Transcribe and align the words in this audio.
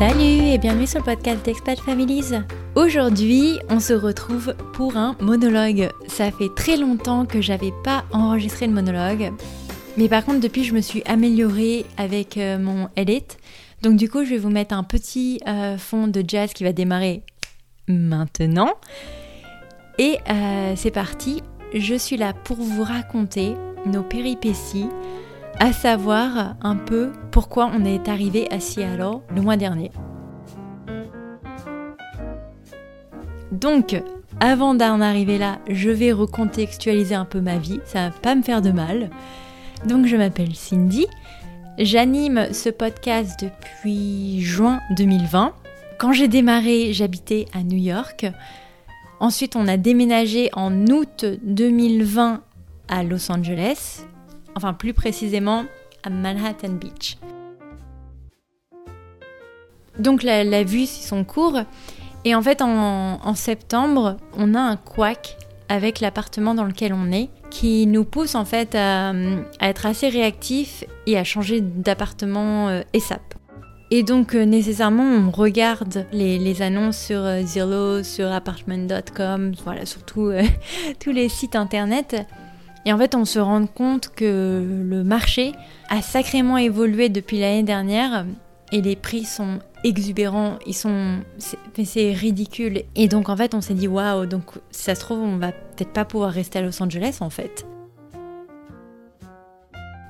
Salut 0.00 0.48
et 0.48 0.56
bienvenue 0.56 0.86
sur 0.86 1.00
le 1.00 1.04
podcast 1.04 1.44
d'Expat 1.44 1.78
Families. 1.78 2.32
Aujourd'hui, 2.74 3.58
on 3.68 3.80
se 3.80 3.92
retrouve 3.92 4.54
pour 4.72 4.96
un 4.96 5.14
monologue. 5.20 5.90
Ça 6.08 6.30
fait 6.30 6.48
très 6.56 6.78
longtemps 6.78 7.26
que 7.26 7.42
j'avais 7.42 7.74
pas 7.84 8.06
enregistré 8.10 8.66
le 8.66 8.72
monologue. 8.72 9.30
Mais 9.98 10.08
par 10.08 10.24
contre, 10.24 10.40
depuis, 10.40 10.64
je 10.64 10.72
me 10.72 10.80
suis 10.80 11.02
améliorée 11.04 11.84
avec 11.98 12.38
euh, 12.38 12.58
mon 12.58 12.88
edit. 12.96 13.26
Donc 13.82 13.96
du 13.96 14.08
coup, 14.08 14.24
je 14.24 14.30
vais 14.30 14.38
vous 14.38 14.48
mettre 14.48 14.74
un 14.74 14.84
petit 14.84 15.38
euh, 15.46 15.76
fond 15.76 16.06
de 16.06 16.24
jazz 16.26 16.54
qui 16.54 16.64
va 16.64 16.72
démarrer 16.72 17.22
maintenant. 17.86 18.72
Et 19.98 20.16
euh, 20.30 20.72
c'est 20.76 20.92
parti. 20.92 21.42
Je 21.74 21.94
suis 21.94 22.16
là 22.16 22.32
pour 22.32 22.56
vous 22.56 22.84
raconter 22.84 23.54
nos 23.84 24.02
péripéties 24.02 24.88
à 25.60 25.74
savoir 25.74 26.56
un 26.62 26.74
peu 26.74 27.12
pourquoi 27.30 27.70
on 27.72 27.84
est 27.84 28.08
arrivé 28.08 28.50
à 28.50 28.60
Seattle 28.60 29.20
le 29.32 29.42
mois 29.42 29.58
dernier. 29.58 29.92
Donc, 33.52 34.02
avant 34.40 34.74
d'en 34.74 35.02
arriver 35.02 35.36
là, 35.36 35.58
je 35.68 35.90
vais 35.90 36.12
recontextualiser 36.12 37.14
un 37.14 37.26
peu 37.26 37.42
ma 37.42 37.58
vie, 37.58 37.80
ça 37.84 38.08
va 38.08 38.10
pas 38.10 38.34
me 38.34 38.42
faire 38.42 38.62
de 38.62 38.70
mal. 38.70 39.10
Donc, 39.86 40.06
je 40.06 40.16
m'appelle 40.16 40.54
Cindy, 40.54 41.06
j'anime 41.78 42.54
ce 42.54 42.70
podcast 42.70 43.38
depuis 43.42 44.40
juin 44.40 44.80
2020. 44.96 45.52
Quand 45.98 46.12
j'ai 46.14 46.28
démarré, 46.28 46.94
j'habitais 46.94 47.44
à 47.52 47.62
New 47.62 47.76
York. 47.76 48.26
Ensuite, 49.18 49.56
on 49.56 49.68
a 49.68 49.76
déménagé 49.76 50.48
en 50.54 50.86
août 50.86 51.26
2020 51.42 52.40
à 52.88 53.02
Los 53.02 53.30
Angeles 53.30 54.06
enfin 54.54 54.72
plus 54.72 54.94
précisément 54.94 55.64
à 56.02 56.10
Manhattan 56.10 56.70
Beach. 56.70 57.16
Donc 59.98 60.22
la, 60.22 60.62
vue 60.62 60.86
suit 60.86 61.02
son 61.02 61.24
cours 61.24 61.60
et 62.24 62.34
en 62.34 62.42
fait 62.42 62.62
en, 62.62 63.34
septembre 63.34 64.16
on 64.36 64.54
a 64.54 64.60
un 64.60 64.76
quack 64.76 65.36
avec 65.68 66.00
l'appartement 66.00 66.54
dans 66.54 66.64
lequel 66.64 66.92
on 66.92 67.12
est 67.12 67.28
qui 67.50 67.86
nous 67.86 68.04
pousse 68.04 68.34
en 68.34 68.44
fait 68.44 68.74
à, 68.74 69.12
être 69.60 69.86
assez 69.86 70.08
réactif 70.08 70.84
et 71.06 71.18
à 71.18 71.24
changer 71.24 71.60
d'appartement 71.60 72.68
euh, 72.68 72.82
ESAP. 72.92 73.34
Et 73.90 74.02
donc 74.04 74.34
euh, 74.34 74.44
nécessairement 74.44 75.02
on 75.02 75.30
regarde 75.30 76.06
les, 76.12 76.62
annonces 76.62 76.98
sur 76.98 77.20
euh, 77.20 77.42
Zillow, 77.42 78.02
sur 78.02 78.30
apartment.com, 78.30 79.52
voilà, 79.64 79.84
sur 79.84 80.02
tous 80.04 80.30
les 81.12 81.28
sites 81.28 81.56
internet 81.56 82.24
et 82.86 82.92
en 82.92 82.98
fait, 82.98 83.14
on 83.14 83.24
se 83.24 83.38
rend 83.38 83.66
compte 83.66 84.08
que 84.08 84.64
le 84.82 85.04
marché 85.04 85.52
a 85.88 86.02
sacrément 86.02 86.56
évolué 86.56 87.08
depuis 87.08 87.38
l'année 87.38 87.62
dernière 87.62 88.24
et 88.72 88.80
les 88.80 88.96
prix 88.96 89.24
sont 89.24 89.58
exubérants, 89.84 90.58
ils 90.66 90.74
sont 90.74 91.18
c'est 91.38 92.12
ridicule. 92.12 92.82
Et 92.94 93.08
donc 93.08 93.28
en 93.28 93.36
fait 93.36 93.54
on 93.54 93.60
s'est 93.60 93.74
dit 93.74 93.88
waouh 93.88 94.26
donc 94.26 94.44
ça 94.70 94.94
se 94.94 95.00
trouve 95.00 95.20
on 95.20 95.38
va 95.38 95.52
peut-être 95.52 95.92
pas 95.92 96.04
pouvoir 96.04 96.30
rester 96.32 96.58
à 96.58 96.62
Los 96.62 96.82
Angeles 96.82 97.18
en 97.20 97.30
fait. 97.30 97.66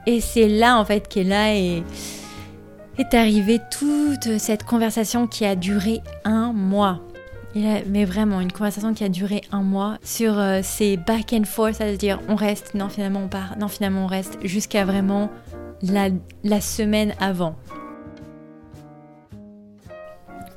Et 0.06 0.20
c'est 0.20 0.48
là 0.48 0.78
en 0.78 0.84
fait 0.84 1.08
qu'est 1.08 1.24
là 1.24 1.54
et 1.54 1.82
est 2.98 3.14
arrivée 3.14 3.60
toute 3.70 4.38
cette 4.38 4.64
conversation 4.64 5.26
qui 5.26 5.46
a 5.46 5.56
duré 5.56 6.00
un 6.24 6.52
mois 6.52 7.00
mais 7.54 8.04
vraiment, 8.04 8.40
une 8.40 8.52
conversation 8.52 8.94
qui 8.94 9.04
a 9.04 9.08
duré 9.08 9.42
un 9.50 9.62
mois 9.62 9.98
sur 10.04 10.38
euh, 10.38 10.60
ces 10.62 10.96
back 10.96 11.32
and 11.32 11.44
forth, 11.44 11.74
c'est-à-dire 11.74 12.20
on 12.28 12.36
reste, 12.36 12.74
non 12.74 12.88
finalement 12.88 13.22
on 13.24 13.28
part, 13.28 13.56
non 13.58 13.68
finalement 13.68 14.04
on 14.04 14.06
reste, 14.06 14.38
jusqu'à 14.44 14.84
vraiment 14.84 15.30
la, 15.82 16.60
semaine 16.60 17.14
avant. 17.18 17.56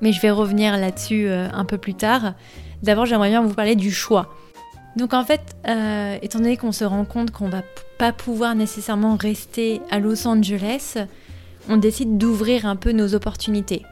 Mais 0.01 0.12
je 0.12 0.22
vais 0.22 0.31
revenir 0.31 0.78
là-dessus 0.78 1.28
euh, 1.28 1.47
un 1.51 1.66
peu 1.66 1.78
plus 1.78 1.94
tard. 1.94 2.34
D'abord, 2.84 3.06
j'aimerais 3.06 3.29
bien 3.29 3.41
vous 3.41 3.53
parler 3.53 3.75
du 3.75 3.91
choix. 3.91 4.29
Donc 4.95 5.13
en 5.13 5.23
fait, 5.23 5.56
euh, 5.68 6.18
étant 6.22 6.39
donné 6.39 6.57
qu'on 6.57 6.73
se 6.73 6.84
rend 6.84 7.06
compte 7.06 7.31
qu'on 7.31 7.50
va 7.50 7.63
pas 7.97 8.12
pouvoir 8.12 8.53
nécessairement 8.53 9.16
rester 9.16 9.81
à 9.89 10.00
Los 10.00 10.28
Angeles, 10.28 10.97
on 11.69 11.78
décide 11.78 12.18
d'ouvrir 12.18 12.66
un 12.66 12.75
peu 12.75 12.91
nos 12.91 13.16
opportunités. 13.16 13.84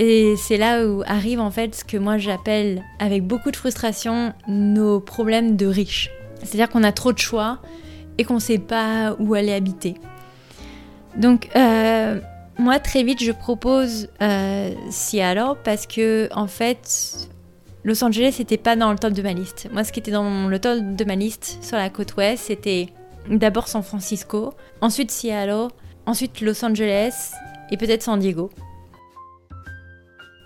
Et 0.00 0.36
c'est 0.36 0.58
là 0.58 0.86
où 0.86 1.02
arrive 1.06 1.40
en 1.40 1.50
fait 1.50 1.74
ce 1.74 1.84
que 1.84 1.96
moi 1.96 2.18
j'appelle 2.18 2.84
avec 3.00 3.26
beaucoup 3.26 3.50
de 3.50 3.56
frustration 3.56 4.32
nos 4.46 5.00
problèmes 5.00 5.56
de 5.56 5.66
riches. 5.66 6.10
C'est-à-dire 6.38 6.68
qu'on 6.68 6.84
a 6.84 6.92
trop 6.92 7.12
de 7.12 7.18
choix 7.18 7.58
et 8.16 8.22
qu'on 8.22 8.36
ne 8.36 8.40
sait 8.40 8.60
pas 8.60 9.16
où 9.18 9.34
aller 9.34 9.52
habiter. 9.52 9.94
Donc 11.16 11.48
euh, 11.56 12.20
moi 12.58 12.78
très 12.78 13.02
vite 13.02 13.20
je 13.20 13.32
propose 13.32 14.08
euh, 14.22 14.72
Seattle 14.88 15.56
parce 15.64 15.88
que 15.88 16.28
en 16.32 16.46
fait 16.46 17.28
Los 17.82 18.04
Angeles 18.04 18.36
n'était 18.38 18.56
pas 18.56 18.76
dans 18.76 18.92
le 18.92 18.98
top 18.98 19.14
de 19.14 19.22
ma 19.22 19.32
liste. 19.32 19.68
Moi 19.72 19.82
ce 19.82 19.90
qui 19.90 19.98
était 19.98 20.12
dans 20.12 20.46
le 20.46 20.58
top 20.60 20.78
de 20.94 21.04
ma 21.04 21.16
liste 21.16 21.58
sur 21.60 21.76
la 21.76 21.90
côte 21.90 22.14
ouest 22.16 22.44
c'était 22.46 22.86
d'abord 23.28 23.66
San 23.66 23.82
Francisco, 23.82 24.54
ensuite 24.80 25.10
Seattle, 25.10 25.66
ensuite 26.06 26.40
Los 26.40 26.64
Angeles 26.64 27.32
et 27.72 27.76
peut-être 27.76 28.04
San 28.04 28.20
Diego. 28.20 28.50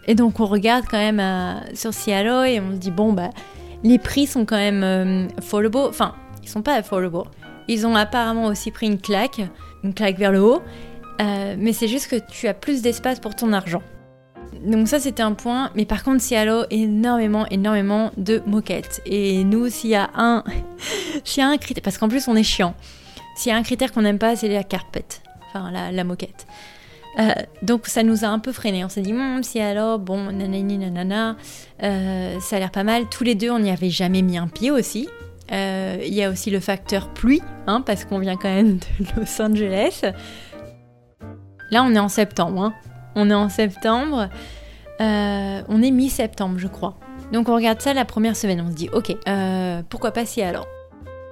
Et 0.06 0.14
donc 0.14 0.40
on 0.40 0.46
regarde 0.46 0.84
quand 0.90 0.98
même 0.98 1.20
euh, 1.20 1.74
sur 1.74 1.94
Seattle 1.94 2.46
et 2.46 2.60
on 2.60 2.72
se 2.72 2.76
dit 2.76 2.90
bon 2.90 3.12
bah 3.12 3.30
les 3.84 3.98
prix 3.98 4.26
sont 4.26 4.44
quand 4.44 4.56
même 4.56 4.82
euh, 4.82 5.28
affordable. 5.38 5.78
Enfin, 5.88 6.14
ils 6.42 6.48
sont 6.48 6.62
pas 6.62 6.74
affordable. 6.74 7.28
Ils 7.68 7.86
ont 7.86 7.94
apparemment 7.94 8.46
aussi 8.46 8.70
pris 8.70 8.86
une 8.86 9.00
claque, 9.00 9.40
une 9.84 9.94
claque 9.94 10.18
vers 10.18 10.32
le 10.32 10.42
haut. 10.42 10.62
Euh, 11.20 11.54
mais 11.58 11.72
c'est 11.72 11.88
juste 11.88 12.08
que 12.08 12.16
tu 12.16 12.48
as 12.48 12.54
plus 12.54 12.82
d'espace 12.82 13.20
pour 13.20 13.34
ton 13.36 13.52
argent. 13.52 13.82
Donc 14.64 14.88
ça 14.88 15.00
c'était 15.00 15.22
un 15.22 15.32
point, 15.32 15.70
mais 15.74 15.84
par 15.84 16.04
contre 16.04 16.20
Seattle 16.20 16.66
énormément 16.70 17.46
énormément 17.48 18.10
de 18.16 18.42
moquettes. 18.46 19.00
Et 19.06 19.44
nous 19.44 19.69
s'il 19.69 19.90
y 19.90 19.94
a 19.94 20.10
un, 20.14 20.42
s'il 21.24 21.42
y 21.42 21.46
a 21.46 21.48
un 21.48 21.58
critère, 21.58 21.82
parce 21.82 21.98
qu'en 21.98 22.08
plus 22.08 22.28
on 22.28 22.36
est 22.36 22.42
chiant. 22.42 22.74
S'il 23.36 23.50
y 23.50 23.54
a 23.54 23.56
un 23.56 23.62
critère 23.62 23.92
qu'on 23.92 24.02
n'aime 24.02 24.19
pas, 24.19 24.36
c'est 24.36 24.48
la 24.48 24.62
carpet, 24.62 25.06
enfin 25.48 25.70
la 25.70 26.04
moquette. 26.04 26.46
Euh, 27.19 27.33
donc 27.62 27.87
ça 27.87 28.03
nous 28.03 28.25
a 28.25 28.28
un 28.28 28.39
peu 28.39 28.53
freiné. 28.53 28.84
On 28.84 28.89
s'est 28.89 29.03
dit, 29.03 29.12
hmm, 29.12 29.43
si 29.43 29.61
alors, 29.61 29.99
bon, 29.99 30.33
nanani 30.33 30.78
nanana, 30.78 31.37
euh, 31.83 32.39
ça 32.41 32.56
a 32.56 32.59
l'air 32.59 32.71
pas 32.71 32.84
mal. 32.84 33.09
Tous 33.09 33.25
les 33.25 33.34
deux, 33.34 33.50
on 33.50 33.59
n'y 33.59 33.71
avait 33.71 33.91
jamais 33.91 34.23
mis 34.23 34.39
un 34.39 34.49
pied 34.49 34.71
aussi. 34.71 35.09
Euh, 35.53 35.99
il 36.05 36.15
y 36.15 36.23
a 36.23 36.31
aussi 36.31 36.50
le 36.50 36.61
facteur 36.61 37.12
pluie, 37.12 37.43
hein, 37.67 37.83
parce 37.84 38.05
qu'on 38.05 38.19
vient 38.19 38.37
quand 38.37 38.49
même 38.49 38.78
de 38.78 39.05
Los 39.17 39.43
Angeles. 39.43 40.03
Là, 41.71 41.83
on 41.84 41.95
est 41.95 41.99
en 41.99 42.09
septembre. 42.09 42.62
Hein. 42.62 42.75
On 43.15 43.29
est 43.29 43.34
en 43.34 43.49
septembre. 43.49 44.29
on 45.00 45.83
est 45.83 45.91
mi-septembre, 45.91 46.59
je 46.59 46.69
crois. 46.69 46.97
Donc 47.33 47.49
on 47.49 47.55
regarde 47.55 47.81
ça 47.81 47.93
la 47.94 48.05
première 48.05 48.37
semaine. 48.37 48.62
On 48.67 48.71
se 48.71 48.77
dit, 48.77 48.89
ok, 48.93 49.15
pourquoi 49.89 50.12
pas 50.12 50.25
si 50.25 50.41
alors? 50.41 50.67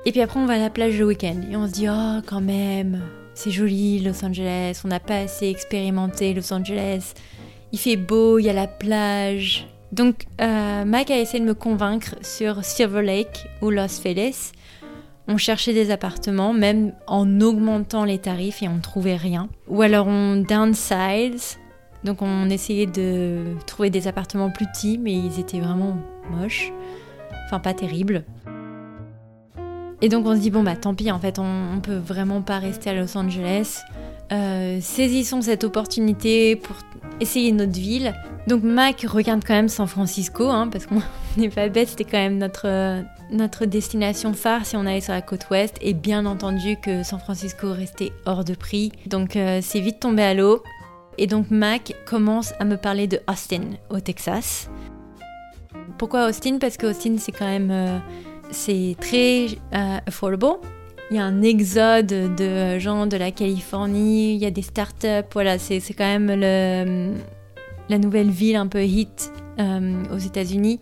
Et 0.07 0.12
puis 0.12 0.23
après, 0.23 0.41
on 0.41 0.47
va 0.47 0.55
à 0.55 0.59
la 0.59 0.71
plage 0.71 0.99
le 0.99 1.07
week-end. 1.07 1.37
Et 1.51 1.57
on 1.57 1.67
se 1.67 1.73
dit, 1.73 1.89
oh, 1.89 2.21
quand 2.27 2.41
même, 2.41 3.03
c'est 3.35 3.51
joli 3.51 4.01
Los 4.01 4.25
Angeles, 4.25 4.81
on 4.85 4.89
n'a 4.89 5.01
pas 5.01 5.19
assez 5.19 5.49
expérimenté 5.49 6.35
Los 6.35 6.53
Angeles, 6.53 7.15
il 7.73 7.79
fait 7.79 7.97
beau, 7.97 8.39
il 8.39 8.45
y 8.45 8.51
a 8.51 8.53
la 8.53 8.67
plage. 8.67 9.67
Donc 9.93 10.27
euh, 10.41 10.85
Mac 10.85 11.11
a 11.11 11.19
essayé 11.19 11.41
de 11.41 11.49
me 11.49 11.55
convaincre 11.55 12.15
sur 12.23 12.65
Silver 12.65 13.03
Lake 13.03 13.47
ou 13.61 13.71
Los 13.71 14.01
Feliz. 14.01 14.53
On 15.29 15.37
cherchait 15.37 15.75
des 15.75 15.91
appartements, 15.91 16.53
même 16.53 16.93
en 17.07 17.41
augmentant 17.41 18.05
les 18.05 18.19
tarifs 18.19 18.63
et 18.63 18.69
on 18.69 18.77
ne 18.77 18.81
trouvait 18.81 19.17
rien. 19.17 19.49
Ou 19.69 19.83
alors 19.83 20.07
on 20.09 20.37
downsize, 20.37 21.59
donc 22.05 22.23
on 22.23 22.49
essayait 22.51 22.87
de 22.87 23.45
trouver 23.67 23.91
des 23.91 24.09
appartements 24.09 24.51
plus 24.51 24.67
petits, 24.67 24.99
mais 24.99 25.12
ils 25.12 25.39
étaient 25.39 25.61
vraiment 25.61 25.97
moches. 26.31 26.73
Enfin 27.47 27.61
pas 27.61 27.75
terribles. 27.75 28.25
Et 30.02 30.08
donc 30.08 30.26
on 30.26 30.35
se 30.35 30.41
dit 30.41 30.50
bon 30.50 30.62
bah 30.62 30.76
tant 30.76 30.94
pis 30.94 31.11
en 31.11 31.19
fait 31.19 31.38
on, 31.38 31.75
on 31.76 31.81
peut 31.81 31.99
vraiment 31.99 32.41
pas 32.41 32.58
rester 32.58 32.91
à 32.91 32.94
Los 32.94 33.17
Angeles. 33.17 33.81
Euh, 34.32 34.79
saisissons 34.81 35.43
cette 35.43 35.64
opportunité 35.64 36.55
pour 36.55 36.76
essayer 37.20 37.50
notre 37.52 37.73
ville. 37.73 38.14
Donc 38.47 38.62
Mac 38.62 39.05
regarde 39.08 39.43
quand 39.44 39.55
même 39.55 39.69
San 39.69 39.87
Francisco 39.87 40.49
hein, 40.49 40.69
parce 40.69 40.87
qu'on 40.87 41.02
n'est 41.37 41.49
pas 41.49 41.69
bête, 41.69 41.88
c'était 41.88 42.05
quand 42.05 42.19
même 42.19 42.38
notre, 42.38 43.02
notre 43.32 43.67
destination 43.67 44.32
phare 44.32 44.64
si 44.64 44.76
on 44.76 44.87
allait 44.87 45.00
sur 45.00 45.12
la 45.12 45.23
côte 45.23 45.50
ouest. 45.50 45.76
Et 45.81 45.94
bien 45.94 46.26
entendu 46.26 46.76
que 46.81 47.02
San 47.02 47.19
Francisco 47.19 47.73
restait 47.73 48.12
hors 48.25 48.44
de 48.44 48.55
prix. 48.55 48.93
Donc 49.06 49.37
euh, 49.37 49.58
c'est 49.62 49.81
vite 49.81 50.00
tombé 50.00 50.23
à 50.23 50.35
l'eau. 50.35 50.62
Et 51.19 51.26
donc 51.26 51.50
Mac 51.50 51.94
commence 52.06 52.55
à 52.61 52.64
me 52.64 52.76
parler 52.76 53.06
de 53.06 53.20
Austin 53.29 53.73
au 53.91 54.00
Texas. 54.00 54.70
Pourquoi 55.99 56.29
Austin? 56.29 56.58
Parce 56.58 56.76
que 56.76 56.87
Austin 56.87 57.17
c'est 57.19 57.32
quand 57.32 57.47
même... 57.47 57.70
Euh, 57.70 57.99
c'est 58.50 58.97
très 59.00 59.47
euh, 59.75 59.99
affordable. 60.06 60.61
Il 61.11 61.17
y 61.17 61.19
a 61.19 61.25
un 61.25 61.43
exode 61.43 62.06
de 62.06 62.79
gens 62.79 63.06
de 63.06 63.17
la 63.17 63.32
Californie, 63.32 64.35
il 64.35 64.38
y 64.38 64.47
a 64.47 64.50
des 64.52 64.62
startups, 64.62 65.26
voilà, 65.32 65.58
c'est 65.58 65.81
quand 65.97 66.05
même 66.05 66.31
la 67.88 67.99
nouvelle 67.99 68.31
ville 68.31 68.55
un 68.55 68.69
peu 68.69 68.85
hit 68.85 69.32
euh, 69.58 70.05
aux 70.14 70.19
États-Unis. 70.19 70.81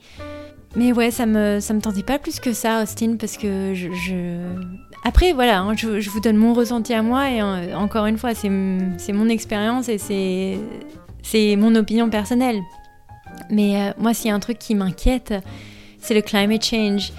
Mais 0.76 0.92
ouais, 0.92 1.10
ça 1.10 1.24
me, 1.24 1.60
ça 1.60 1.72
me 1.72 1.80
tentait 1.80 2.02
pas 2.02 2.18
plus 2.18 2.40
que 2.40 2.52
ça, 2.52 2.82
Austin, 2.82 3.16
parce 3.18 3.38
que 3.38 3.72
je. 3.74 4.52
Après, 5.02 5.32
voilà, 5.32 5.60
hein, 5.60 5.74
je, 5.74 6.10
vous 6.10 6.20
donne 6.20 6.36
mon 6.36 6.52
ressenti 6.52 6.92
à 6.92 7.00
moi, 7.00 7.30
et 7.30 7.40
euh, 7.40 7.74
encore 7.74 8.04
une 8.04 8.18
fois, 8.18 8.34
c'est 8.34 8.50
mon 8.50 9.28
expérience 9.30 9.88
et 9.88 9.96
c'est 11.22 11.56
mon 11.56 11.74
opinion 11.74 12.10
personnelle. 12.10 12.60
Mais 13.50 13.94
moi, 13.98 14.12
s'il 14.12 14.28
y 14.28 14.30
a 14.30 14.34
un 14.34 14.40
truc 14.40 14.58
qui 14.58 14.74
m'inquiète, 14.74 15.32
c'est 16.00 16.12
le 16.12 16.20
climate 16.20 16.62
change. 16.62 17.12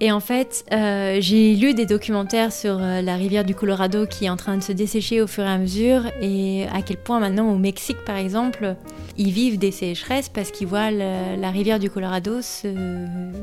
Et 0.00 0.12
en 0.12 0.20
fait, 0.20 0.64
euh, 0.72 1.18
j'ai 1.20 1.54
lu 1.54 1.72
des 1.72 1.86
documentaires 1.86 2.52
sur 2.52 2.78
euh, 2.78 3.00
la 3.00 3.16
rivière 3.16 3.44
du 3.44 3.54
Colorado 3.54 4.06
qui 4.06 4.26
est 4.26 4.28
en 4.28 4.36
train 4.36 4.58
de 4.58 4.62
se 4.62 4.72
dessécher 4.72 5.22
au 5.22 5.26
fur 5.26 5.44
et 5.44 5.48
à 5.48 5.56
mesure 5.56 6.02
et 6.20 6.66
à 6.74 6.82
quel 6.82 6.98
point 6.98 7.18
maintenant 7.18 7.50
au 7.50 7.56
Mexique 7.56 8.04
par 8.04 8.16
exemple, 8.16 8.76
ils 9.16 9.30
vivent 9.30 9.58
des 9.58 9.70
sécheresses 9.70 10.28
parce 10.28 10.50
qu'ils 10.50 10.66
voient 10.66 10.90
la 10.90 11.50
rivière 11.50 11.78
du 11.78 11.88
Colorado 11.88 12.42
se 12.42 12.68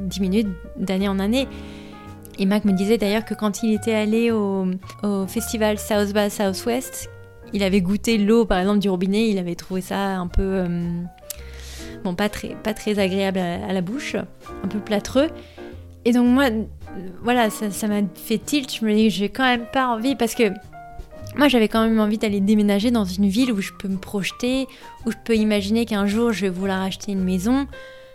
diminuer 0.05 0.45
d'année 0.77 1.07
en 1.07 1.17
année. 1.17 1.47
Et 2.38 2.45
Mac 2.45 2.65
me 2.65 2.71
disait 2.71 2.97
d'ailleurs 2.97 3.25
que 3.25 3.33
quand 3.33 3.63
il 3.63 3.73
était 3.73 3.94
allé 3.94 4.31
au, 4.31 4.65
festival 5.27 5.79
South 5.79 6.13
by 6.13 6.29
Southwest, 6.29 7.09
il 7.53 7.63
avait 7.63 7.81
goûté 7.81 8.17
l'eau 8.17 8.45
par 8.45 8.59
exemple 8.59 8.79
du 8.79 8.89
robinet, 8.89 9.29
il 9.29 9.39
avait 9.39 9.56
trouvé 9.56 9.81
ça 9.81 10.17
un 10.17 10.27
peu... 10.27 10.41
Euh, 10.41 10.67
bon, 12.03 12.13
pas 12.13 12.29
très, 12.29 12.49
pas 12.63 12.73
très 12.73 12.99
agréable 12.99 13.39
à 13.39 13.73
la 13.73 13.81
bouche, 13.81 14.15
un 14.15 14.67
peu 14.67 14.79
plâtreux. 14.79 15.29
Et 16.05 16.11
donc 16.11 16.27
moi, 16.27 16.50
voilà, 17.21 17.50
ça 17.50 17.88
m'a 17.88 18.01
fait 18.15 18.38
tilt. 18.38 18.75
Je 18.79 18.85
me 18.85 18.94
dis, 18.94 19.09
j'ai 19.09 19.29
quand 19.29 19.44
même 19.44 19.65
pas 19.71 19.88
envie 19.88 20.15
parce 20.15 20.35
que 20.35 20.51
moi, 21.35 21.47
j'avais 21.47 21.67
quand 21.67 21.83
même 21.83 22.00
envie 22.00 22.17
d'aller 22.17 22.41
déménager 22.41 22.91
dans 22.91 23.05
une 23.05 23.27
ville 23.27 23.51
où 23.51 23.61
je 23.61 23.71
peux 23.73 23.88
me 23.88 23.97
projeter, 23.97 24.67
où 25.05 25.11
je 25.11 25.17
peux 25.23 25.35
imaginer 25.35 25.85
qu'un 25.85 26.05
jour 26.05 26.31
je 26.31 26.41
vais 26.41 26.50
vouloir 26.50 26.81
acheter 26.81 27.13
une 27.13 27.23
maison. 27.23 27.67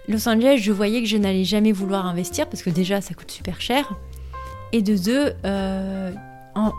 Los 0.08 0.29
Angeles, 0.29 0.58
je 0.58 0.73
voyais 0.73 1.02
que 1.02 1.08
je 1.08 1.17
n'allais 1.17 1.44
jamais 1.44 1.73
vouloir 1.73 2.06
investir 2.06 2.49
parce 2.49 2.62
que 2.62 2.70
déjà, 2.70 3.00
ça 3.00 3.14
coûte 3.14 3.31
super 3.31 3.61
cher. 3.61 3.93
Et 4.73 4.82
de 4.82 4.96
deux, 4.96 5.32
euh, 5.44 6.12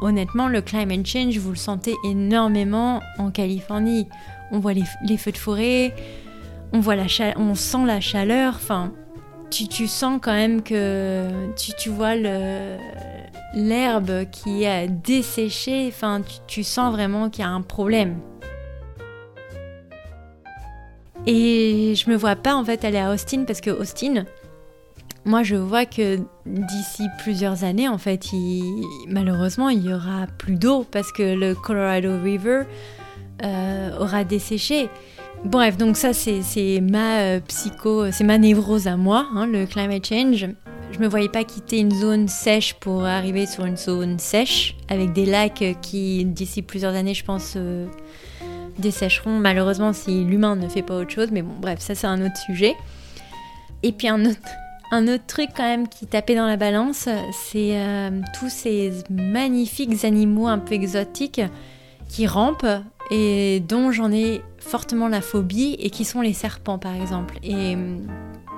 honnêtement, 0.01 0.47
le 0.47 0.61
climate 0.61 1.05
change, 1.05 1.37
vous 1.37 1.51
le 1.51 1.55
sentez 1.55 1.95
énormément 2.05 3.01
en 3.17 3.31
Californie. 3.31 4.07
On 4.51 4.59
voit 4.59 4.73
les, 4.73 5.17
feux 5.17 5.31
de 5.31 5.37
forêt, 5.37 5.93
on, 6.73 6.79
voit 6.79 6.95
la 6.95 7.05
on 7.35 7.53
sent 7.53 7.85
la 7.85 7.99
chaleur. 7.99 8.53
Enfin, 8.55 8.93
tu, 9.49 9.87
sens 9.87 10.19
quand 10.21 10.33
même 10.33 10.61
que 10.61 11.27
tu, 11.55 11.89
vois 11.89 12.15
l'herbe 13.53 14.29
qui 14.31 14.65
a 14.65 14.87
desséché, 14.87 15.87
enfin 15.87 16.21
tu, 16.47 16.63
sens 16.63 16.91
vraiment 16.93 17.29
qu'il 17.29 17.43
y 17.43 17.47
a 17.47 17.49
un 17.49 17.61
problème. 17.61 18.17
Et 21.25 21.93
je 21.95 22.09
me 22.09 22.15
vois 22.15 22.35
pas 22.35 22.55
en 22.55 22.63
fait 22.63 22.85
aller 22.85 22.97
à 22.97 23.11
Austin 23.11 23.43
parce 23.45 23.61
que 23.61 23.69
Austin, 23.69 24.25
moi 25.25 25.43
je 25.43 25.55
vois 25.55 25.85
que 25.85 26.19
d'ici 26.45 27.03
plusieurs 27.19 27.63
années 27.63 27.89
en 27.89 27.97
fait, 27.97 28.25
malheureusement 29.07 29.69
il 29.69 29.85
y 29.85 29.93
aura 29.93 30.27
plus 30.37 30.55
d'eau 30.55 30.85
parce 30.89 31.11
que 31.11 31.35
le 31.35 31.55
Colorado 31.55 32.19
River 32.23 32.63
euh, 33.43 33.97
aura 33.99 34.23
desséché. 34.23 34.89
Bref, 35.45 35.77
donc 35.77 35.95
ça 35.95 36.13
c'est 36.13 36.81
ma 36.81 37.19
euh, 37.19 37.39
psycho, 37.47 38.11
c'est 38.11 38.25
ma 38.25 38.37
névrose 38.37 38.87
à 38.87 38.97
moi, 38.97 39.27
hein, 39.33 39.47
le 39.47 39.65
climate 39.65 40.05
change. 40.05 40.47
Je 40.91 40.99
me 40.99 41.07
voyais 41.07 41.29
pas 41.29 41.45
quitter 41.45 41.79
une 41.79 41.91
zone 41.91 42.27
sèche 42.27 42.73
pour 42.73 43.05
arriver 43.05 43.45
sur 43.45 43.65
une 43.65 43.77
zone 43.77 44.19
sèche 44.19 44.75
avec 44.89 45.13
des 45.13 45.25
lacs 45.25 45.63
qui 45.81 46.25
d'ici 46.25 46.61
plusieurs 46.61 46.93
années, 46.93 47.13
je 47.13 47.23
pense, 47.23 47.53
euh, 47.55 47.87
dessécheront. 48.79 49.39
Malheureusement, 49.39 49.93
si 49.93 50.25
l'humain 50.25 50.57
ne 50.57 50.67
fait 50.67 50.81
pas 50.81 50.95
autre 50.95 51.11
chose, 51.11 51.29
mais 51.31 51.41
bon, 51.41 51.53
bref, 51.61 51.79
ça 51.79 51.95
c'est 51.95 52.07
un 52.07 52.25
autre 52.25 52.37
sujet. 52.37 52.75
Et 53.81 53.93
puis 53.93 54.09
un 54.09 54.25
autre, 54.25 54.39
un 54.91 55.07
autre 55.07 55.25
truc 55.25 55.51
quand 55.55 55.63
même 55.63 55.87
qui 55.87 56.05
tapait 56.05 56.35
dans 56.35 56.47
la 56.47 56.57
balance, 56.57 57.07
c'est 57.31 57.77
euh, 57.77 58.09
tous 58.37 58.49
ces 58.49 58.91
magnifiques 59.09 60.03
animaux 60.03 60.47
un 60.47 60.59
peu 60.59 60.73
exotiques 60.73 61.41
qui 62.09 62.27
rampent 62.27 62.67
et 63.09 63.61
dont 63.61 63.91
j'en 63.91 64.11
ai 64.11 64.41
fortement 64.69 65.07
la 65.07 65.21
phobie 65.21 65.75
et 65.79 65.89
qui 65.89 66.05
sont 66.05 66.21
les 66.21 66.33
serpents 66.33 66.77
par 66.77 66.95
exemple. 66.95 67.39
Et 67.43 67.73
hum, 67.73 68.07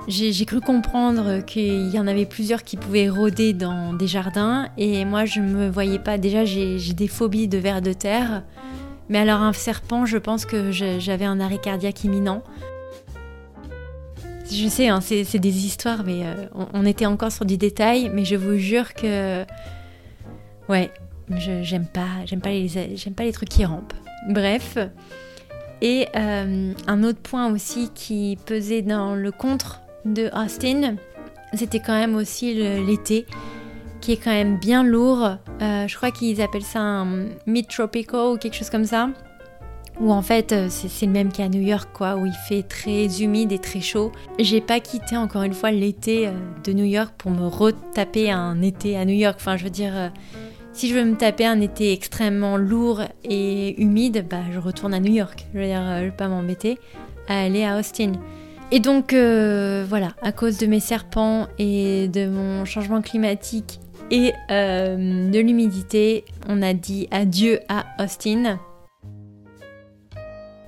j'ai 0.08 0.46
cru 0.46 0.60
comprendre 0.60 1.40
qu'il 1.46 1.90
y 1.90 2.00
en 2.00 2.08
avait 2.08 2.26
plusieurs 2.26 2.64
qui 2.64 2.76
pouvaient 2.76 3.10
rôder 3.10 3.54
dans 3.54 3.94
des 3.94 4.08
jardins 4.08 4.68
et 4.78 5.06
moi 5.06 5.26
je 5.26 5.40
me 5.40 5.70
voyais 5.70 6.00
pas. 6.00 6.18
Déjà 6.18 6.44
j'ai 6.44 6.94
des 6.94 7.08
phobies 7.08 7.48
de 7.48 7.58
vers 7.58 7.82
de 7.82 7.94
terre, 7.94 8.44
mais 9.10 9.20
alors 9.20 9.42
un 9.42 9.54
serpent, 9.54 10.06
je 10.06 10.18
pense 10.18 10.46
que 10.46 10.72
j'avais 10.72 11.26
un 11.26 11.40
arrêt 11.40 11.60
cardiaque 11.60 12.04
imminent. 12.04 12.44
Je 14.52 14.68
sais, 14.68 14.90
hein, 14.90 15.00
c'est 15.00 15.40
des 15.40 15.66
histoires, 15.66 16.04
mais 16.04 16.26
euh, 16.26 16.48
on, 16.74 16.86
était 16.86 17.06
encore 17.06 17.32
sur 17.32 17.46
du 17.46 17.58
détail, 17.58 18.12
mais 18.14 18.26
je 18.26 18.36
vous 18.36 18.58
jure 18.58 18.94
que 18.94 19.46
ouais, 20.68 20.92
j'aime 21.30 21.86
pas, 21.86 22.26
pas 22.44 22.50
les, 22.50 22.68
j'aime 22.68 23.14
pas 23.14 23.24
les 23.24 23.32
trucs 23.32 23.48
qui 23.48 23.64
rampent. 23.64 23.94
Bref. 24.28 24.78
Et 25.82 26.08
euh, 26.16 26.74
un 26.88 27.04
autre 27.04 27.20
point 27.20 27.52
aussi 27.52 27.90
qui 27.96 28.38
pesait 28.46 28.84
dans 28.84 29.16
le 29.16 29.32
contre 29.32 29.82
de 30.06 30.30
Austin, 30.34 30.96
c'était 31.54 31.80
quand 31.80 31.94
même 31.94 32.16
aussi 32.16 32.54
l'été, 32.54 33.26
qui 34.00 34.14
est 34.14 34.18
quand 34.18 34.32
même 34.32 34.58
bien 34.58 34.84
lourd. 34.84 35.38
Euh, 35.62 35.88
je 35.88 35.96
crois 35.96 36.12
qu'ils 36.12 36.42
appellent 36.42 36.62
ça 36.62 36.80
un 36.80 37.26
mid-tropical 37.48 38.34
ou 38.34 38.38
quelque 38.38 38.56
chose 38.56 38.70
comme 38.70 38.86
ça. 38.86 39.10
Où 40.00 40.12
en 40.12 40.22
fait, 40.22 40.52
euh, 40.52 40.68
c'est 40.70 41.06
le 41.06 41.12
même 41.12 41.32
qu'à 41.32 41.50
New 41.50 41.62
York, 41.62 41.90
quoi, 41.94 42.16
où 42.16 42.26
il 42.26 42.34
fait 42.48 42.64
très 42.64 43.22
humide 43.22 43.52
et 43.52 43.60
très 43.60 43.82
chaud. 43.82 44.12
J'ai 44.40 44.62
pas 44.62 44.80
quitté 44.80 45.18
encore 45.18 45.44
une 45.44 45.54
fois 45.54 45.72
l'été 45.72 46.30
de 46.64 46.74
New 46.74 46.86
York 46.86 47.14
pour 47.18 47.32
me 47.32 47.46
retaper 47.48 48.32
un 48.32 48.62
été 48.62 48.98
à 48.98 49.06
New 49.06 49.16
York. 49.16 49.38
Enfin, 49.40 49.58
je 49.58 49.64
veux 49.64 49.70
dire, 49.70 50.12
si 50.74 50.88
je 50.88 50.96
veux 50.96 51.04
me 51.04 51.16
taper 51.16 51.46
un 51.46 51.60
été 51.60 51.92
extrêmement 51.92 52.58
lourd 52.58 53.02
et 53.24 53.82
humide, 53.82 54.26
bah, 54.30 54.42
je 54.52 54.60
retourne 54.60 54.94
à 54.94 55.00
New 55.00 55.12
York. 55.12 55.46
Je 55.54 55.60
veux 55.60 55.66
dire, 55.66 55.82
euh, 55.82 56.00
je 56.00 56.06
vais 56.06 56.12
pas 56.12 56.28
m'embêter 56.28 56.78
à 57.28 57.42
aller 57.44 57.66
à 57.66 57.78
Austin. 57.78 58.14
Et 58.72 58.80
donc, 58.80 59.14
euh, 59.14 59.86
voilà, 59.88 60.14
à 60.22 60.32
cause 60.32 60.58
de 60.58 60.66
mes 60.66 60.80
serpents 60.80 61.48
et 61.60 62.08
de 62.08 62.28
mon 62.28 62.64
changement 62.64 63.02
climatique 63.02 63.80
et 64.12 64.32
euh, 64.50 65.30
de 65.30 65.40
l'humidité, 65.40 66.24
on 66.48 66.62
a 66.62 66.74
dit 66.74 67.08
adieu 67.12 67.60
à 67.68 67.86
Austin. 68.02 68.60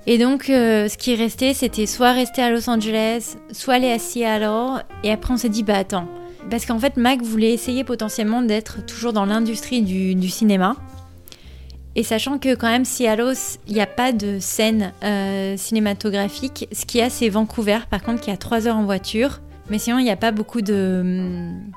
Et 0.06 0.18
donc, 0.18 0.44
ce 0.44 0.98
qui 0.98 1.14
restait, 1.14 1.54
c'était 1.54 1.86
soit 1.86 2.12
rester 2.12 2.42
à 2.42 2.50
Los 2.50 2.68
Angeles, 2.68 3.38
soit 3.52 3.74
aller 3.74 3.90
à 3.90 3.98
Seattle. 3.98 4.84
Et 5.02 5.10
après, 5.10 5.32
on 5.32 5.38
s'est 5.38 5.48
dit, 5.48 5.62
bah 5.62 5.78
attends, 5.78 6.06
parce 6.50 6.66
qu'en 6.66 6.78
fait, 6.78 6.96
Mac 6.96 7.22
voulait 7.22 7.52
essayer 7.52 7.84
potentiellement 7.84 8.42
d'être 8.42 8.84
toujours 8.84 9.12
dans 9.12 9.24
l'industrie 9.24 9.82
du, 9.82 10.28
cinéma. 10.28 10.76
Et 11.96 12.02
sachant 12.02 12.38
que 12.38 12.54
quand 12.54 12.68
même, 12.68 12.84
si 12.84 13.06
à 13.06 13.16
Los, 13.16 13.58
il 13.68 13.74
n'y 13.74 13.80
a 13.80 13.86
pas 13.86 14.12
de 14.12 14.38
scène 14.40 14.92
euh, 15.04 15.56
cinématographique, 15.56 16.68
ce 16.72 16.84
qu'il 16.86 17.00
y 17.00 17.02
a, 17.02 17.10
c'est 17.10 17.28
Vancouver, 17.28 17.78
par 17.88 18.02
contre, 18.02 18.20
qui 18.20 18.30
a 18.30 18.36
3 18.36 18.66
heures 18.66 18.76
en 18.76 18.84
voiture. 18.84 19.40
Mais 19.70 19.78
sinon, 19.78 19.98
il 19.98 20.04
n'y 20.04 20.10
a 20.10 20.16
pas 20.16 20.32
beaucoup 20.32 20.60
de... 20.60 21.00
Hum, 21.00 21.72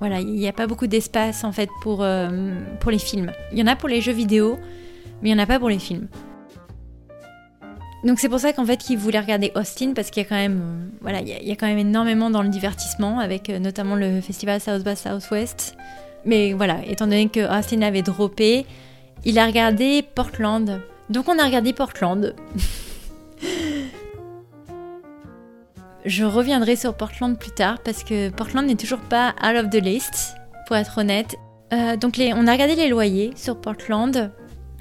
voilà, 0.00 0.20
il 0.20 0.32
n'y 0.32 0.48
a 0.48 0.52
pas 0.52 0.66
beaucoup 0.66 0.86
d'espace, 0.86 1.44
en 1.44 1.52
fait, 1.52 1.68
pour, 1.82 2.02
euh, 2.02 2.52
pour 2.80 2.90
les 2.90 2.98
films. 2.98 3.32
Il 3.52 3.58
y 3.58 3.62
en 3.62 3.66
a 3.66 3.76
pour 3.76 3.88
les 3.88 4.00
jeux 4.00 4.12
vidéo, 4.12 4.58
mais 5.22 5.28
il 5.28 5.34
n'y 5.34 5.40
en 5.40 5.42
a 5.42 5.46
pas 5.46 5.58
pour 5.58 5.68
les 5.68 5.78
films. 5.78 6.08
Donc 8.04 8.18
c'est 8.18 8.28
pour 8.28 8.40
ça 8.40 8.52
qu'en 8.52 8.64
fait 8.64 8.78
qu'il 8.78 8.98
voulait 8.98 9.20
regarder 9.20 9.52
Austin 9.54 9.92
parce 9.94 10.10
qu'il 10.10 10.22
y 10.22 10.26
a 10.26 10.28
quand 10.28 10.36
même 10.36 10.60
euh, 10.62 10.88
voilà 11.02 11.20
il 11.20 11.28
y, 11.28 11.52
a 11.52 11.56
quand 11.56 11.66
même 11.66 11.78
énormément 11.78 12.30
dans 12.30 12.42
le 12.42 12.48
divertissement 12.48 13.18
avec 13.18 13.50
euh, 13.50 13.58
notamment 13.58 13.94
le 13.94 14.20
festival 14.22 14.60
South 14.60 14.82
by 14.82 14.96
Southwest. 14.96 15.76
Mais 16.24 16.52
voilà, 16.52 16.78
étant 16.86 17.06
donné 17.06 17.28
que 17.28 17.40
Austin 17.40 17.82
avait 17.82 18.02
droppé, 18.02 18.66
il 19.24 19.38
a 19.38 19.46
regardé 19.46 20.02
Portland. 20.02 20.80
Donc 21.08 21.28
on 21.28 21.38
a 21.38 21.44
regardé 21.44 21.72
Portland. 21.72 22.34
Je 26.06 26.24
reviendrai 26.24 26.76
sur 26.76 26.94
Portland 26.94 27.38
plus 27.38 27.50
tard 27.50 27.78
parce 27.84 28.02
que 28.04 28.30
Portland 28.30 28.66
n'est 28.66 28.76
toujours 28.76 29.00
pas 29.00 29.34
out 29.44 29.56
of 29.56 29.68
the 29.70 29.82
list, 29.82 30.34
pour 30.66 30.76
être 30.76 30.98
honnête. 30.98 31.36
Euh, 31.74 31.96
donc 31.96 32.14
on 32.18 32.46
a 32.46 32.52
regardé 32.52 32.74
les 32.74 32.88
loyers 32.88 33.32
sur 33.36 33.60
Portland. 33.60 34.32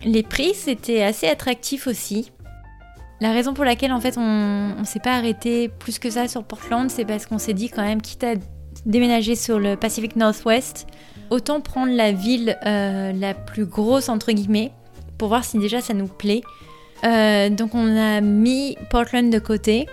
Les 0.06 0.24
prix 0.24 0.54
c'était 0.54 1.04
assez 1.04 1.28
attractif 1.28 1.88
aussi. 1.88 2.32
La 3.22 3.34
raison 3.34 3.54
pour 3.54 3.66
laquelle 3.66 3.92
en 3.92 4.00
fait 4.00 4.18
on, 4.18 4.76
ne 4.80 4.86
s'est 4.86 5.00
pas 5.00 5.16
arrêté 5.16 5.68
plus 5.68 6.00
que 6.00 6.10
ça 6.10 6.28
sur 6.28 6.44
Portland, 6.44 6.90
c'est 6.90 7.04
parce 7.04 7.26
qu'on 7.26 7.38
s'est 7.38 7.54
dit 7.54 7.70
quand 7.70 7.82
même, 7.82 8.02
quitte 8.02 8.24
à 8.24 8.34
déménager 8.86 9.36
sur 9.36 9.60
le 9.60 9.76
Pacific 9.76 10.16
Northwest, 10.16 10.88
autant 11.30 11.60
prendre 11.60 11.94
la 11.94 12.14
ville 12.14 12.58
euh, 12.66 13.12
la 13.12 13.34
plus 13.34 13.66
grosse 13.66 14.08
entre 14.08 14.32
guillemets 14.32 14.72
pour 15.18 15.28
voir 15.28 15.44
si 15.44 15.60
déjà 15.60 15.82
ça 15.82 15.94
nous 15.94 16.08
plaît. 16.08 16.42
Euh, 17.04 17.50
donc 17.50 17.76
on 17.76 17.98
a 17.98 18.22
mis 18.22 18.78
Portland 18.90 19.30
de 19.30 19.40
côté 19.40 19.88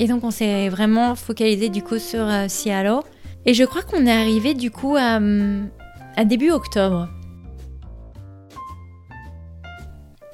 et 0.00 0.08
donc 0.08 0.24
on 0.24 0.30
s'est 0.32 0.68
vraiment 0.68 1.14
focalisé 1.14 1.68
du 1.68 1.82
coup 1.82 2.00
sur 2.00 2.26
euh, 2.26 2.46
Seattle. 2.48 3.00
Et 3.46 3.54
je 3.54 3.62
crois 3.62 3.82
qu'on 3.82 4.04
est 4.06 4.12
arrivé 4.12 4.54
du 4.54 4.72
coup 4.72 4.96
à, 4.96 5.20
début 6.24 6.50
octobre. 6.50 7.08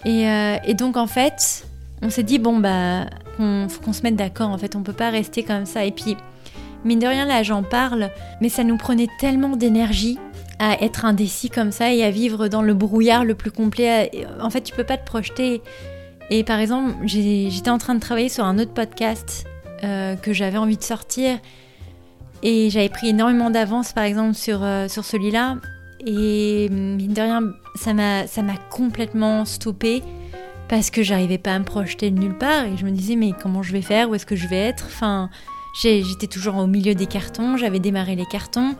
Et 0.07 0.75
donc 0.75 0.97
en 0.97 1.09
fait, 1.09 1.67
on 2.03 2.11
s'est 2.11 2.23
dit 2.23 2.39
bon 2.39 2.59
bah 2.59 3.07
faut 3.39 3.81
qu'on 3.83 3.93
se 3.93 4.03
mette 4.03 4.17
d'accord 4.17 4.51
en 4.51 4.59
fait, 4.59 4.77
on 4.77 4.83
peut 4.83 4.93
pas 4.93 5.11
rester 5.11 5.43
comme 5.43 5.65
ça 5.65 5.85
et 5.85 5.93
puis 5.93 6.17
mine 6.85 6.99
de 6.99 7.07
rien 7.07 7.25
là 7.25 7.43
j'en 7.43 7.63
parle, 7.63 8.11
mais 8.41 8.49
ça 8.49 8.65
nous 8.65 8.77
prenait 8.77 9.09
tellement 9.19 9.57
d'énergie 9.57 10.19
à 10.61 10.83
être 10.83 11.07
indécis 11.07 11.49
comme 11.49 11.73
ça 11.73 11.93
et 11.93 12.05
à 12.05 12.11
vivre 12.11 12.49
dans 12.49 12.61
le 12.61 12.75
brouillard 12.75 13.25
le 13.25 13.35
plus 13.35 13.51
complet. 13.51 14.11
En 14.41 14.51
fait, 14.51 14.61
tu 14.61 14.75
peux 14.75 14.85
pas 14.85 14.99
te 14.99 15.07
projeter 15.07 15.63
Et 16.29 16.45
par 16.45 16.61
exemple, 16.61 16.95
j'étais 17.07 17.71
en 17.71 17.79
train 17.79 17.95
de 17.95 18.01
travailler 18.01 18.29
sur 18.29 18.45
un 18.45 18.59
autre 18.59 18.73
podcast 18.73 19.47
euh, 19.83 20.17
que 20.17 20.35
j'avais 20.35 20.59
envie 20.59 20.77
de 20.77 20.83
sortir. 20.83 21.39
Et 22.43 22.69
j'avais 22.69 22.91
pris 22.91 23.09
énormément 23.09 23.49
d'avance, 23.51 23.95
par 23.95 24.05
exemple, 24.05 24.35
sur, 24.35 24.63
euh, 24.63 24.87
sur 24.87 25.05
celui-là. 25.05 25.57
Et 26.07 26.69
mine 26.71 27.15
de 27.15 27.23
rien, 27.23 27.41
ça 27.75 27.95
m'a 27.95 28.57
complètement 28.71 29.47
stoppé 29.47 30.03
parce 30.71 30.91
que 30.91 31.03
j'arrivais 31.03 31.37
pas 31.37 31.53
à 31.53 31.59
me 31.59 31.65
projeter 31.65 32.13
de 32.13 32.19
nulle 32.21 32.39
part. 32.39 32.65
Et 32.65 32.77
je 32.77 32.85
me 32.87 32.93
disais, 32.93 33.17
mais 33.17 33.33
comment 33.33 33.63
je 33.63 33.73
vais 33.73 33.83
faire? 33.83 34.09
Où 34.09 34.15
est-ce 34.15 34.25
que 34.25 34.37
je 34.37 34.47
vais 34.47 34.57
être? 34.57 34.85
Enfin, 34.87 35.29
j'étais 35.83 36.29
toujours 36.29 36.57
au 36.57 36.69
milieu 36.69 36.95
des 36.95 37.07
cartons, 37.07 37.57
j'avais 37.57 37.81
démarré 37.81 38.15
les 38.15 38.25
cartons. 38.25 38.77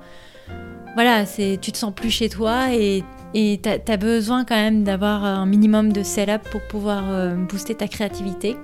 Voilà, 0.95 1.25
tu 1.27 1.73
te 1.73 1.77
sens 1.77 1.93
plus 1.93 2.11
chez 2.11 2.29
toi 2.29 2.73
et 2.73 3.03
tu 3.35 3.69
as, 3.69 3.97
besoin 3.97 4.45
quand 4.45 4.55
même 4.55 4.85
d'avoir 4.85 5.25
un 5.25 5.47
minimum 5.47 5.93
de 5.93 6.05
setup 6.05 6.49
pour 6.51 6.61
pouvoir 6.69 7.11
euh, 7.11 7.35
booster 7.35 7.75
ta 7.75 7.89
créativité. 7.89 8.57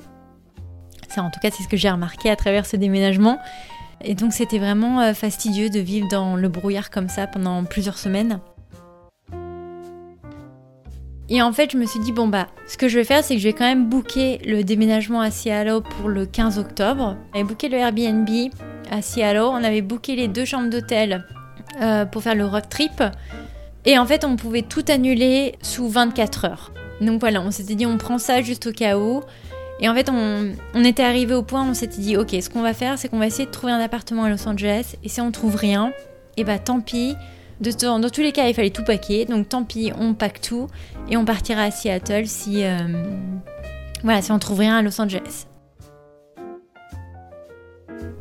Ça, 1.08 1.22
en 1.22 1.30
tout 1.30 1.40
cas, 1.40 1.50
c'est 1.50 1.64
ce 1.64 1.68
que 1.68 1.76
j'ai 1.76 1.90
remarqué 1.90 2.30
à 2.30 2.36
travers 2.36 2.64
ce 2.64 2.76
déménagement. 2.76 3.38
Et 4.04 4.14
donc, 4.14 4.34
c'était 4.34 4.58
vraiment 4.58 5.00
euh, 5.00 5.14
fastidieux 5.14 5.70
de 5.70 5.80
vivre 5.80 6.06
dans 6.10 6.36
le 6.36 6.48
brouillard 6.48 6.90
comme 6.90 7.08
ça 7.08 7.26
pendant 7.26 7.64
plusieurs 7.64 7.98
semaines. 7.98 8.40
Et 11.28 11.42
en 11.42 11.52
fait, 11.52 11.72
je 11.72 11.76
me 11.76 11.86
suis 11.86 12.00
dit, 12.00 12.12
bon, 12.12 12.28
bah, 12.28 12.46
ce 12.68 12.76
que 12.76 12.88
je 12.88 12.98
vais 12.98 13.04
faire, 13.04 13.24
c'est 13.24 13.34
que 13.34 13.40
je 13.40 13.48
vais 13.48 13.52
quand 13.52 13.64
même 13.64 13.88
booker 13.88 14.38
le 14.46 14.62
déménagement 14.62 15.20
à 15.20 15.30
Seattle 15.30 15.80
pour 15.82 16.08
le 16.08 16.24
15 16.24 16.58
octobre. 16.58 17.16
On 17.32 17.34
avait 17.34 17.44
booké 17.44 17.68
le 17.68 17.78
Airbnb 17.78 18.28
à 18.90 19.02
Seattle. 19.02 19.38
On 19.38 19.64
avait 19.64 19.82
booké 19.82 20.14
les 20.14 20.28
deux 20.28 20.44
chambres 20.44 20.70
d'hôtel 20.70 21.24
euh, 21.82 22.04
pour 22.04 22.22
faire 22.22 22.36
le 22.36 22.44
road 22.44 22.68
trip. 22.68 23.02
Et 23.84 23.98
en 23.98 24.06
fait, 24.06 24.24
on 24.24 24.36
pouvait 24.36 24.62
tout 24.62 24.84
annuler 24.88 25.54
sous 25.62 25.88
24 25.88 26.44
heures. 26.44 26.72
Donc 27.00 27.20
voilà, 27.20 27.40
on 27.40 27.50
s'était 27.50 27.74
dit 27.74 27.86
on 27.86 27.98
prend 27.98 28.18
ça 28.18 28.42
juste 28.42 28.68
au 28.68 28.72
cas 28.72 28.96
où. 28.98 29.22
Et 29.80 29.88
en 29.88 29.94
fait, 29.94 30.10
on, 30.10 30.84
était 30.84 31.02
arrivé 31.02 31.34
au 31.34 31.42
point 31.42 31.62
où 31.62 31.70
on 31.70 31.74
s'était 31.74 32.00
dit 32.00 32.16
ok, 32.16 32.34
ce 32.40 32.48
qu'on 32.48 32.62
va 32.62 32.72
faire, 32.72 32.98
c'est 32.98 33.08
qu'on 33.08 33.18
va 33.18 33.26
essayer 33.26 33.46
de 33.46 33.50
trouver 33.50 33.72
un 33.72 33.80
appartement 33.80 34.24
à 34.24 34.30
Los 34.30 34.48
Angeles. 34.48 34.94
Et 35.04 35.08
si 35.08 35.20
on 35.20 35.30
trouve 35.30 35.56
rien, 35.56 35.88
et 36.36 36.42
eh 36.42 36.44
bah 36.44 36.58
tant 36.58 36.80
pis. 36.80 37.14
De, 37.60 37.70
dans, 37.70 38.10
tous 38.10 38.20
les 38.20 38.32
cas, 38.32 38.48
il 38.48 38.54
fallait 38.54 38.70
tout 38.70 38.84
paquer. 38.84 39.24
Donc 39.24 39.48
tant 39.48 39.64
pis, 39.64 39.92
on 39.98 40.14
pack 40.14 40.40
tout 40.40 40.68
et 41.08 41.16
on 41.16 41.24
partira 41.24 41.62
à 41.62 41.70
Seattle 41.70 42.26
si, 42.26 42.64
euh, 42.64 42.78
voilà, 44.02 44.22
si 44.22 44.32
on 44.32 44.38
trouve 44.38 44.60
rien 44.60 44.76
à 44.76 44.82
Los 44.82 45.00
Angeles. 45.00 45.46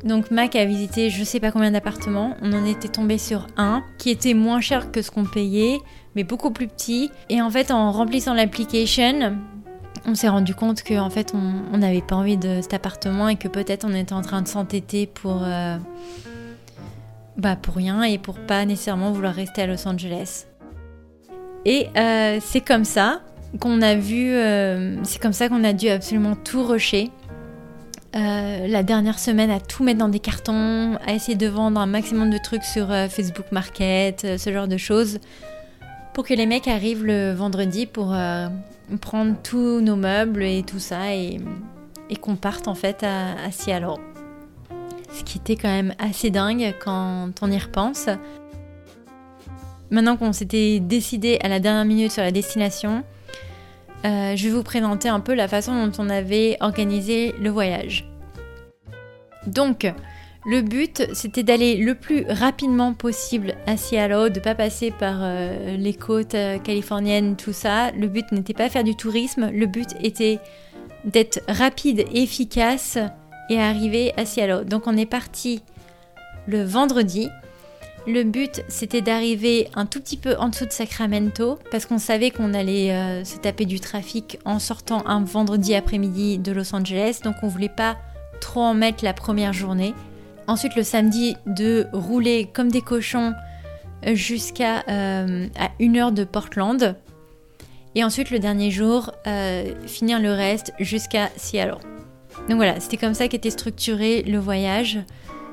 Donc 0.03 0.29
Mac 0.29 0.55
a 0.55 0.65
visité 0.65 1.09
je 1.09 1.23
sais 1.23 1.39
pas 1.39 1.51
combien 1.51 1.71
d'appartements. 1.71 2.35
On 2.41 2.53
en 2.53 2.63
était 2.65 2.87
tombé 2.87 3.17
sur 3.17 3.47
un 3.57 3.83
qui 3.97 4.11
était 4.11 4.35
moins 4.35 4.61
cher 4.61 4.91
que 4.91 5.01
ce 5.01 5.09
qu'on 5.11 5.25
payait, 5.25 5.79
mais 6.15 6.23
beaucoup 6.23 6.51
plus 6.51 6.67
petit. 6.67 7.09
Et 7.29 7.41
en 7.41 7.49
fait, 7.49 7.71
en 7.71 7.91
remplissant 7.91 8.35
l'application, 8.35 9.35
on 10.05 10.13
s'est 10.13 10.29
rendu 10.29 10.53
compte 10.53 10.83
qu'en 10.83 11.09
fait, 11.09 11.33
on 11.33 11.77
n'avait 11.77 12.03
pas 12.03 12.15
envie 12.15 12.37
de 12.37 12.59
cet 12.61 12.75
appartement 12.75 13.27
et 13.27 13.35
que 13.35 13.47
peut-être 13.47 13.83
on 13.83 13.95
était 13.95 14.13
en 14.13 14.21
train 14.21 14.43
de 14.43 14.47
s'entêter 14.47 15.07
pour, 15.07 15.41
euh, 15.43 15.77
bah 17.37 17.55
pour 17.55 17.75
rien 17.75 18.03
et 18.03 18.17
pour 18.17 18.35
pas 18.35 18.65
nécessairement 18.65 19.11
vouloir 19.11 19.33
rester 19.33 19.61
à 19.61 19.67
Los 19.67 19.87
Angeles. 19.87 20.45
Et 21.65 21.87
euh, 21.97 22.39
c'est 22.41 22.61
comme 22.61 22.85
ça 22.85 23.21
qu'on 23.59 23.81
a 23.81 23.95
vu, 23.95 24.31
euh, 24.31 25.03
c'est 25.03 25.21
comme 25.21 25.33
ça 25.33 25.49
qu'on 25.49 25.63
a 25.63 25.73
dû 25.73 25.89
absolument 25.89 26.35
tout 26.35 26.63
rusher. 26.63 27.09
Euh, 28.15 28.67
la 28.67 28.83
dernière 28.83 29.19
semaine 29.19 29.51
à 29.51 29.59
tout 29.59 29.83
mettre 29.83 29.99
dans 29.99 30.07
des 30.07 30.19
cartons, 30.19 30.97
à 31.05 31.13
essayer 31.13 31.35
de 31.35 31.47
vendre 31.47 31.81
un 31.81 31.85
maximum 31.85 32.29
de 32.29 32.37
trucs 32.37 32.63
sur 32.63 32.87
Facebook 33.09 33.47
Market, 33.51 34.37
ce 34.37 34.53
genre 34.53 34.69
de 34.69 34.77
choses, 34.77 35.19
pour 36.13 36.25
que 36.25 36.33
les 36.33 36.45
mecs 36.45 36.69
arrivent 36.69 37.03
le 37.03 37.33
vendredi 37.33 37.85
pour 37.85 38.15
prendre 39.01 39.35
tous 39.43 39.81
nos 39.81 39.97
meubles 39.97 40.43
et 40.43 40.63
tout 40.63 40.79
ça 40.79 41.13
et, 41.13 41.41
qu'on 42.21 42.37
parte 42.37 42.69
en 42.69 42.75
fait 42.75 43.03
à, 43.03 43.33
à 43.45 43.51
Seattle. 43.51 43.99
Ce 45.15 45.23
qui 45.23 45.37
était 45.37 45.55
quand 45.55 45.69
même 45.69 45.95
assez 45.97 46.29
dingue 46.29 46.75
quand 46.83 47.31
on 47.41 47.49
y 47.49 47.57
repense. 47.57 48.09
Maintenant 49.89 50.17
qu'on 50.17 50.33
s'était 50.33 50.81
décidé 50.81 51.39
à 51.41 51.47
la 51.47 51.59
dernière 51.59 51.85
minute 51.85 52.11
sur 52.11 52.21
la 52.21 52.31
destination, 52.31 53.03
euh, 54.03 54.35
je 54.35 54.43
vais 54.47 54.53
vous 54.53 54.63
présenter 54.63 55.07
un 55.07 55.21
peu 55.21 55.33
la 55.33 55.47
façon 55.47 55.85
dont 55.85 56.03
on 56.03 56.09
avait 56.09 56.57
organisé 56.59 57.33
le 57.39 57.49
voyage. 57.49 58.05
Donc, 59.47 59.91
le 60.45 60.61
but, 60.61 61.07
c'était 61.13 61.43
d'aller 61.43 61.77
le 61.77 61.95
plus 61.95 62.25
rapidement 62.27 62.93
possible 62.93 63.55
à 63.67 63.77
Seattle, 63.77 64.31
de 64.31 64.39
ne 64.39 64.43
pas 64.43 64.53
passer 64.53 64.91
par 64.91 65.19
euh, 65.21 65.77
les 65.77 65.93
côtes 65.93 66.35
euh, 66.35 66.59
californiennes, 66.59 67.37
tout 67.37 67.53
ça. 67.53 67.91
Le 67.91 68.07
but 68.07 68.31
n'était 68.33 68.53
pas 68.53 68.67
faire 68.67 68.83
du 68.83 68.95
tourisme, 68.95 69.49
le 69.49 69.65
but 69.65 69.89
était 70.03 70.39
d'être 71.05 71.41
rapide, 71.47 72.05
efficace 72.13 72.97
et 73.49 73.59
arriver 73.59 74.13
à 74.17 74.25
Seattle. 74.25 74.65
Donc 74.65 74.87
on 74.87 74.97
est 74.97 75.05
parti 75.05 75.61
le 76.47 76.63
vendredi. 76.63 77.29
Le 78.07 78.23
but, 78.23 78.63
c'était 78.67 79.01
d'arriver 79.01 79.67
un 79.73 79.87
tout 79.87 79.99
petit 79.99 80.17
peu 80.17 80.35
en 80.37 80.49
dessous 80.49 80.67
de 80.67 80.71
Sacramento, 80.71 81.57
parce 81.71 81.87
qu'on 81.87 81.97
savait 81.97 82.29
qu'on 82.29 82.53
allait 82.53 82.91
euh, 82.91 83.23
se 83.23 83.37
taper 83.37 83.65
du 83.65 83.79
trafic 83.79 84.37
en 84.45 84.59
sortant 84.59 85.03
un 85.07 85.23
vendredi 85.23 85.73
après-midi 85.73 86.37
de 86.37 86.51
Los 86.51 86.75
Angeles, 86.75 87.21
donc 87.23 87.35
on 87.41 87.47
voulait 87.47 87.67
pas 87.67 87.97
trop 88.41 88.61
en 88.61 88.75
mettre 88.75 89.03
la 89.03 89.13
première 89.13 89.53
journée. 89.53 89.95
Ensuite, 90.45 90.75
le 90.75 90.83
samedi, 90.83 91.35
de 91.47 91.87
rouler 91.93 92.47
comme 92.53 92.69
des 92.69 92.81
cochons 92.81 93.33
euh, 94.05 94.13
jusqu'à 94.13 94.83
euh, 94.87 95.47
à 95.57 95.71
une 95.79 95.97
heure 95.97 96.11
de 96.11 96.25
Portland. 96.25 96.95
Et 97.95 98.03
ensuite, 98.03 98.29
le 98.29 98.37
dernier 98.37 98.69
jour, 98.71 99.13
finir 99.87 100.19
le 100.19 100.33
reste 100.33 100.73
jusqu'à 100.79 101.29
Seattle. 101.37 101.77
Donc 102.49 102.57
voilà, 102.57 102.79
c'était 102.79 102.97
comme 102.97 103.13
ça 103.13 103.27
qu'était 103.27 103.49
structuré 103.49 104.21
le 104.23 104.37
voyage 104.37 104.99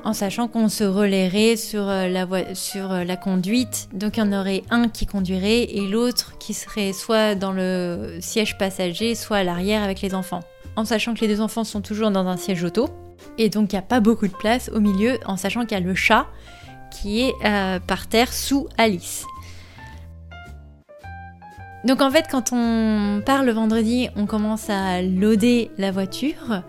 en 0.03 0.13
sachant 0.13 0.47
qu'on 0.47 0.69
se 0.69 0.83
relayerait 0.83 1.55
sur, 1.55 1.87
euh, 1.87 2.07
la, 2.07 2.27
sur 2.55 2.91
euh, 2.91 3.03
la 3.03 3.15
conduite. 3.15 3.87
Donc 3.93 4.17
il 4.17 4.19
y 4.19 4.23
en 4.23 4.33
aurait 4.33 4.63
un 4.69 4.89
qui 4.89 5.05
conduirait 5.05 5.63
et 5.63 5.87
l'autre 5.87 6.37
qui 6.39 6.53
serait 6.53 6.93
soit 6.93 7.35
dans 7.35 7.51
le 7.51 8.17
siège 8.19 8.57
passager, 8.57 9.15
soit 9.15 9.37
à 9.37 9.43
l'arrière 9.43 9.83
avec 9.83 10.01
les 10.01 10.13
enfants. 10.13 10.41
En 10.75 10.85
sachant 10.85 11.13
que 11.13 11.21
les 11.21 11.27
deux 11.27 11.41
enfants 11.41 11.63
sont 11.63 11.81
toujours 11.81 12.11
dans 12.11 12.27
un 12.27 12.37
siège 12.37 12.63
auto. 12.63 12.89
Et 13.37 13.49
donc 13.49 13.71
il 13.71 13.75
n'y 13.75 13.79
a 13.79 13.83
pas 13.83 13.99
beaucoup 13.99 14.27
de 14.27 14.33
place 14.33 14.69
au 14.73 14.79
milieu, 14.79 15.17
en 15.25 15.37
sachant 15.37 15.61
qu'il 15.61 15.77
y 15.77 15.81
a 15.81 15.83
le 15.83 15.95
chat 15.95 16.27
qui 16.91 17.21
est 17.21 17.33
euh, 17.45 17.79
par 17.79 18.07
terre 18.07 18.31
sous 18.31 18.67
Alice. 18.77 19.25
Donc 21.85 22.01
en 22.01 22.09
fait, 22.09 22.25
quand 22.29 22.51
on 22.53 23.21
part 23.25 23.43
le 23.43 23.51
vendredi, 23.51 24.09
on 24.15 24.25
commence 24.25 24.69
à 24.69 25.01
loader 25.01 25.71
la 25.77 25.91
voiture. 25.91 26.63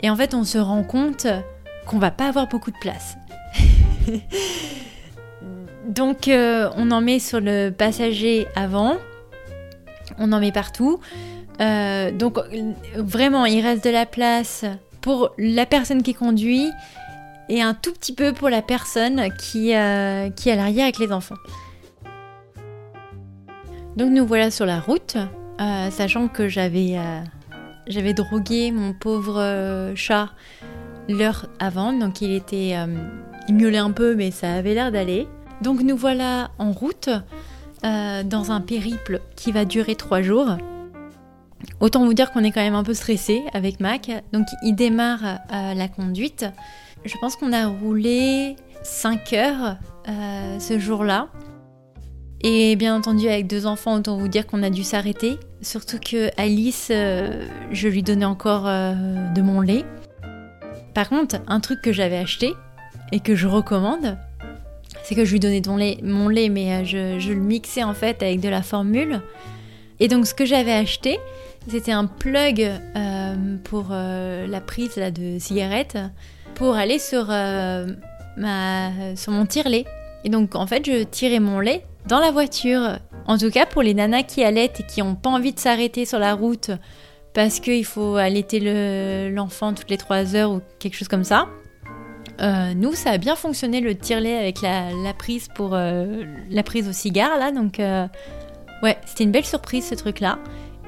Et 0.00 0.10
en 0.10 0.16
fait, 0.16 0.34
on 0.34 0.44
se 0.44 0.58
rend 0.58 0.82
compte 0.84 1.26
qu'on 1.86 1.98
va 1.98 2.10
pas 2.10 2.28
avoir 2.28 2.48
beaucoup 2.48 2.70
de 2.70 2.78
place. 2.78 3.16
Donc 5.88 6.28
euh, 6.28 6.68
on 6.76 6.90
en 6.90 7.00
met 7.00 7.18
sur 7.18 7.40
le 7.40 7.70
passager 7.70 8.46
avant, 8.54 8.96
on 10.18 10.32
en 10.32 10.40
met 10.40 10.52
partout. 10.52 11.00
Euh, 11.60 12.12
donc 12.12 12.38
vraiment 12.94 13.44
il 13.44 13.60
reste 13.60 13.82
de 13.82 13.90
la 13.90 14.06
place 14.06 14.64
pour 15.00 15.34
la 15.38 15.66
personne 15.66 16.04
qui 16.04 16.14
conduit 16.14 16.70
et 17.48 17.62
un 17.62 17.74
tout 17.74 17.92
petit 17.92 18.14
peu 18.14 18.32
pour 18.32 18.48
la 18.48 18.62
personne 18.62 19.28
qui, 19.38 19.74
euh, 19.74 20.30
qui 20.30 20.50
est 20.50 20.52
à 20.52 20.56
l'arrière 20.56 20.84
avec 20.84 20.98
les 20.98 21.10
enfants. 21.10 21.34
Donc 23.96 24.10
nous 24.12 24.26
voilà 24.26 24.50
sur 24.50 24.66
la 24.66 24.80
route, 24.80 25.16
sachant 25.58 26.28
que 26.28 26.48
j'avais 26.48 26.96
j'avais 27.86 28.12
drogué 28.12 28.70
mon 28.70 28.92
pauvre 28.92 29.92
chat 29.96 30.28
l'heure 31.08 31.46
avant, 31.58 31.92
donc 31.92 32.20
il 32.20 32.32
était 32.32 32.74
euh, 32.74 32.86
miaulait 33.50 33.78
un 33.78 33.90
peu, 33.90 34.14
mais 34.14 34.30
ça 34.30 34.54
avait 34.54 34.74
l'air 34.74 34.92
d'aller. 34.92 35.26
Donc 35.62 35.82
nous 35.82 35.96
voilà 35.96 36.50
en 36.58 36.72
route 36.72 37.08
euh, 37.84 38.22
dans 38.22 38.52
un 38.52 38.60
périple 38.60 39.20
qui 39.36 39.52
va 39.52 39.64
durer 39.64 39.96
trois 39.96 40.22
jours. 40.22 40.56
Autant 41.80 42.04
vous 42.04 42.14
dire 42.14 42.30
qu'on 42.30 42.44
est 42.44 42.52
quand 42.52 42.60
même 42.60 42.74
un 42.74 42.84
peu 42.84 42.94
stressé 42.94 43.42
avec 43.52 43.80
Mac. 43.80 44.10
Donc 44.32 44.46
il 44.62 44.74
démarre 44.74 45.24
euh, 45.24 45.74
la 45.74 45.88
conduite. 45.88 46.46
Je 47.04 47.16
pense 47.20 47.36
qu'on 47.36 47.52
a 47.52 47.66
roulé 47.66 48.56
5 48.82 49.32
heures 49.32 49.76
ce 50.58 50.78
jour-là. 50.78 51.28
Et 52.42 52.76
bien 52.76 52.94
entendu, 52.94 53.28
avec 53.28 53.46
deux 53.46 53.66
enfants, 53.66 53.96
autant 53.96 54.16
vous 54.16 54.28
dire 54.28 54.46
qu'on 54.46 54.62
a 54.62 54.70
dû 54.70 54.84
s'arrêter. 54.84 55.38
Surtout 55.60 55.98
que 55.98 56.30
Alice, 56.36 56.86
je 56.88 57.88
lui 57.88 58.02
donnais 58.02 58.24
encore 58.24 58.64
de 58.64 59.40
mon 59.42 59.60
lait. 59.60 59.84
Par 60.94 61.08
contre, 61.08 61.36
un 61.46 61.60
truc 61.60 61.80
que 61.82 61.92
j'avais 61.92 62.16
acheté 62.16 62.54
et 63.12 63.20
que 63.20 63.34
je 63.34 63.46
recommande, 63.46 64.18
c'est 65.04 65.14
que 65.14 65.24
je 65.24 65.32
lui 65.32 65.40
donnais 65.40 65.62
mon 66.02 66.28
lait, 66.28 66.48
mais 66.48 66.72
euh, 66.72 67.18
je, 67.18 67.32
le 67.32 67.40
mixais 67.40 67.82
en 67.82 67.94
fait 67.94 68.22
avec 68.22 68.40
de 68.40 68.48
la 68.48 68.62
formule. 68.62 69.22
Et 70.00 70.08
donc 70.08 70.26
ce 70.26 70.34
que 70.34 70.44
j'avais 70.44 70.72
acheté, 70.72 71.18
c'était 71.66 71.92
un 71.92 72.06
plug 72.06 72.60
euh, 72.60 73.56
pour 73.64 73.86
euh, 73.90 74.46
la 74.46 74.60
prise 74.60 74.96
de 74.96 75.38
cigarette 75.38 75.98
pour 76.54 76.74
aller 76.74 76.98
sur, 76.98 77.26
sur 79.16 79.32
mon 79.32 79.46
tire-lait. 79.46 79.84
Et 80.24 80.28
donc 80.28 80.54
en 80.54 80.66
fait, 80.66 80.84
je 80.84 81.04
tirais 81.04 81.40
mon 81.40 81.60
lait 81.60 81.84
dans 82.08 82.20
la 82.20 82.30
voiture. 82.30 82.98
En 83.26 83.36
tout 83.36 83.50
cas, 83.50 83.66
pour 83.66 83.82
les 83.82 83.94
nanas 83.94 84.22
qui 84.22 84.42
allaitent 84.42 84.80
et 84.80 84.82
qui 84.84 85.02
n'ont 85.02 85.14
pas 85.14 85.30
envie 85.30 85.52
de 85.52 85.60
s'arrêter 85.60 86.06
sur 86.06 86.18
la 86.18 86.34
route 86.34 86.70
parce 87.34 87.60
qu'il 87.60 87.84
faut 87.84 88.16
allaiter 88.16 89.30
l'enfant 89.30 89.74
toutes 89.74 89.90
les 89.90 89.98
3 89.98 90.34
heures 90.34 90.50
ou 90.50 90.60
quelque 90.78 90.96
chose 90.96 91.08
comme 91.08 91.24
ça. 91.24 91.48
Euh, 92.40 92.72
nous, 92.74 92.94
ça 92.94 93.10
a 93.10 93.18
bien 93.18 93.36
fonctionné 93.36 93.80
le 93.80 93.94
tire-lait 93.94 94.38
avec 94.38 94.62
la, 94.62 95.12
prise 95.12 95.48
pour 95.54 95.74
euh, 95.74 96.24
la 96.50 96.62
prise 96.62 96.88
au 96.88 96.92
cigare 96.92 97.36
là, 97.36 97.50
donc 97.50 97.80
euh, 97.80 98.06
ouais, 98.82 98.96
c'était 99.06 99.24
une 99.24 99.32
belle 99.32 99.44
surprise 99.44 99.86
ce 99.88 99.94
truc-là. 99.94 100.38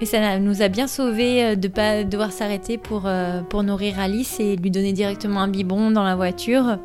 Et 0.00 0.06
ça 0.06 0.38
nous 0.38 0.62
a 0.62 0.68
bien 0.68 0.86
sauvé 0.86 1.56
de 1.56 1.68
pas 1.68 2.04
devoir 2.04 2.32
s'arrêter 2.32 2.78
pour, 2.78 3.06
pour 3.50 3.62
nourrir 3.62 4.00
Alice 4.00 4.40
et 4.40 4.56
lui 4.56 4.70
donner 4.70 4.94
directement 4.94 5.40
un 5.40 5.48
biberon 5.48 5.90
dans 5.90 6.04
la 6.04 6.16
voiture 6.16 6.78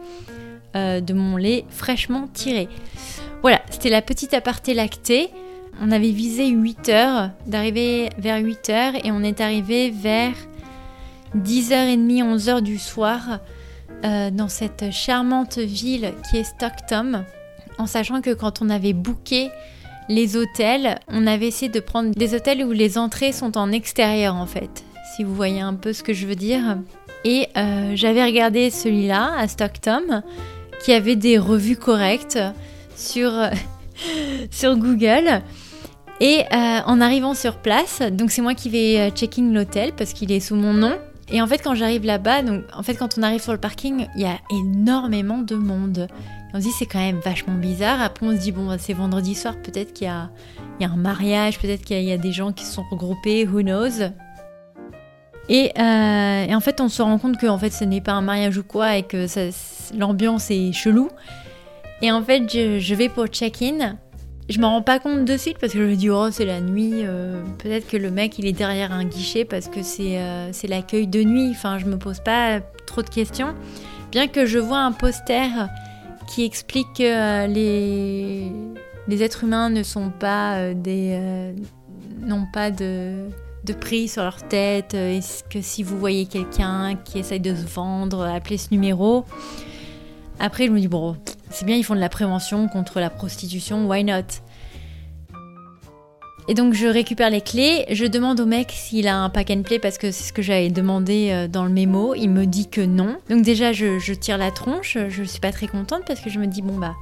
de 0.73 1.13
mon 1.13 1.37
lait 1.37 1.63
fraîchement 1.69 2.27
tiré. 2.33 2.67
Voilà, 3.45 3.61
c'était 3.69 3.91
la 3.91 4.01
petite 4.01 4.33
aparté 4.33 4.73
lactée. 4.73 5.29
On 5.79 5.91
avait 5.91 6.09
visé 6.09 6.47
8 6.47 6.89
heures, 6.89 7.29
d'arriver 7.45 8.09
vers 8.17 8.39
8 8.39 8.69
heures 8.71 8.93
et 9.05 9.11
on 9.11 9.21
est 9.21 9.39
arrivé 9.39 9.91
vers 9.91 10.33
10h30, 11.37 12.23
11h 12.23 12.61
du 12.61 12.79
soir 12.79 13.37
euh, 14.03 14.31
dans 14.31 14.47
cette 14.47 14.91
charmante 14.91 15.59
ville 15.59 16.11
qui 16.27 16.37
est 16.37 16.43
Stockton, 16.43 17.23
en 17.77 17.85
sachant 17.85 18.21
que 18.21 18.33
quand 18.33 18.63
on 18.63 18.69
avait 18.71 18.93
booké 18.93 19.51
les 20.09 20.37
hôtels, 20.37 20.97
on 21.07 21.27
avait 21.27 21.49
essayé 21.49 21.71
de 21.71 21.79
prendre 21.79 22.15
des 22.15 22.33
hôtels 22.33 22.63
où 22.63 22.71
les 22.71 22.97
entrées 22.97 23.31
sont 23.31 23.59
en 23.59 23.71
extérieur 23.71 24.33
en 24.33 24.47
fait, 24.47 24.83
si 25.15 25.23
vous 25.23 25.35
voyez 25.35 25.61
un 25.61 25.75
peu 25.75 25.93
ce 25.93 26.01
que 26.01 26.13
je 26.13 26.25
veux 26.25 26.33
dire. 26.33 26.79
Et 27.25 27.47
euh, 27.55 27.91
j'avais 27.93 28.25
regardé 28.25 28.71
celui-là 28.71 29.33
à 29.37 29.47
Stockton, 29.47 30.23
qui 30.83 30.93
avait 30.93 31.15
des 31.15 31.37
revues 31.37 31.77
correctes 31.77 32.39
sur, 32.95 33.31
sur 34.51 34.77
Google. 34.77 35.41
Et 36.21 36.43
euh, 36.51 36.79
en 36.85 37.01
arrivant 37.01 37.33
sur 37.33 37.57
place, 37.57 38.01
donc 38.11 38.31
c'est 38.31 38.41
moi 38.41 38.53
qui 38.53 38.69
vais 38.69 39.11
checking 39.11 39.53
l'hôtel 39.53 39.91
parce 39.93 40.13
qu'il 40.13 40.31
est 40.31 40.39
sous 40.39 40.55
mon 40.55 40.73
nom. 40.73 40.93
Et 41.31 41.41
en 41.41 41.47
fait, 41.47 41.57
quand 41.57 41.75
j'arrive 41.75 42.05
là-bas, 42.05 42.43
donc 42.43 42.63
en 42.73 42.83
fait, 42.83 42.95
quand 42.95 43.17
on 43.17 43.23
arrive 43.23 43.41
sur 43.41 43.51
le 43.51 43.57
parking, 43.57 44.07
il 44.15 44.21
y 44.21 44.25
a 44.25 44.37
énormément 44.51 45.39
de 45.39 45.55
monde. 45.55 46.07
on 46.53 46.57
se 46.57 46.65
dit 46.65 46.71
c'est 46.71 46.85
quand 46.85 46.99
même 46.99 47.19
vachement 47.19 47.55
bizarre. 47.55 48.01
Après, 48.01 48.25
on 48.25 48.31
se 48.31 48.41
dit 48.41 48.51
bon, 48.51 48.67
bah, 48.67 48.77
c'est 48.77 48.93
vendredi 48.93 49.33
soir, 49.33 49.55
peut-être 49.61 49.93
qu'il 49.93 50.07
y 50.07 50.83
y 50.83 50.85
a 50.85 50.89
un 50.89 50.97
mariage, 50.97 51.59
peut-être 51.59 51.83
qu'il 51.83 52.03
y, 52.03 52.11
a 52.11 52.17
des 52.17 52.31
gens 52.31 52.51
qui 52.51 52.65
se 52.65 52.73
sont 52.73 52.83
regroupés, 52.91 53.47
who 53.47 53.61
knows? 53.61 54.11
Et, 55.47 55.71
euh, 55.77 56.45
et, 56.45 56.55
en 56.55 56.59
fait, 56.59 56.81
on 56.81 56.89
se 56.89 57.01
rend 57.01 57.17
compte 57.17 57.37
que 57.37 57.47
en 57.47 57.57
fait, 57.57 57.71
ce 57.71 57.83
n'est 57.83 58.01
pas 58.01 58.13
un 58.13 58.21
mariage 58.21 58.57
ou 58.57 58.63
quoi 58.63 58.97
et 58.97 59.03
que 59.03 59.27
l'ambiance 59.97 60.51
est 60.51 60.73
chelou. 60.73 61.09
Et 62.01 62.11
en 62.11 62.21
fait, 62.21 62.43
je, 62.51 62.95
vais 62.95 63.09
pour 63.09 63.27
check-in 63.27 63.97
je 64.49 64.59
m'en 64.59 64.71
rends 64.71 64.81
pas 64.81 64.99
compte 64.99 65.25
de 65.25 65.37
suite 65.37 65.57
parce 65.59 65.73
que 65.73 65.79
je 65.79 65.83
me 65.83 65.95
dis 65.95 66.09
oh 66.09 66.29
c'est 66.31 66.45
la 66.45 66.61
nuit, 66.61 67.01
euh, 67.03 67.41
peut-être 67.57 67.87
que 67.87 67.97
le 67.97 68.11
mec 68.11 68.37
il 68.37 68.45
est 68.45 68.53
derrière 68.53 68.91
un 68.91 69.05
guichet 69.05 69.43
parce 69.43 69.67
que 69.67 69.81
c'est 69.81 70.19
euh, 70.19 70.51
l'accueil 70.67 71.07
de 71.07 71.23
nuit, 71.23 71.49
enfin 71.51 71.79
je 71.79 71.85
me 71.85 71.97
pose 71.97 72.19
pas 72.19 72.59
trop 72.85 73.01
de 73.01 73.09
questions. 73.09 73.55
Bien 74.11 74.27
que 74.27 74.45
je 74.45 74.59
vois 74.59 74.79
un 74.79 74.91
poster 74.91 75.49
qui 76.27 76.45
explique 76.45 76.87
que 76.97 77.03
euh, 77.03 77.47
les, 77.47 78.51
les 79.07 79.23
êtres 79.23 79.43
humains 79.43 79.69
ne 79.69 79.83
sont 79.83 80.11
pas 80.11 80.73
des 80.73 81.53
n'ont 82.21 82.45
pas 82.51 82.71
de, 82.71 83.25
de 83.63 83.73
prix 83.73 84.07
sur 84.07 84.23
leur 84.23 84.47
tête, 84.47 84.93
est-ce 84.93 85.43
que 85.43 85.61
si 85.61 85.83
vous 85.83 85.97
voyez 85.97 86.27
quelqu'un 86.27 86.95
qui 87.03 87.19
essaye 87.19 87.39
de 87.39 87.55
se 87.55 87.65
vendre, 87.65 88.23
appelez 88.23 88.57
ce 88.57 88.67
numéro. 88.71 89.25
Après 90.39 90.67
je 90.67 90.71
me 90.71 90.79
dis 90.79 90.87
bon 90.87 91.15
c'est 91.51 91.65
bien, 91.65 91.75
ils 91.77 91.83
font 91.83 91.95
de 91.95 91.99
la 91.99 92.09
prévention 92.09 92.67
contre 92.67 92.99
la 92.99 93.09
prostitution, 93.09 93.87
why 93.87 94.03
not? 94.03 94.41
Et 96.47 96.53
donc 96.53 96.74
je 96.74 96.85
récupère 96.87 97.29
les 97.29 97.41
clés, 97.41 97.85
je 97.89 98.05
demande 98.05 98.39
au 98.39 98.45
mec 98.45 98.71
s'il 98.71 99.07
a 99.07 99.17
un 99.17 99.29
pack 99.29 99.50
and 99.50 99.63
play 99.63 99.79
parce 99.79 99.98
que 99.98 100.11
c'est 100.11 100.25
ce 100.25 100.33
que 100.33 100.41
j'avais 100.41 100.69
demandé 100.69 101.29
euh, 101.31 101.48
dans 101.48 101.63
le 101.63 101.71
mémo. 101.71 102.13
Il 102.13 102.29
me 102.29 102.45
dit 102.45 102.69
que 102.69 102.81
non. 102.81 103.17
Donc 103.29 103.41
déjà 103.41 103.71
je, 103.71 104.13
tire 104.13 104.37
la 104.37 104.51
tronche, 104.51 104.98
je 105.09 105.24
suis 105.24 105.39
pas 105.39 105.51
très 105.51 105.67
contente 105.67 106.03
parce 106.05 106.19
que 106.19 106.29
je 106.29 106.39
me 106.39 106.48
dis 106.48 106.61
bon 106.61 106.77
bah 106.77 106.93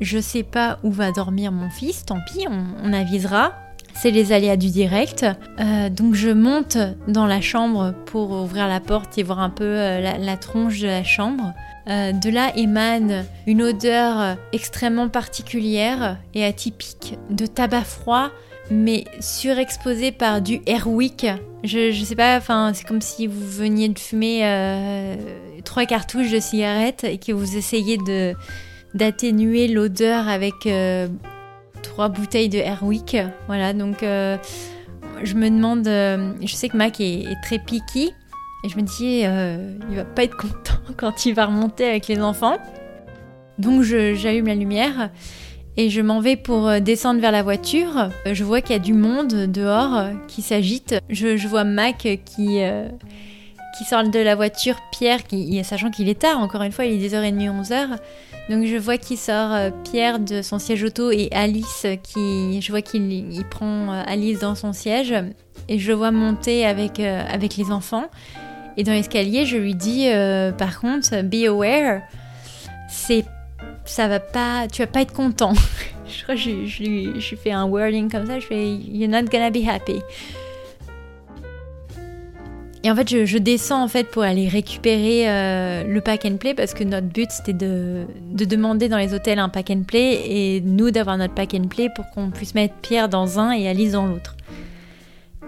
je 0.00 0.18
sais 0.18 0.42
pas 0.42 0.78
où 0.82 0.90
va 0.90 1.12
dormir 1.12 1.52
mon 1.52 1.70
fils, 1.70 2.04
tant 2.04 2.18
pis, 2.26 2.46
on, 2.48 2.92
avisera. 2.92 3.52
C'est 3.94 4.10
les 4.10 4.32
aléas 4.32 4.56
du 4.56 4.70
direct. 4.70 5.24
Euh, 5.60 5.88
donc 5.88 6.14
je 6.14 6.30
monte 6.30 6.76
dans 7.06 7.26
la 7.26 7.40
chambre 7.40 7.94
pour 8.06 8.32
ouvrir 8.32 8.68
la 8.68 8.80
porte 8.80 9.16
et 9.18 9.22
voir 9.22 9.40
un 9.40 9.50
peu 9.50 9.64
euh, 9.64 10.00
la 10.18 10.36
tronche 10.36 10.80
de 10.80 10.88
la 10.88 11.04
chambre. 11.04 11.54
Euh, 11.88 12.12
de 12.12 12.30
là 12.30 12.52
émane 12.56 13.24
une 13.46 13.62
odeur 13.62 14.36
extrêmement 14.52 15.08
particulière 15.08 16.18
et 16.34 16.44
atypique 16.44 17.18
de 17.30 17.46
tabac 17.46 17.84
froid, 17.84 18.30
mais 18.70 19.04
surexposé 19.20 20.10
par 20.10 20.42
du 20.42 20.60
airwick. 20.66 21.26
Je, 21.62 21.92
je 21.92 22.04
sais 22.04 22.16
pas, 22.16 22.36
enfin, 22.36 22.72
c'est 22.74 22.86
comme 22.86 23.00
si 23.00 23.26
vous 23.26 23.46
veniez 23.46 23.88
de 23.88 23.98
fumer 23.98 25.16
trois 25.64 25.86
cartouches 25.86 26.30
de 26.30 26.40
cigarettes 26.40 27.04
et 27.04 27.18
que 27.18 27.32
vous 27.32 27.56
essayez 27.56 27.96
de 27.98 28.34
d'atténuer 28.94 29.66
l'odeur 29.66 30.28
avec 30.28 30.68
trois 31.84 32.08
bouteilles 32.08 32.48
de 32.48 32.58
airwick. 32.58 33.16
Voilà, 33.46 33.72
donc 33.72 33.98
je 34.00 35.34
me 35.34 35.48
demande, 35.48 35.86
je 35.86 36.54
sais 36.54 36.68
que 36.68 36.76
Mac 36.76 37.00
est, 37.00 37.36
très 37.42 37.60
picky. 37.60 38.12
Et 38.64 38.70
je 38.70 38.78
me 38.78 38.82
dis, 38.82 39.22
euh, 39.24 39.76
il 39.90 39.96
va 39.96 40.04
pas 40.04 40.24
être 40.24 40.38
content 40.38 40.80
quand 40.96 41.26
il 41.26 41.34
va 41.34 41.46
remonter 41.46 41.84
avec 41.84 42.08
les 42.08 42.18
enfants. 42.20 42.56
Donc 43.58 43.82
j'allume 43.82 44.46
la 44.46 44.54
lumière 44.54 45.10
et 45.76 45.90
je 45.90 46.00
m'en 46.00 46.20
vais 46.20 46.36
pour 46.36 46.66
euh, 46.66 46.80
descendre 46.80 47.20
vers 47.20 47.30
la 47.30 47.42
voiture. 47.42 48.08
Euh, 48.26 48.32
je 48.32 48.42
vois 48.42 48.62
qu'il 48.62 48.72
y 48.72 48.78
a 48.78 48.82
du 48.82 48.94
monde 48.94 49.28
dehors 49.28 50.08
qui 50.28 50.40
s'agite. 50.40 50.96
Je, 51.10 51.46
vois 51.46 51.64
Mac 51.64 52.08
qui, 52.24 52.60
qui 53.76 53.84
sort 53.84 54.04
de 54.04 54.18
la 54.18 54.34
voiture, 54.34 54.76
Pierre, 54.92 55.24
qui, 55.24 55.62
sachant 55.64 55.90
qu'il 55.90 56.08
est 56.08 56.20
tard, 56.20 56.38
encore 56.38 56.62
une 56.62 56.72
fois, 56.72 56.84
il 56.84 57.02
est 57.02 57.08
10h30, 57.08 57.62
11h. 57.62 57.98
Donc 58.50 58.66
je 58.66 58.76
vois 58.76 58.98
qu'il 58.98 59.16
sort 59.16 59.72
Pierre 59.90 60.18
de 60.18 60.42
son 60.42 60.58
siège 60.58 60.84
auto 60.84 61.10
et 61.10 61.30
Alice 61.32 61.86
qui, 62.02 62.60
je 62.60 62.70
vois 62.70 62.82
qu'il 62.82 63.42
prend 63.50 63.90
Alice 64.06 64.40
dans 64.40 64.54
son 64.54 64.74
siège 64.74 65.14
et 65.68 65.78
je 65.78 65.92
vois 65.92 66.10
monter 66.10 66.66
avec, 66.66 67.00
avec 67.00 67.56
les 67.56 67.70
enfants. 67.70 68.10
Et 68.76 68.82
dans 68.82 68.92
l'escalier, 68.92 69.46
je 69.46 69.56
lui 69.56 69.74
dis, 69.74 70.08
euh, 70.08 70.50
par 70.50 70.80
contre, 70.80 71.22
be 71.22 71.46
aware, 71.46 72.02
c'est, 72.88 73.24
ça 73.84 74.08
va 74.08 74.18
pas, 74.18 74.66
tu 74.72 74.82
vas 74.82 74.88
pas 74.88 75.02
être 75.02 75.12
content. 75.12 75.52
je 76.08 76.22
crois 76.22 76.34
que 76.34 76.40
je, 76.40 76.66
je, 76.66 77.20
je 77.20 77.36
fais 77.36 77.52
un 77.52 77.66
wording 77.66 78.10
comme 78.10 78.26
ça, 78.26 78.40
je 78.40 78.46
fais, 78.46 78.74
you're 78.74 79.08
not 79.08 79.24
gonna 79.30 79.50
be 79.50 79.66
happy. 79.66 80.00
Et 82.84 82.90
en 82.90 82.94
fait, 82.94 83.24
je, 83.24 83.38
descends 83.38 83.82
en 83.82 83.88
fait 83.88 84.10
pour 84.10 84.22
aller 84.22 84.46
récupérer 84.46 85.26
euh, 85.26 85.84
le 85.84 86.00
pack 86.02 86.26
and 86.26 86.36
play 86.36 86.52
parce 86.52 86.74
que 86.74 86.84
notre 86.84 87.06
but 87.06 87.30
c'était 87.30 87.54
de, 87.54 88.04
de, 88.30 88.44
demander 88.44 88.90
dans 88.90 88.98
les 88.98 89.14
hôtels 89.14 89.38
un 89.38 89.48
pack 89.48 89.70
and 89.70 89.84
play 89.84 90.20
et 90.26 90.60
nous 90.60 90.90
d'avoir 90.90 91.16
notre 91.16 91.32
pack 91.32 91.54
and 91.54 91.68
play 91.68 91.88
pour 91.96 92.04
qu'on 92.10 92.30
puisse 92.30 92.54
mettre 92.54 92.74
Pierre 92.82 93.08
dans 93.08 93.40
un 93.40 93.52
et 93.52 93.68
Alice 93.68 93.92
dans 93.92 94.04
l'autre. 94.04 94.36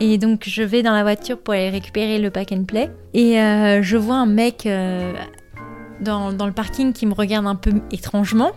Et 0.01 0.17
donc 0.17 0.45
je 0.47 0.63
vais 0.63 0.83
dans 0.83 0.95
la 0.95 1.03
voiture 1.03 1.39
pour 1.39 1.53
aller 1.53 1.69
récupérer 1.69 2.19
le 2.19 2.31
pack 2.31 2.53
and 2.53 2.65
play. 2.65 2.91
Et 3.13 3.39
euh, 3.39 3.83
je 3.83 3.99
vois 3.99 4.17
un 4.17 4.27
mec 4.27 4.65
euh, 4.65 5.13
dans, 6.01 6.31
le 6.31 6.53
parking 6.53 6.95
qui 6.95 7.05
me 7.05 7.13
regarde 7.13 7.47
un 7.47 7.55
peu 7.55 7.73
étrangement. 7.93 8.53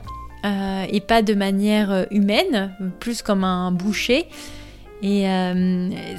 Et 0.91 1.01
pas 1.01 1.21
de 1.21 1.33
manière 1.33 2.07
humaine, 2.11 2.73
plus 3.01 3.21
comme 3.21 3.43
un 3.43 3.73
boucher. 3.73 4.25
Et 5.01 5.23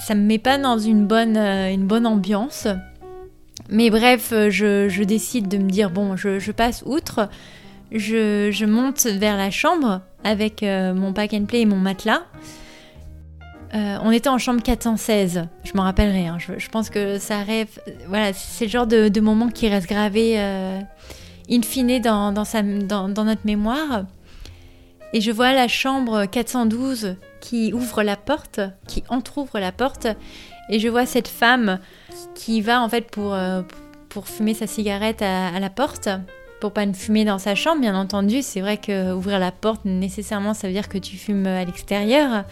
ça 0.00 0.14
me 0.14 0.22
met 0.22 0.38
pas 0.38 0.56
dans 0.56 0.78
une 0.78 1.06
bonne, 1.06 1.36
une 1.36 1.86
bonne 1.86 2.06
ambiance. 2.06 2.66
Mais 3.68 3.90
bref, 3.90 4.32
je, 4.32 4.88
je, 4.88 5.02
décide 5.02 5.48
de 5.48 5.58
me 5.58 5.68
dire, 5.68 5.90
bon, 5.90 6.16
je, 6.16 6.50
passe 6.50 6.82
outre. 6.86 7.28
Je, 7.92 8.50
je, 8.50 8.64
monte 8.64 9.04
vers 9.04 9.36
la 9.36 9.50
chambre 9.50 10.00
avec 10.24 10.62
mon 10.62 11.12
pack 11.12 11.34
and 11.34 11.44
play 11.44 11.60
et 11.60 11.66
mon 11.66 11.76
matelas. 11.76 12.22
Euh, 13.72 13.98
on 14.02 14.10
était 14.10 14.28
en 14.28 14.38
chambre 14.38 14.62
416, 14.62 15.46
je 15.62 15.72
m'en 15.74 15.82
rappellerai. 15.84 16.26
Hein. 16.26 16.38
Je, 16.38 16.68
pense 16.68 16.90
que 16.90 17.18
ça 17.18 17.42
rêve. 17.42 17.68
Voilà, 18.08 18.32
c'est 18.32 18.64
le 18.64 18.70
genre 18.70 18.86
de, 18.86 19.20
moment 19.20 19.48
qui 19.48 19.68
reste 19.68 19.88
gravé 19.88 20.34
euh, 20.38 20.80
in 21.48 21.62
fine 21.62 22.00
dans, 22.00 22.32
notre 22.32 23.40
mémoire. 23.44 24.04
Et 25.12 25.20
je 25.20 25.32
vois 25.32 25.52
la 25.52 25.66
chambre 25.66 26.24
412 26.26 27.16
qui 27.40 27.72
ouvre 27.72 28.02
la 28.02 28.16
porte, 28.16 28.60
qui 28.86 29.02
entr'ouvre 29.08 29.58
la 29.58 29.72
porte, 29.72 30.06
et 30.68 30.78
je 30.78 30.88
vois 30.88 31.04
cette 31.04 31.28
femme 31.28 31.80
qui 32.34 32.60
va 32.60 32.80
en 32.80 32.88
fait 32.88 33.10
pour, 33.10 33.34
euh, 33.34 33.62
fumer 34.24 34.54
sa 34.54 34.66
cigarette 34.66 35.22
à, 35.22 35.58
la 35.58 35.70
porte, 35.70 36.08
pour 36.60 36.72
pas 36.72 36.86
ne 36.86 36.92
fumer 36.92 37.24
dans 37.24 37.38
sa 37.38 37.54
chambre, 37.54 37.80
bien 37.80 37.96
entendu. 37.96 38.42
C'est 38.42 38.60
vrai 38.60 38.76
que 38.76 39.12
ouvrir 39.12 39.38
la 39.38 39.50
porte 39.50 39.84
nécessairement 39.84 40.54
ça 40.54 40.66
veut 40.68 40.72
dire 40.72 40.88
que 40.88 40.98
tu 40.98 41.16
fumes 41.16 41.46
à 41.46 41.64
l'extérieur. 41.64 42.44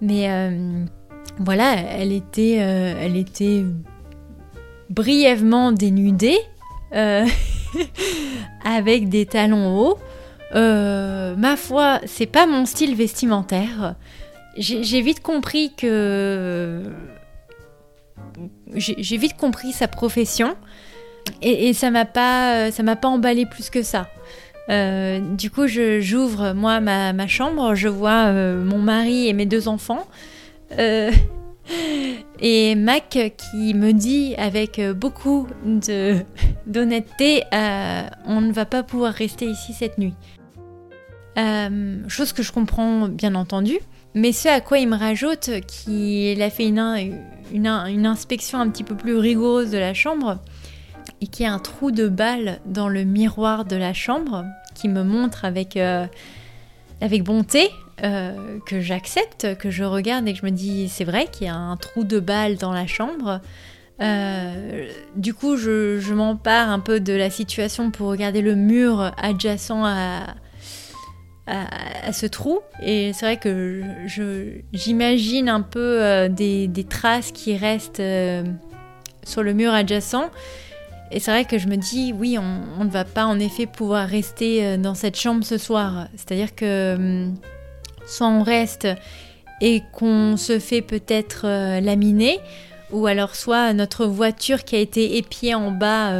Mais 0.00 0.28
euh, 0.30 0.84
voilà, 1.38 1.74
elle 1.74 2.12
était, 2.12 2.58
euh, 2.60 2.94
elle 3.00 3.16
était 3.16 3.64
brièvement 4.88 5.70
dénudée, 5.70 6.38
avec 8.64 9.08
des 9.08 9.26
talons 9.26 9.78
hauts. 9.78 9.98
Ma 10.54 11.56
foi, 11.56 12.00
c'est 12.06 12.26
pas 12.26 12.46
mon 12.46 12.66
style 12.66 12.94
vestimentaire. 12.94 13.94
J'ai 14.56 15.00
vite 15.00 15.20
compris 15.22 15.72
que 15.76 16.82
j'ai 18.74 19.16
vite 19.16 19.36
compris 19.36 19.72
sa 19.72 19.88
profession 19.88 20.56
et, 21.42 21.72
ça 21.72 21.90
m'a 21.90 22.04
pas, 22.04 22.70
m'a 22.82 22.96
pas 22.96 23.08
emballé 23.08 23.46
plus 23.46 23.70
que 23.70 23.82
ça. 23.82 24.08
Euh, 24.68 25.18
du 25.34 25.50
coup, 25.50 25.66
j'ouvre 25.66 26.52
moi 26.52 26.80
ma, 26.80 27.26
chambre, 27.26 27.74
je 27.74 27.88
vois 27.88 28.26
euh, 28.26 28.62
mon 28.62 28.78
mari 28.78 29.28
et 29.28 29.32
mes 29.32 29.46
deux 29.46 29.68
enfants. 29.68 30.06
Euh, 30.78 31.10
et 32.40 32.74
Mac 32.74 33.18
qui 33.36 33.74
me 33.74 33.92
dit 33.92 34.34
avec 34.36 34.80
beaucoup 34.96 35.48
d'honnêteté, 36.66 37.42
on 37.52 38.40
ne 38.40 38.52
va 38.52 38.64
pas 38.64 38.82
pouvoir 38.82 39.12
rester 39.12 39.46
ici 39.46 39.72
cette 39.72 39.98
nuit. 39.98 40.14
Chose 41.36 42.32
que 42.32 42.42
je 42.42 42.52
comprends 42.52 43.08
bien 43.08 43.34
entendu. 43.34 43.78
Mais 44.14 44.32
ce 44.32 44.48
à 44.48 44.60
quoi 44.60 44.78
il 44.78 44.88
me 44.88 44.96
rajoute 44.96 45.50
qu'il 45.66 46.42
a 46.42 46.50
fait 46.50 46.66
une, 46.66 46.78
inspection 48.06 48.58
un 48.58 48.68
petit 48.68 48.82
peu 48.82 48.96
plus 48.96 49.16
rigoureuse 49.16 49.70
de 49.70 49.78
la 49.78 49.94
chambre 49.94 50.38
et 51.20 51.26
qu'il 51.28 51.44
y 51.44 51.48
a 51.48 51.52
un 51.52 51.58
trou 51.58 51.90
de 51.90 52.08
balle 52.08 52.60
dans 52.66 52.88
le 52.88 53.04
miroir 53.04 53.64
de 53.64 53.76
la 53.76 53.92
chambre 53.92 54.44
qui 54.74 54.88
me 54.88 55.04
montre 55.04 55.44
avec, 55.44 55.76
euh, 55.76 56.06
bonté 57.20 57.70
euh, 58.02 58.58
que 58.66 58.80
j'accepte, 58.80 59.56
que 59.58 59.70
je 59.70 59.84
regarde 59.84 60.26
et 60.26 60.32
que 60.32 60.40
je 60.40 60.46
me 60.46 60.50
dis 60.50 60.88
c'est 60.88 61.04
vrai 61.04 61.26
qu'il 61.30 61.46
y 61.46 61.50
a 61.50 61.54
un 61.54 61.76
trou 61.76 62.02
de 62.02 62.18
balle 62.18 62.56
dans 62.56 62.72
la 62.72 62.86
chambre. 62.88 63.40
Euh, 64.00 64.88
du 65.14 65.34
coup, 65.34 65.56
je 65.56 66.12
m'empare 66.14 66.70
un 66.70 66.80
peu 66.80 66.98
de 66.98 67.12
la 67.12 67.30
situation 67.30 67.92
pour 67.92 68.08
regarder 68.08 68.40
le 68.40 68.56
mur 68.56 69.12
adjacent 69.18 69.84
à, 69.84 70.34
à, 71.50 72.12
ce 72.12 72.26
trou. 72.26 72.60
Et 72.82 73.12
c'est 73.12 73.26
vrai 73.26 73.36
que 73.36 73.82
j'imagine 74.72 75.48
un 75.48 75.62
peu 75.62 76.02
euh, 76.02 76.28
des, 76.28 76.86
traces 76.88 77.32
qui 77.32 77.56
restent 77.56 78.00
euh, 78.00 78.44
sur 79.24 79.42
le 79.42 79.52
mur 79.52 79.72
adjacent. 79.72 80.30
Et 81.12 81.18
c'est 81.18 81.32
vrai 81.32 81.44
que 81.44 81.58
je 81.58 81.66
me 81.66 81.76
dis, 81.76 82.14
oui, 82.16 82.38
on, 82.38 82.84
ne 82.84 82.90
va 82.90 83.04
pas 83.04 83.24
en 83.24 83.38
effet 83.40 83.66
pouvoir 83.66 84.08
rester 84.08 84.64
euh, 84.64 84.76
dans 84.76 84.94
cette 84.94 85.18
chambre 85.18 85.44
ce 85.44 85.58
soir. 85.58 86.08
C'est-à-dire 86.14 86.54
que 86.54 86.94
hum, 86.94 87.34
soit 88.06 88.28
on 88.28 88.42
reste 88.42 88.86
et 89.60 89.82
qu'on 89.92 90.36
se 90.36 90.58
fait 90.58 90.80
peut-être 90.80 91.46
laminer, 91.80 92.38
ou 92.92 93.06
alors 93.06 93.36
soit 93.36 93.74
notre 93.74 94.06
voiture 94.06 94.64
qui 94.64 94.74
a 94.74 94.78
été 94.78 95.18
épiée 95.18 95.54
en 95.54 95.70
bas 95.70 96.14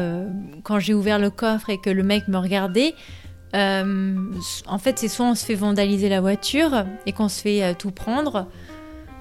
quand 0.63 0.79
j'ai 0.79 0.93
ouvert 0.93 1.19
le 1.19 1.31
coffre 1.31 1.71
et 1.71 1.79
que 1.79 1.89
le 1.89 2.03
mec 2.03 2.29
me 2.29 2.37
regardait, 2.37 2.95
euh, 3.55 4.15
en 4.67 4.79
fait, 4.79 4.99
c'est 4.99 5.09
soit 5.09 5.27
on 5.27 5.35
se 5.35 5.45
fait 5.45 5.55
vandaliser 5.55 6.09
la 6.09 6.21
voiture 6.21 6.85
et 7.07 7.13
qu'on 7.13 7.29
se 7.29 7.41
fait 7.41 7.63
euh, 7.63 7.75
tout 7.77 7.91
prendre, 7.91 8.47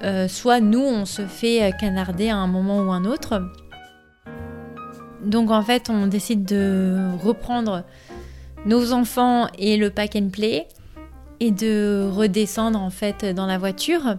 euh, 0.03 0.27
soit 0.27 0.59
nous, 0.59 0.81
on 0.81 1.05
se 1.05 1.23
fait 1.23 1.71
canarder 1.79 2.29
à 2.29 2.37
un 2.37 2.47
moment 2.47 2.79
ou 2.79 2.91
un 2.91 3.05
autre. 3.05 3.43
Donc 5.23 5.51
en 5.51 5.61
fait, 5.63 5.89
on 5.89 6.07
décide 6.07 6.45
de 6.45 7.09
reprendre 7.21 7.83
nos 8.65 8.93
enfants 8.93 9.47
et 9.57 9.77
le 9.77 9.89
pack 9.89 10.15
and 10.15 10.29
play 10.31 10.67
et 11.39 11.51
de 11.51 12.09
redescendre 12.11 12.79
en 12.79 12.89
fait 12.89 13.25
dans 13.25 13.45
la 13.45 13.57
voiture. 13.57 14.15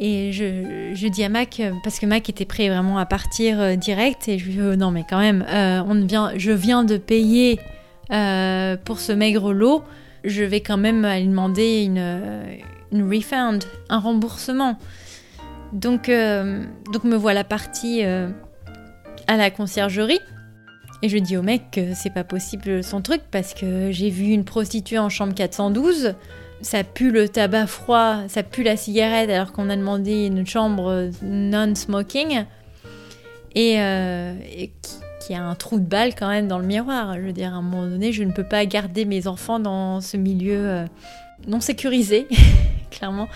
Et 0.00 0.32
je, 0.32 1.08
dis 1.08 1.24
à 1.24 1.28
Mac, 1.28 1.60
parce 1.82 1.98
que 1.98 2.06
Mac 2.06 2.28
était 2.28 2.44
prêt 2.44 2.68
vraiment 2.68 2.98
à 2.98 3.06
partir 3.06 3.76
direct, 3.76 4.28
et 4.28 4.38
je 4.38 4.44
lui 4.44 4.52
dis 4.52 4.76
non 4.76 4.92
mais 4.92 5.04
quand 5.08 5.18
même, 5.18 5.44
vient, 6.06 6.30
je 6.36 6.52
viens 6.52 6.84
de 6.84 6.96
payer 6.98 7.58
euh, 8.10 8.76
pour 8.84 9.00
ce 9.00 9.12
maigre 9.12 9.52
lot, 9.52 9.84
je 10.24 10.42
vais 10.42 10.60
quand 10.60 10.76
même 10.76 11.06
lui 11.06 11.26
demander 11.26 11.82
une, 11.84 12.62
une 12.92 13.12
refund, 13.12 13.64
un 13.88 13.98
remboursement. 13.98 14.78
Donc, 15.72 16.08
euh, 16.08 16.64
donc 16.92 17.04
me 17.04 17.16
voilà 17.16 17.44
partie 17.44 18.04
euh, 18.04 18.28
à 19.26 19.36
la 19.36 19.50
conciergerie. 19.50 20.20
Et 21.02 21.08
je 21.08 21.18
dis 21.18 21.36
au 21.36 21.42
mec 21.42 21.70
que 21.70 21.94
c'est 21.94 22.12
pas 22.12 22.24
possible 22.24 22.82
son 22.82 23.02
truc 23.02 23.22
parce 23.30 23.54
que 23.54 23.92
j'ai 23.92 24.10
vu 24.10 24.30
une 24.30 24.44
prostituée 24.44 24.98
en 24.98 25.08
chambre 25.08 25.34
412. 25.34 26.14
Ça 26.60 26.82
pue 26.82 27.12
le 27.12 27.28
tabac 27.28 27.68
froid, 27.68 28.22
ça 28.26 28.42
pue 28.42 28.64
la 28.64 28.76
cigarette 28.76 29.30
alors 29.30 29.52
qu'on 29.52 29.70
a 29.70 29.76
demandé 29.76 30.26
une 30.26 30.44
chambre 30.44 31.08
non-smoking. 31.22 32.44
Et, 33.54 33.74
et 33.74 34.72
il 35.28 35.32
y 35.32 35.36
a 35.36 35.42
un 35.42 35.54
trou 35.54 35.78
de 35.78 35.84
balle 35.84 36.14
quand 36.14 36.28
même 36.28 36.48
dans 36.48 36.58
le 36.58 36.66
miroir. 36.66 37.14
Je 37.14 37.20
veux 37.20 37.32
dire, 37.32 37.52
à 37.54 37.56
un 37.56 37.62
moment 37.62 37.86
donné, 37.86 38.12
je 38.12 38.22
ne 38.22 38.32
peux 38.32 38.44
pas 38.44 38.64
garder 38.66 39.04
mes 39.04 39.26
enfants 39.26 39.58
dans 39.58 40.00
ce 40.00 40.16
milieu 40.16 40.58
euh, 40.58 40.86
non 41.46 41.60
sécurisé, 41.60 42.26
clairement. 42.90 43.28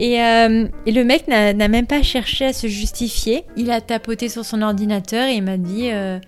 Euh, 0.00 0.68
et, 0.86 0.92
le 0.92 1.04
mec 1.04 1.28
n'a 1.28 1.68
même 1.68 1.86
pas 1.86 2.02
cherché 2.02 2.46
à 2.46 2.52
se 2.52 2.66
justifier. 2.66 3.44
Il 3.56 3.70
a 3.70 3.80
tapoté 3.80 4.28
sur 4.28 4.44
son 4.44 4.62
ordinateur 4.62 5.28
et 5.28 5.36
il 5.36 5.42
m'a 5.42 5.56
dit 5.56 5.90
euh, 5.92 6.18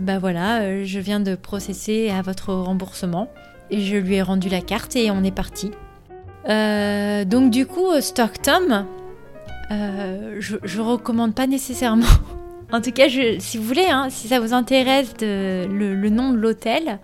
Bah 0.00 0.18
voilà, 0.18 0.84
je 0.84 0.98
viens 0.98 1.20
de 1.20 1.34
processer 1.34 2.10
à 2.10 2.22
votre 2.22 2.52
remboursement. 2.52 3.28
Et 3.70 3.82
je 3.82 3.96
lui 3.96 4.16
ai 4.16 4.22
rendu 4.22 4.48
la 4.48 4.62
carte 4.62 4.96
et 4.96 5.10
on 5.10 5.22
est 5.22 5.34
parti. 5.34 5.70
donc, 6.46 7.50
du 7.50 7.66
coup, 7.66 7.88
Stockton, 8.00 8.86
je, 9.70 10.56
je 10.62 10.80
recommande 10.80 11.34
pas 11.34 11.46
nécessairement 11.46 12.06
en 12.72 12.80
tout 12.80 12.92
cas, 12.92 13.08
si 13.08 13.56
vous 13.56 13.64
voulez, 13.64 13.86
hein, 13.88 14.08
si 14.10 14.28
ça 14.28 14.40
vous 14.40 14.52
intéresse 14.52 15.14
le, 15.20 16.08
nom 16.08 16.32
de 16.32 16.36
l'hôtel, 16.36 16.98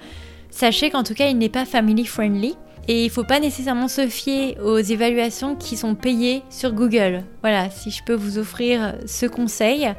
sachez 0.50 0.90
qu'en 0.90 1.02
tout 1.02 1.14
cas, 1.14 1.28
il 1.28 1.38
n'est 1.38 1.48
pas 1.48 1.64
family 1.64 2.04
friendly. 2.04 2.54
Et 2.86 3.04
il 3.04 3.06
ne 3.06 3.12
faut 3.12 3.24
pas 3.24 3.40
nécessairement 3.40 3.88
se 3.88 4.08
fier 4.08 4.58
aux 4.62 4.76
évaluations 4.76 5.56
qui 5.56 5.78
sont 5.78 5.94
payées 5.94 6.42
sur 6.50 6.72
Google. 6.72 7.22
Voilà, 7.40 7.70
si 7.70 7.90
je 7.90 8.04
peux 8.04 8.12
vous 8.12 8.36
offrir 8.36 8.94
ce 9.06 9.24
conseil. 9.24 9.90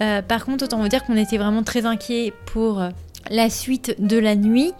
Euh, 0.00 0.22
par 0.22 0.44
contre, 0.44 0.64
autant 0.64 0.78
vous 0.78 0.88
dire 0.88 1.04
qu'on 1.04 1.16
était 1.16 1.36
vraiment 1.36 1.64
très 1.64 1.84
inquiets 1.84 2.32
pour 2.46 2.80
la 3.28 3.50
suite 3.50 3.96
de 3.98 4.18
la 4.18 4.36
nuit 4.36 4.72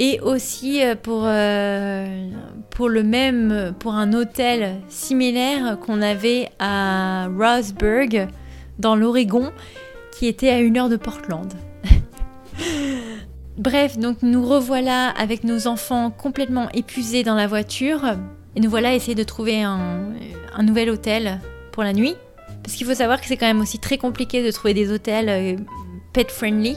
et 0.00 0.18
aussi 0.20 0.82
euh, 0.82 0.96
pour, 0.96 1.22
euh, 1.26 2.26
pour 2.70 2.88
le 2.88 3.02
même, 3.04 3.74
pour 3.78 3.94
un 3.94 4.12
hôtel 4.12 4.80
similaire 4.88 5.78
qu'on 5.78 6.02
avait 6.02 6.48
à 6.58 7.28
Roseburg 7.28 8.26
dans 8.80 8.96
l'Oregon, 8.96 9.52
qui 10.12 10.26
était 10.26 10.48
à 10.48 10.60
une 10.60 10.78
heure 10.78 10.88
de 10.88 10.96
Portland. 10.96 11.52
Bref, 13.58 13.98
donc 13.98 14.18
nous 14.22 14.44
revoilà 14.44 15.08
avec 15.10 15.44
nos 15.44 15.66
enfants 15.66 16.10
complètement 16.10 16.68
épuisés 16.72 17.22
dans 17.22 17.34
la 17.34 17.46
voiture. 17.46 18.00
Et 18.56 18.60
nous 18.60 18.70
voilà 18.70 18.94
essayer 18.94 19.14
de 19.14 19.22
trouver 19.22 19.62
un, 19.62 20.12
nouvel 20.62 20.90
hôtel 20.90 21.40
pour 21.72 21.82
la 21.82 21.92
nuit. 21.92 22.16
Parce 22.62 22.74
qu'il 22.74 22.86
faut 22.86 22.94
savoir 22.94 23.20
que 23.20 23.26
c'est 23.26 23.36
quand 23.36 23.46
même 23.46 23.60
aussi 23.60 23.78
très 23.78 23.98
compliqué 23.98 24.44
de 24.44 24.50
trouver 24.50 24.74
des 24.74 24.90
hôtels 24.90 25.28
euh, 25.28 25.56
pet-friendly. 26.12 26.76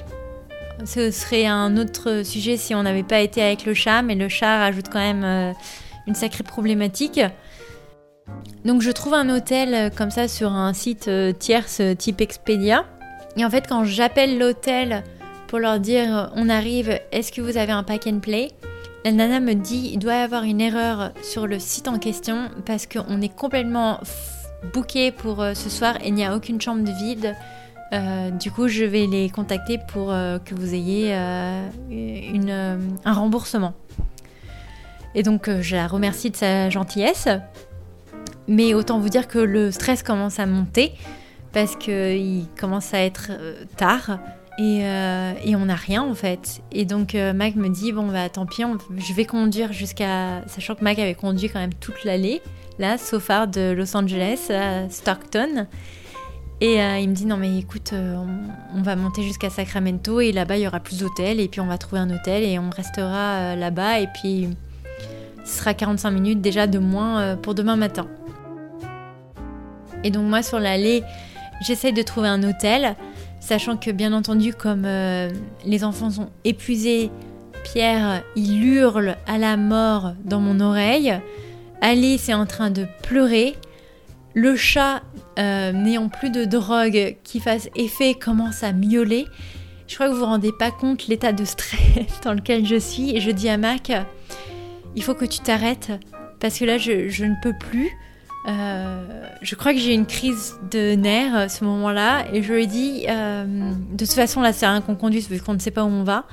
Ce 0.86 1.12
serait 1.12 1.46
un 1.46 1.78
autre 1.78 2.24
sujet 2.24 2.58
si 2.58 2.76
on 2.76 2.84
n'avait 2.84 3.04
pas 3.04 3.20
été 3.20 3.42
avec 3.42 3.66
le 3.66 3.74
chat, 3.74 4.02
mais 4.02 4.16
le 4.16 4.30
chat 4.30 4.60
rajoute 4.60 4.88
quand 4.92 5.00
même 5.00 5.24
euh, 5.24 5.54
une 6.08 6.16
sacrée 6.16 6.44
problématique. 6.44 7.20
Donc 8.66 8.82
je 8.82 8.92
trouve 8.92 9.14
un 9.14 9.30
hôtel 9.30 9.74
euh, 9.74 9.90
comme 9.90 10.10
ça 10.10 10.28
sur 10.28 10.52
un 10.52 10.74
site 10.74 11.08
euh, 11.08 11.34
tierce 11.34 11.80
euh, 11.82 11.96
type 11.96 12.22
Expedia. 12.22 12.86
Et 13.36 13.44
en 13.44 13.50
fait 13.50 13.68
quand 13.68 13.84
j'appelle 13.84 14.38
l'hôtel 14.38 15.04
pour 15.48 15.60
leur 15.60 15.80
dire 15.80 16.32
on 16.36 16.50
arrive, 16.50 17.00
est-ce 17.12 17.32
que 17.32 17.42
vous 17.42 17.58
avez 17.58 17.74
un 17.74 17.84
pack 17.84 18.08
and 18.08 18.20
play? 18.20 18.52
La 19.04 19.12
nana 19.12 19.40
me 19.42 19.54
dit 19.54 19.92
il 19.94 20.00
doit 20.00 20.16
y 20.16 20.22
avoir 20.22 20.44
une 20.44 20.62
erreur 20.62 21.12
sur 21.22 21.46
le 21.46 21.60
site 21.60 21.88
en 21.90 22.00
question 22.00 22.50
parce 22.66 22.86
qu'on 22.86 23.22
est 23.22 23.36
complètement 23.36 24.00
booké 24.74 25.12
pour 25.12 25.44
ce 25.54 25.70
soir 25.70 25.98
et 26.02 26.08
il 26.08 26.14
n'y 26.14 26.26
a 26.26 26.36
aucune 26.36 26.62
chambre 26.62 26.84
de 26.84 26.92
vide. 26.92 27.36
du 28.40 28.50
coup, 28.50 28.70
je 28.70 28.86
vais 28.86 29.06
les 29.06 29.30
contacter 29.30 29.78
pour 29.78 30.08
que 30.08 30.56
vous 30.56 30.74
ayez 30.74 31.14
un 31.14 32.80
remboursement. 33.06 33.74
Et 35.16 35.22
donc, 35.22 35.50
je 35.60 35.76
la 35.76 35.88
remercie 35.88 36.32
de 36.32 36.38
sa 36.38 36.70
gentillesse. 36.70 37.28
Mais 38.48 38.74
autant 38.74 39.00
vous 39.00 39.10
dire 39.10 39.28
que 39.28 39.40
le 39.40 39.72
stress 39.72 40.04
commence 40.04 40.40
à 40.40 40.46
monter 40.46 40.94
parce 41.54 41.76
qu'il 41.76 42.46
commence 42.60 42.94
à 42.94 43.00
être 43.00 43.28
euh, 43.30 43.64
tard 43.78 44.20
euh, 44.60 45.34
et, 45.44 45.56
on 45.56 45.66
n'a 45.66 45.76
rien 45.76 46.04
en 46.04 46.14
fait. 46.14 46.62
Et 46.72 46.86
donc 46.86 47.16
euh, 47.16 47.34
Mac 47.34 47.56
me 47.56 47.70
dit 47.70 47.92
bon 47.92 48.08
bah 48.08 48.30
tant 48.30 48.46
pis, 48.46 48.64
je 48.98 49.14
vais 49.14 49.26
conduire 49.26 49.72
jusqu'à 49.72 50.42
sachant 50.48 50.76
que 50.76 50.84
Mac 50.84 51.00
avait 51.00 51.16
conduit 51.16 51.50
quand 51.50 51.60
même 51.60 51.74
toute 51.74 52.04
l'allée 52.04 52.42
là, 52.80 52.98
sauf 52.98 53.30
de 53.30 53.72
Los 53.72 53.96
Angeles 53.96 54.50
à 54.50 54.90
Stockton. 54.90 55.68
Et 56.62 56.78
il 56.78 57.10
me 57.10 57.14
dit 57.14 57.26
non 57.26 57.36
mais 57.36 57.60
écoute, 57.60 57.94
on, 57.94 58.82
va 58.84 58.96
monter 58.96 59.22
jusqu'à 59.24 59.50
Sacramento 59.50 60.22
et 60.22 60.32
là-bas 60.32 60.56
il 60.56 60.64
y 60.64 60.68
aura 60.68 60.80
plus 60.80 61.00
d'hôtels 61.00 61.42
et 61.42 61.50
puis 61.50 61.60
on 61.60 61.66
va 61.66 61.78
trouver 61.78 62.02
un 62.02 62.10
hôtel 62.10 62.44
et 62.44 62.58
on 62.58 62.70
restera 62.70 63.56
là-bas 63.58 64.00
et 64.00 64.08
puis 64.08 64.48
ce 65.44 65.58
sera 65.58 65.74
45 65.74 66.12
minutes 66.12 66.42
déjà 66.42 66.66
de 66.66 66.80
moins 66.80 67.36
pour 67.36 67.54
demain 67.54 67.76
matin. 67.76 68.08
Et 70.04 70.12
donc 70.12 70.26
moi 70.26 70.44
sur 70.44 70.60
l'allée, 70.60 71.04
j'essaye 71.66 71.94
de 71.94 72.02
trouver 72.02 72.28
un 72.28 72.44
hôtel, 72.44 72.96
sachant 73.40 73.78
que 73.78 73.92
bien 73.92 74.14
entendu 74.14 74.54
comme 74.54 74.84
euh, 74.86 75.30
les 75.66 75.84
enfants 75.84 76.10
sont 76.10 76.30
épuisés, 76.44 77.10
Pierre, 77.64 78.24
il 78.36 78.64
hurle 78.64 79.16
à 79.26 79.38
la 79.38 79.58
mort 79.58 80.14
dans 80.26 80.40
mon 80.40 80.60
oreille. 80.60 81.14
Alice 81.82 82.28
est 82.30 82.34
en 82.34 82.46
train 82.46 82.70
de 82.70 82.86
pleurer. 83.04 83.56
Le 84.34 84.56
chat, 84.56 85.02
n'ayant 85.38 86.10
plus 86.10 86.30
de 86.30 86.44
drogue 86.44 87.16
qui 87.24 87.40
fasse 87.40 87.70
effet, 87.76 88.16
commence 88.16 88.64
à 88.64 88.74
miauler. 88.74 89.28
Je 89.88 89.96
crois 89.96 90.08
que 90.08 90.14
vous 90.14 90.20
vous 90.20 90.26
rendez 90.26 90.52
pas 90.52 90.72
compte 90.72 91.08
l'état 91.08 91.34
de 91.34 91.46
stress 91.46 92.20
dans 92.24 92.34
lequel 92.34 92.66
je 92.66 92.78
suis. 92.78 93.16
Et 93.16 93.22
je 93.22 93.32
dis 93.32 93.48
à 93.48 93.58
Mac, 93.58 93.92
il 94.96 95.04
faut 95.04 95.14
que 95.14 95.26
tu 95.26 95.40
t'arrêtes 95.40 95.92
parce 96.40 96.60
que 96.60 96.66
là, 96.66 96.78
je, 96.78 97.24
ne 97.24 97.42
peux 97.42 97.54
plus. 97.54 97.92
Euh, 98.48 99.30
je 99.42 99.56
crois 99.56 99.74
que 99.74 99.80
j'ai 99.80 99.94
une 99.94 100.06
crise 100.06 100.56
de 100.70 100.96
nerfs 100.96 101.36
à 101.36 101.50
ce 101.50 101.64
moment-là 101.64 102.26
et 102.34 102.44
je 102.44 102.54
lui 102.54 102.64
ai 102.64 102.68
dit 102.68 103.06
euh, 103.08 103.46
de 103.46 104.06
toute 104.06 104.14
façon 104.14 104.42
là 104.42 104.52
c'est 104.52 104.68
rien 104.68 104.82
qu'on 104.82 104.96
conduise 104.96 105.30
vu 105.30 105.40
qu'on 105.40 105.54
ne 105.54 105.60
sait 105.60 105.72
pas 105.72 105.84
où 105.84 105.88
on 105.88 106.04
va. 106.04 106.26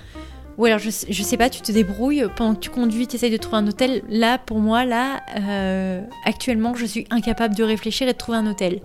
Ou 0.58 0.64
alors 0.64 0.80
je, 0.80 0.90
je 0.90 1.22
sais 1.22 1.36
pas 1.36 1.48
tu 1.48 1.60
te 1.60 1.70
débrouilles. 1.70 2.26
Pendant 2.34 2.54
que 2.54 2.60
tu 2.60 2.70
conduis 2.70 3.06
tu 3.06 3.14
essayes 3.14 3.30
de 3.30 3.36
trouver 3.36 3.58
un 3.58 3.66
hôtel. 3.68 4.02
Là 4.08 4.38
pour 4.38 4.58
moi 4.58 4.84
là 4.84 5.20
euh, 5.38 6.02
actuellement 6.24 6.74
je 6.74 6.84
suis 6.84 7.06
incapable 7.10 7.54
de 7.54 7.62
réfléchir 7.62 8.08
et 8.08 8.12
de 8.12 8.18
trouver 8.18 8.38
un 8.38 8.46
hôtel. 8.46 8.80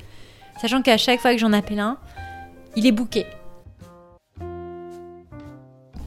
Sachant 0.62 0.84
qu'à 0.84 0.98
chaque 0.98 1.20
fois 1.20 1.34
que 1.34 1.40
j'en 1.40 1.54
appelle 1.54 1.80
un 1.80 1.98
il 2.76 2.86
est 2.86 2.92
booké. 2.92 3.26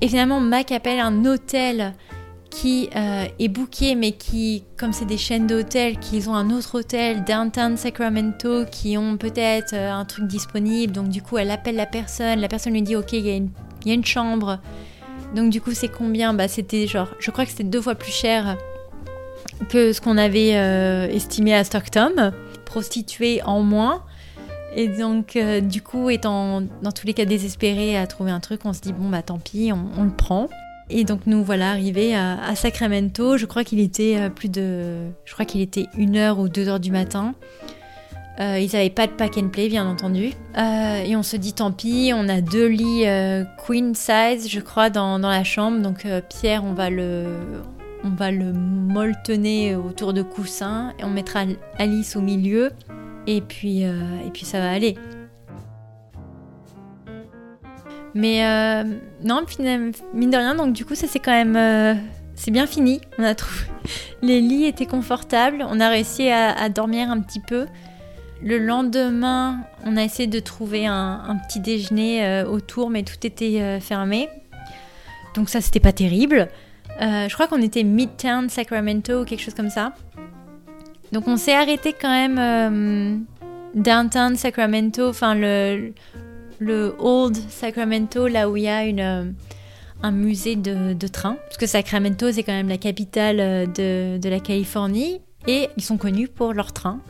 Et 0.01 0.07
finalement 0.07 0.39
Mac 0.39 0.71
appelle 0.71 1.01
un 1.01 1.25
hôtel 1.25 1.95
qui 2.51 2.89
euh, 2.97 3.27
est 3.39 3.49
booké, 3.49 3.95
mais 3.95 4.13
qui, 4.13 4.65
comme 4.77 4.93
c'est 4.93 5.05
des 5.05 5.19
chaînes 5.19 5.47
d'hôtels, 5.47 5.99
qui 5.99 6.27
ont 6.29 6.35
un 6.35 6.51
autre 6.51 6.79
hôtel 6.79 7.25
downtown 7.25 7.77
Sacramento, 7.77 8.65
qui 8.71 8.97
ont 8.97 9.17
peut-être 9.17 9.75
euh, 9.75 9.93
un 9.93 10.05
truc 10.05 10.27
disponible. 10.27 10.93
Donc 10.93 11.09
du 11.09 11.23
coup, 11.23 11.39
elle 11.39 11.51
appelle 11.51 11.77
la 11.77 11.87
personne, 11.87 12.41
la 12.41 12.49
personne 12.49 12.73
lui 12.73 12.83
dit 12.83 12.97
ok, 12.97 13.13
il 13.13 13.27
y, 13.27 13.91
a 13.91 13.95
une 13.95 14.05
chambre. 14.05 14.59
Donc 15.35 15.51
du 15.51 15.61
coup, 15.61 15.73
c'est 15.73 15.89
combien? 15.89 16.33
Bah 16.33 16.49
c'était 16.49 16.87
genre, 16.87 17.09
je 17.19 17.31
crois 17.31 17.45
que 17.45 17.51
c'était 17.51 17.65
deux 17.65 17.83
fois 17.83 17.95
plus 17.95 18.13
cher 18.13 18.57
que 19.69 19.93
ce 19.93 20.01
qu'on 20.01 20.17
avait 20.17 20.57
euh, 20.57 21.09
estimé 21.09 21.55
à 21.55 21.65
Stockton, 21.65 22.33
prostituée 22.65 23.43
en 23.43 23.63
moins. 23.63 24.05
Et 24.77 24.87
donc, 24.87 25.37
du 25.63 25.83
coup, 25.83 26.11
étant 26.11 26.63
dans 26.83 26.93
tous 26.93 27.07
les 27.07 27.15
cas 27.15 27.25
désespéré 27.25 27.97
à 27.97 28.07
trouver 28.07 28.31
un 28.31 28.39
truc, 28.39 28.61
on 28.65 28.73
se 28.73 28.81
dit 28.81 28.93
bon 28.93 29.09
bah 29.09 29.23
tant 29.23 29.39
pis, 29.39 29.73
on 29.73 30.05
le 30.05 30.11
prend. 30.11 30.49
Et 30.91 31.05
donc 31.05 31.27
nous 31.27 31.45
voilà 31.45 31.71
arrivés 31.71 32.15
à, 32.15 32.55
Sacramento. 32.55 33.37
Je 33.37 33.47
crois 33.47 33.65
qu'il 33.65 33.81
était 33.81 34.17
euh, 34.17 34.31
plus 34.31 34.49
de, 34.49 35.09
je 35.25 35.33
crois 35.33 35.45
qu'il 35.45 35.61
était 35.61 35.87
une 35.97 36.17
heure 36.17 36.39
ou 36.39 36.49
deux 36.49 36.69
heures 36.69 36.81
du 36.81 36.91
matin. 36.91 37.35
Euh, 38.41 38.59
ils 38.59 38.73
n'avaient 38.73 38.89
pas 38.89 39.09
de 39.09 39.13
pack 39.13 39.37
and 39.37 39.49
play, 39.49 39.69
bien 39.69 39.87
entendu. 39.87 40.31
Euh, 40.57 41.03
et 41.05 41.17
on 41.17 41.25
se 41.25 41.37
dit 41.37 41.53
tant 41.53 41.73
pis, 41.73 42.13
on 42.15 42.29
a 42.29 42.41
deux 42.41 42.67
lits 42.67 43.05
queen 43.67 43.95
size, 43.95 44.49
je 44.49 44.61
crois, 44.61 44.91
dans, 44.91 45.19
dans 45.19 45.29
la 45.29 45.45
chambre. 45.45 45.81
Donc 45.83 46.07
Pierre, 46.29 46.65
on 46.65 46.73
va 46.73 46.89
le, 46.89 47.25
on 48.05 48.11
va 48.11 48.31
le 48.31 48.53
molletonner 48.53 49.75
autour 49.75 50.13
de 50.13 50.23
coussins 50.23 50.95
et 51.01 51.05
on 51.05 51.11
mettra 51.11 51.43
Alice 51.79 52.15
au 52.15 52.21
milieu. 52.21 52.71
Et 53.27 53.41
puis, 53.41 53.83
et 53.83 54.31
puis 54.33 54.47
ça 54.47 54.61
va 54.61 54.71
aller. 54.71 54.95
Mais 58.15 58.45
euh, 58.45 58.85
non, 59.23 59.45
mine 60.15 60.31
de 60.31 60.37
rien, 60.37 60.55
donc 60.55 60.73
du 60.73 60.85
coup, 60.85 60.95
ça 60.95 61.07
c'est 61.07 61.19
quand 61.19 61.33
même. 61.33 61.57
Euh, 61.57 61.95
c'est 62.35 62.51
bien 62.51 62.67
fini. 62.67 63.01
On 63.19 63.25
a 63.25 63.35
trouvé. 63.35 63.61
Les 64.23 64.41
lits 64.41 64.65
étaient 64.65 64.87
confortables. 64.87 65.65
On 65.69 65.81
a 65.81 65.89
réussi 65.89 66.29
à, 66.31 66.69
dormir 66.69 67.11
un 67.11 67.21
petit 67.21 67.41
peu. 67.41 67.67
Le 68.43 68.59
lendemain, 68.59 69.59
on 69.85 69.97
a 69.97 70.05
essayé 70.05 70.29
de 70.29 70.39
trouver 70.39 70.87
un, 70.87 71.37
petit 71.49 71.59
déjeuner 71.59 72.25
euh, 72.25 72.47
autour, 72.47 72.91
mais 72.91 73.03
tout 73.03 73.27
était 73.27 73.81
fermé. 73.81 74.29
Donc 75.35 75.49
ça, 75.49 75.61
c'était 75.61 75.81
pas 75.81 75.93
terrible. 75.93 76.49
je 77.01 77.33
crois 77.35 77.49
qu'on 77.49 77.63
était 77.63 77.83
Midtown 77.83 78.49
Sacramento 78.49 79.23
ou 79.23 79.25
quelque 79.25 79.43
chose 79.43 79.55
comme 79.55 79.71
ça. 79.71 79.93
Donc 81.11 81.27
on 81.27 81.37
s'est 81.37 81.55
arrêté 81.55 81.95
quand 81.99 82.11
même 82.11 83.27
downtown 83.75 84.37
Sacramento, 84.37 85.09
enfin 85.09 85.35
le, 85.35 85.93
le 86.59 86.95
Old 86.99 87.37
Sacramento, 87.49 88.27
là 88.29 88.49
où 88.51 88.57
il 88.57 88.65
y 88.65 88.69
a 88.69 88.83
euh, 88.83 89.31
un 90.03 90.11
musée 90.11 90.57
de, 90.57 91.07
trains. 91.07 91.37
Parce 91.47 91.57
que 91.57 91.67
Sacramento, 91.67 92.31
c'est 92.33 92.43
quand 92.43 92.53
même 92.53 92.69
la 92.69 92.79
capitale 92.79 93.39
euh, 93.41 94.19
de, 94.19 94.29
la 94.29 94.41
Californie. 94.41 95.21
Et 95.47 95.69
ils 95.77 95.83
sont 95.83 95.97
connus 95.97 96.29
pour 96.29 96.53
leurs 96.53 96.73
trains. 96.73 97.01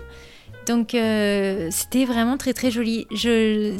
Donc 0.67 0.95
euh, 0.95 1.69
c'était 1.71 2.05
vraiment 2.05 2.37
très 2.37 2.53
très 2.53 2.71
joli. 2.71 3.07
Je, 3.11 3.75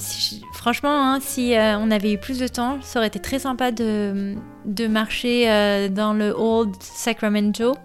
franchement, 0.55 1.13
hein, 1.13 1.19
si 1.21 1.53
on 1.55 1.91
avait 1.91 2.15
eu 2.15 2.19
plus 2.19 2.39
de 2.39 2.49
temps, 2.49 2.79
ça 2.81 2.99
aurait 2.99 3.09
été 3.09 3.21
très 3.21 3.39
sympa 3.39 3.71
de 3.73 4.87
marcher 4.89 5.89
dans 5.91 6.15
le 6.15 6.31
Old 6.31 6.75
Sacramento. 6.81 7.77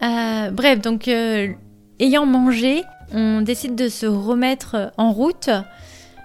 bref, 0.00 0.82
donc 0.82 1.08
ayant 1.08 2.26
mangé, 2.26 2.82
on 3.14 3.40
décide 3.40 3.74
de 3.74 3.88
se 3.88 4.04
remettre 4.04 4.92
en 4.98 5.12
route 5.12 5.48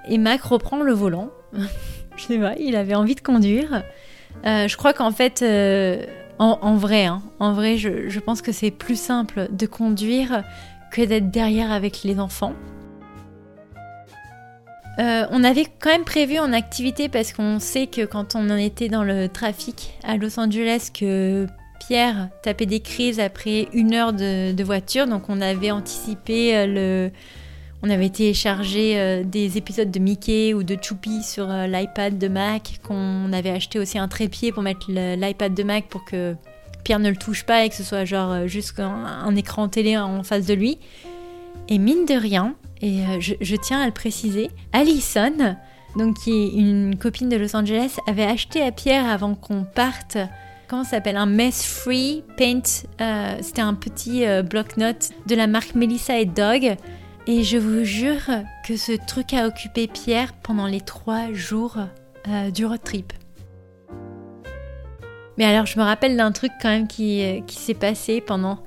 et 0.10 0.18
Mac 0.18 0.42
reprend 0.42 0.82
le 0.82 0.94
volant. 0.94 1.30
je 2.18 2.24
sais 2.24 2.40
pas, 2.40 2.56
il 2.60 2.76
avait 2.76 2.96
envie 2.96 3.16
de 3.16 3.22
conduire. 3.22 3.84
Euh, 4.46 4.68
je 4.68 4.78
crois 4.78 4.94
qu'en 4.94 5.12
fait, 5.12 5.42
euh, 5.42 6.06
en, 6.40 6.76
vrai, 6.76 7.06
hein, 7.06 7.22
je, 7.40 8.20
pense 8.20 8.42
que 8.42 8.52
c'est 8.52 8.72
plus 8.72 9.00
simple 9.00 9.48
de 9.52 9.66
conduire 9.66 10.44
que 10.92 11.02
d'être 11.02 11.32
derrière 11.32 11.72
avec 11.72 12.04
les 12.04 12.20
enfants. 12.20 12.54
Euh, 15.00 15.26
on 15.30 15.44
avait 15.44 15.66
quand 15.66 15.92
même 15.92 16.06
prévu 16.06 16.40
en 16.40 16.54
activité 16.54 17.08
parce 17.08 17.32
qu'on 17.32 17.60
sait 17.60 17.86
que 17.86 18.04
quand 18.06 18.36
on 18.36 18.50
en 18.50 18.58
était 18.58 18.90
dans 18.90 19.04
le 19.04 19.30
trafic 19.30 19.94
à 20.04 20.18
Los 20.18 20.40
Angeles, 20.40 20.90
que 20.92 21.46
Pierre 21.80 22.30
tapait 22.42 22.66
des 22.66 22.80
crises 22.80 23.20
après 23.20 23.68
une 23.74 23.94
heure 23.94 24.14
de 24.14 24.64
voiture, 24.64 25.06
donc 25.06 25.30
on 25.30 25.40
avait 25.40 25.70
anticipé 25.70 26.66
le, 26.66 27.12
on 27.84 27.90
avait 27.90 28.10
téléchargé 28.10 29.00
euh, 29.00 29.24
des 29.24 29.58
épisodes 29.58 29.92
de 29.92 30.00
Mickey 30.00 30.54
ou 30.54 30.64
de 30.64 30.78
Choupi 30.82 31.22
sur 31.22 31.50
euh, 31.50 31.68
l'iPad 31.68 32.18
de 32.18 32.28
Mac, 32.28 32.80
qu'on 32.84 33.32
avait 33.32 33.52
acheté 33.52 33.78
aussi 33.78 34.00
un 34.00 34.08
trépied 34.08 34.52
pour 34.52 34.64
mettre 34.64 34.88
l'iPad 34.90 35.54
de 35.54 35.64
Mac 35.64 35.86
pour 35.88 36.04
que 36.04 36.36
Pierre 36.84 37.00
ne 37.00 37.10
le 37.10 37.16
touche 37.16 37.44
pas 37.44 37.66
et 37.66 37.70
que 37.70 37.76
ce 37.76 37.84
soit 37.84 38.06
genre 38.06 38.32
euh, 38.32 38.48
juste 38.48 38.80
un, 38.80 39.36
écran 39.36 39.68
télé 39.68 39.98
en 39.98 40.24
face 40.24 40.46
de 40.46 40.54
lui. 40.54 40.80
Et 41.70 41.78
mine 41.78 42.06
de 42.06 42.14
rien, 42.14 42.56
et 42.82 43.02
je, 43.20 43.56
tiens 43.56 43.82
à 43.82 43.86
le 43.86 43.92
préciser, 43.92 44.50
Allison, 44.72 45.58
donc 45.98 46.16
qui 46.20 46.32
est 46.32 46.54
une 46.54 46.96
copine 46.98 47.28
de 47.28 47.36
Los 47.36 47.56
Angeles, 47.56 47.98
avait 48.08 48.24
acheté 48.24 48.62
à 48.62 48.72
Pierre 48.72 49.06
avant 49.06 49.36
qu'on 49.36 49.64
parte 49.64 50.18
comment 50.70 50.86
s'appelle? 50.86 51.18
Un 51.18 51.26
mess 51.26 51.66
free 51.66 52.24
paint. 52.38 52.62
C'était 53.42 53.62
un 53.62 53.74
petit 53.74 54.24
bloc-notes 54.50 55.10
de 55.26 55.36
la 55.36 55.48
marque 55.48 55.76
Melissa 55.76 56.20
et 56.20 56.26
Dog 56.26 56.78
et 57.28 57.44
je 57.44 57.58
vous 57.58 57.84
jure 57.84 58.24
que 58.66 58.78
ce 58.78 58.94
truc 58.94 59.34
a 59.34 59.48
occupé 59.48 59.88
Pierre 59.88 60.34
pendant 60.34 60.66
les 60.66 60.80
trois 60.80 61.34
jours 61.34 61.78
euh, 62.28 62.50
du 62.52 62.66
road 62.66 62.80
trip. 62.84 63.12
Mais 65.38 65.44
alors, 65.44 65.66
je 65.66 65.78
me 65.78 65.84
rappelle 65.84 66.16
d'un 66.16 66.32
truc 66.32 66.52
quand 66.62 66.70
même 66.70 66.88
qui, 66.88 67.24
euh, 67.24 67.42
qui 67.46 67.58
s'est 67.58 67.74
passé 67.74 68.22
pendant, 68.22 68.60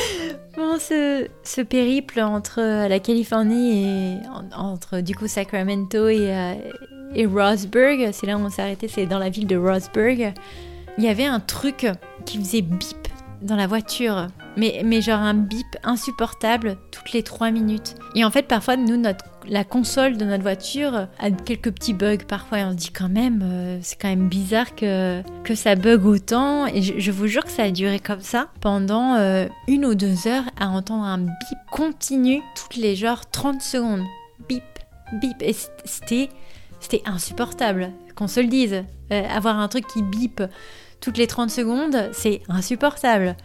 ce, 0.80 1.28
ce, 1.42 1.60
périple 1.60 2.20
entre 2.20 2.60
euh, 2.60 2.88
la 2.88 2.98
Californie 2.98 3.84
et 3.84 4.18
entre 4.56 5.00
du 5.00 5.14
coup 5.14 5.28
Sacramento 5.28 6.08
et, 6.08 6.56
et 7.14 7.26
Roseburg. 7.26 8.08
C'est 8.12 8.26
là 8.26 8.36
où 8.36 8.40
on 8.40 8.50
s'est 8.50 8.62
arrêté, 8.62 8.88
c'est 8.88 9.06
dans 9.06 9.18
la 9.18 9.28
ville 9.28 9.46
de 9.46 9.56
Roseburg. 9.56 10.32
Il 10.96 11.04
y 11.04 11.08
avait 11.08 11.26
un 11.26 11.40
truc 11.40 11.86
qui 12.24 12.38
faisait 12.38 12.62
bip 12.62 13.08
dans 13.42 13.56
la 13.56 13.66
voiture 13.66 14.28
mais, 14.58 15.00
genre 15.00 15.20
un 15.20 15.34
bip 15.34 15.66
insupportable 15.84 16.76
toutes 16.90 17.12
les 17.12 17.22
3 17.22 17.50
minutes. 17.50 17.94
Et 18.14 18.24
en 18.24 18.30
fait, 18.30 18.42
parfois, 18.42 18.76
nous, 18.76 18.96
notre, 18.96 19.24
la 19.46 19.64
console 19.64 20.16
de 20.16 20.24
notre 20.24 20.42
voiture 20.42 21.08
a 21.18 21.30
quelques 21.30 21.70
petits 21.70 21.94
bugs 21.94 22.24
parfois 22.26 22.58
et 22.58 22.64
on 22.64 22.72
se 22.72 22.76
dit 22.76 22.90
quand 22.90 23.08
même, 23.08 23.40
euh, 23.42 23.78
c'est 23.82 24.00
quand 24.00 24.08
même 24.08 24.28
bizarre 24.28 24.74
que, 24.74 25.22
que 25.44 25.54
ça 25.54 25.74
bug 25.76 26.04
autant. 26.04 26.66
Et 26.66 26.82
je, 26.82 27.10
vous 27.10 27.26
jure 27.26 27.44
que 27.44 27.50
ça 27.50 27.64
a 27.64 27.70
duré 27.70 28.00
comme 28.00 28.20
ça 28.20 28.48
pendant 28.60 29.14
euh, 29.14 29.46
une 29.68 29.86
ou 29.86 29.94
deux 29.94 30.26
heures 30.26 30.44
à 30.58 30.68
entendre 30.68 31.04
un 31.04 31.18
bip 31.18 31.58
continu 31.70 32.42
toutes 32.56 32.76
les 32.76 32.96
genre 32.96 33.30
30 33.30 33.62
secondes. 33.62 34.02
Bip, 34.48 34.64
bip. 35.20 35.40
Et 35.40 35.54
c'était, 35.84 36.28
c'était 36.80 37.02
insupportable, 37.06 37.92
qu'on 38.16 38.28
se 38.28 38.40
le 38.40 38.48
dise. 38.48 38.84
Euh, 39.10 39.22
avoir 39.34 39.58
un 39.58 39.68
truc 39.68 39.86
qui 39.86 40.02
bip 40.02 40.42
toutes 41.00 41.18
les 41.18 41.26
30 41.26 41.50
secondes, 41.50 42.10
c'est 42.12 42.42
insupportable. 42.48 43.36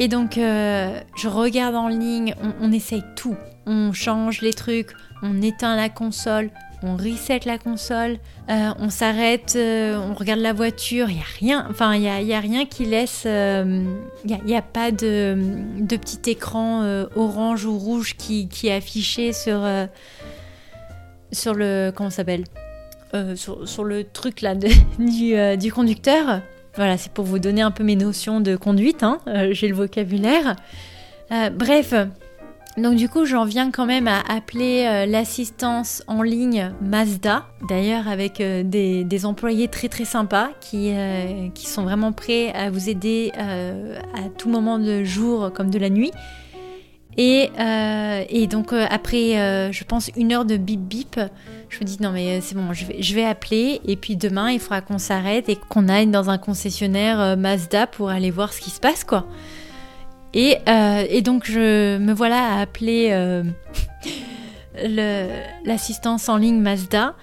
Et 0.00 0.08
donc, 0.08 0.38
euh, 0.38 0.98
je 1.14 1.28
regarde 1.28 1.74
en 1.74 1.88
ligne, 1.88 2.34
on, 2.62 2.72
essaye 2.72 3.04
tout. 3.16 3.36
On 3.66 3.92
change 3.92 4.40
les 4.40 4.54
trucs, 4.54 4.92
on 5.22 5.42
éteint 5.42 5.76
la 5.76 5.90
console, 5.90 6.50
on 6.82 6.96
reset 6.96 7.40
la 7.44 7.58
console, 7.58 8.16
euh, 8.48 8.70
on 8.78 8.88
s'arrête, 8.88 9.52
euh, 9.56 9.98
on 9.98 10.14
regarde 10.14 10.40
la 10.40 10.54
voiture, 10.54 11.10
il 11.10 11.16
n'y 11.16 11.20
a 11.20 11.24
rien, 11.38 11.66
enfin, 11.68 11.94
il 11.94 12.00
n'y 12.00 12.32
a, 12.32 12.40
rien 12.40 12.64
qui 12.64 12.86
laisse. 12.86 13.26
Il 13.26 14.38
n'y 14.46 14.56
a, 14.56 14.62
pas 14.62 14.90
de, 14.90 15.36
petit 15.86 16.30
écran 16.30 17.04
orange 17.14 17.66
ou 17.66 17.76
rouge 17.76 18.16
qui, 18.16 18.48
est 18.64 18.72
affiché 18.72 19.34
sur, 19.34 19.60
le. 21.54 21.90
Comment 21.90 22.08
s'appelle? 22.08 22.44
Sur, 23.34 23.84
le 23.84 24.04
truc 24.04 24.40
là 24.40 24.54
du 25.56 25.72
conducteur. 25.74 26.40
Voilà, 26.76 26.96
c'est 26.96 27.12
pour 27.12 27.24
vous 27.24 27.38
donner 27.38 27.62
un 27.62 27.70
peu 27.70 27.82
mes 27.84 27.96
notions 27.96 28.40
de 28.40 28.56
conduite, 28.56 29.02
hein. 29.02 29.18
euh, 29.26 29.48
j'ai 29.52 29.68
le 29.68 29.74
vocabulaire. 29.74 30.56
Euh, 31.32 31.50
bref, 31.50 31.94
Donc 32.76 32.94
du 32.96 33.08
coup, 33.08 33.24
j'en 33.24 33.44
viens 33.44 33.70
quand 33.70 33.86
même 33.86 34.06
à 34.06 34.20
appeler 34.20 34.86
euh, 34.86 35.06
l'assistance 35.06 36.02
en 36.06 36.22
ligne 36.22 36.72
Mazda, 36.80 37.46
d'ailleurs 37.68 38.08
avec 38.08 38.40
des, 38.40 39.26
employés 39.26 39.68
très 39.68 39.88
très 39.88 40.04
sympas 40.04 40.50
qui, 40.60 40.92
qui 41.54 41.66
sont 41.66 41.82
vraiment 41.82 42.12
prêts 42.12 42.52
à 42.52 42.70
vous 42.70 42.88
aider 42.88 43.32
à 43.36 44.28
tout 44.38 44.48
moment 44.48 44.78
de 44.78 45.04
jour 45.04 45.52
comme 45.52 45.70
de 45.70 45.78
la 45.78 45.90
nuit. 45.90 46.12
Et, 47.16 47.50
et 48.30 48.46
donc 48.46 48.72
après, 48.72 49.72
je 49.72 49.84
pense, 49.84 50.10
une 50.16 50.32
heure 50.32 50.44
de 50.44 50.56
bip 50.56 50.80
bip, 50.80 51.20
je 51.68 51.78
me 51.80 51.84
dis 51.84 51.98
non 52.00 52.12
mais 52.12 52.40
c'est 52.40 52.54
bon, 52.54 52.72
je 52.72 53.14
vais, 53.14 53.24
appeler 53.24 53.80
et 53.84 53.96
puis 53.96 54.16
demain, 54.16 54.50
il 54.50 54.60
faudra 54.60 54.80
qu'on 54.80 54.98
s'arrête 54.98 55.48
et 55.48 55.56
qu'on 55.56 55.88
aille 55.88 56.06
dans 56.06 56.30
un 56.30 56.38
concessionnaire 56.38 57.36
Mazda 57.36 57.86
pour 57.88 58.10
aller 58.10 58.30
voir 58.30 58.52
ce 58.52 58.60
qui 58.60 58.70
se 58.70 58.80
passe 58.80 59.04
quoi. 59.04 59.26
Euh, 60.36 61.04
et, 61.08 61.22
donc 61.22 61.44
je 61.44 61.98
me 61.98 62.12
voilà 62.12 62.54
à 62.54 62.60
appeler 62.60 63.08
euh, 63.10 63.42
l'assistance 65.64 66.28
en 66.28 66.36
ligne 66.36 66.60
Mazda, 66.60 67.14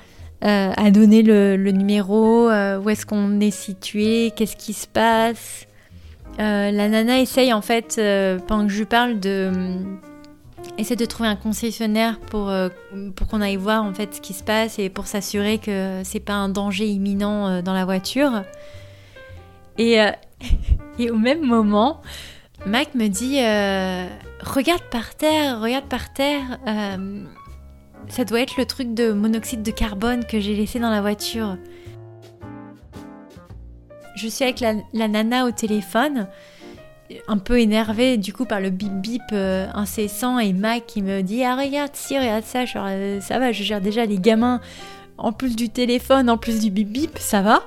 euh, 0.43 0.71
à 0.75 0.91
donner 0.91 1.23
le, 1.23 1.55
numéro, 1.71 2.47
où 2.49 2.89
est-ce 2.89 3.05
qu'on 3.05 3.39
est 3.39 3.51
situé, 3.51 4.33
qu'est-ce 4.35 4.57
qui 4.57 4.73
se 4.73 4.87
passe. 4.87 5.66
La 6.37 6.89
nana 6.89 7.19
essaye 7.19 7.53
en 7.53 7.61
fait, 7.61 8.01
pendant 8.47 8.67
que 8.67 8.73
je 8.73 8.79
lui 8.79 8.85
parle, 8.85 9.19
de 9.19 9.51
essaie 10.77 10.95
de 10.95 11.05
trouver 11.05 11.29
un 11.29 11.35
concessionnaire 11.35 12.19
pour, 12.19 12.53
pour 13.15 13.27
qu'on 13.27 13.41
aille 13.41 13.55
voir 13.55 13.83
en 13.83 13.93
fait 13.93 14.15
ce 14.15 14.21
qui 14.21 14.33
se 14.33 14.43
passe 14.43 14.77
et 14.77 14.89
pour 14.89 15.07
s'assurer 15.07 15.57
que 15.57 16.01
c'est 16.03 16.19
pas 16.19 16.33
un 16.33 16.49
danger 16.49 16.87
imminent 16.87 17.61
dans 17.61 17.73
la 17.73 17.85
voiture. 17.85 18.43
Et, 19.77 19.97
et 20.99 21.09
au 21.09 21.17
même 21.17 21.41
moment, 21.41 22.01
Mac 22.65 22.95
me 22.95 23.07
dit 23.07 23.39
euh, 23.41 24.07
Regarde 24.41 24.83
par 24.91 25.15
terre, 25.15 25.61
regarde 25.61 25.85
par 25.85 26.13
terre. 26.13 26.59
Euh, 26.67 27.23
ça 28.09 28.25
doit 28.25 28.41
être 28.41 28.57
le 28.57 28.65
truc 28.65 28.93
de 28.93 29.11
monoxyde 29.11 29.63
de 29.63 29.71
carbone 29.71 30.25
que 30.25 30.39
j'ai 30.39 30.55
laissé 30.55 30.79
dans 30.79 30.89
la 30.89 31.01
voiture. 31.01 31.57
Je 34.17 34.27
suis 34.27 34.43
avec 34.43 34.61
la, 34.61 35.07
nana 35.07 35.45
au 35.45 35.51
téléphone, 35.51 36.27
un 37.27 37.37
peu 37.37 37.59
énervée 37.59 38.17
du 38.17 38.33
coup 38.33 38.45
par 38.45 38.59
le 38.59 38.71
bip 38.71 38.91
bip 38.93 39.21
euh, 39.31 39.67
incessant 39.75 40.39
et 40.39 40.53
Mac 40.53 40.87
qui 40.87 41.03
me 41.03 41.21
dit 41.21 41.43
Ah, 41.43 41.55
regarde, 41.55 41.91
si, 41.93 42.17
regarde 42.17 42.43
ça, 42.43 42.65
ça 42.65 43.39
va, 43.39 43.51
je 43.51 43.63
gère 43.63 43.79
déjà 43.79 44.05
les 44.05 44.17
gamins 44.17 44.59
en 45.19 45.31
plus 45.31 45.55
du 45.55 45.69
téléphone, 45.69 46.31
en 46.31 46.37
plus 46.37 46.59
du 46.59 46.71
bip 46.71 46.89
bip, 46.89 47.17
ça 47.19 47.41
va. 47.41 47.61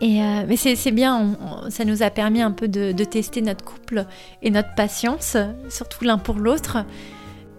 Et 0.00 0.22
euh, 0.22 0.44
mais 0.48 0.56
c'est 0.56 0.90
bien, 0.92 1.36
ça 1.68 1.84
nous 1.84 2.02
a 2.02 2.08
permis 2.08 2.40
un 2.40 2.52
peu 2.52 2.66
de, 2.66 2.92
tester 3.04 3.42
notre 3.42 3.62
couple 3.62 4.06
et 4.40 4.50
notre 4.50 4.74
patience, 4.74 5.36
surtout 5.68 6.04
l'un 6.04 6.16
pour 6.16 6.36
l'autre. 6.36 6.78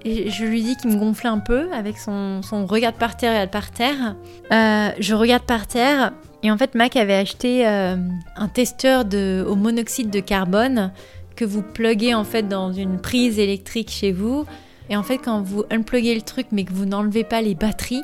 Et 0.04 0.32
je 0.32 0.46
lui 0.46 0.64
dis 0.64 0.76
qu'il 0.76 0.90
me 0.92 0.98
gonflait 0.98 1.30
un 1.30 1.40
peu 1.40 1.72
avec 1.74 1.98
son, 1.98 2.42
son 2.42 2.66
regarde 2.66 2.96
par 2.96 3.18
terre 3.18 3.44
et 3.44 3.48
par 3.48 3.72
terre. 3.72 4.16
Euh, 4.52 4.90
je 5.00 5.14
regarde 5.14 5.44
par 5.44 5.68
terre 5.68 6.14
et 6.44 6.52
en 6.52 6.58
fait 6.58 6.74
Mac 6.74 6.96
avait 6.96 7.16
acheté 7.16 7.68
euh, 7.68 7.98
un 8.36 8.48
testeur 8.48 9.06
de, 9.06 9.46
au 9.48 9.56
monoxyde 9.56 10.10
de 10.10 10.20
carbone 10.20 10.92
que 11.36 11.46
vous 11.46 11.62
pluguez 11.62 12.16
en 12.16 12.24
fait 12.24 12.48
dans 12.48 12.74
une 12.74 13.00
prise 13.00 13.38
électrique 13.38 13.92
chez 13.92 14.12
vous. 14.12 14.46
Et 14.90 14.98
en 14.98 15.04
fait 15.04 15.20
quand 15.20 15.42
vous 15.42 15.66
unpluguez 15.70 16.16
le 16.16 16.22
truc 16.22 16.48
mais 16.52 16.64
que 16.64 16.74
vous 16.74 16.86
n'enlevez 16.86 17.24
pas 17.24 17.42
les 17.42 17.54
batteries, 17.54 18.02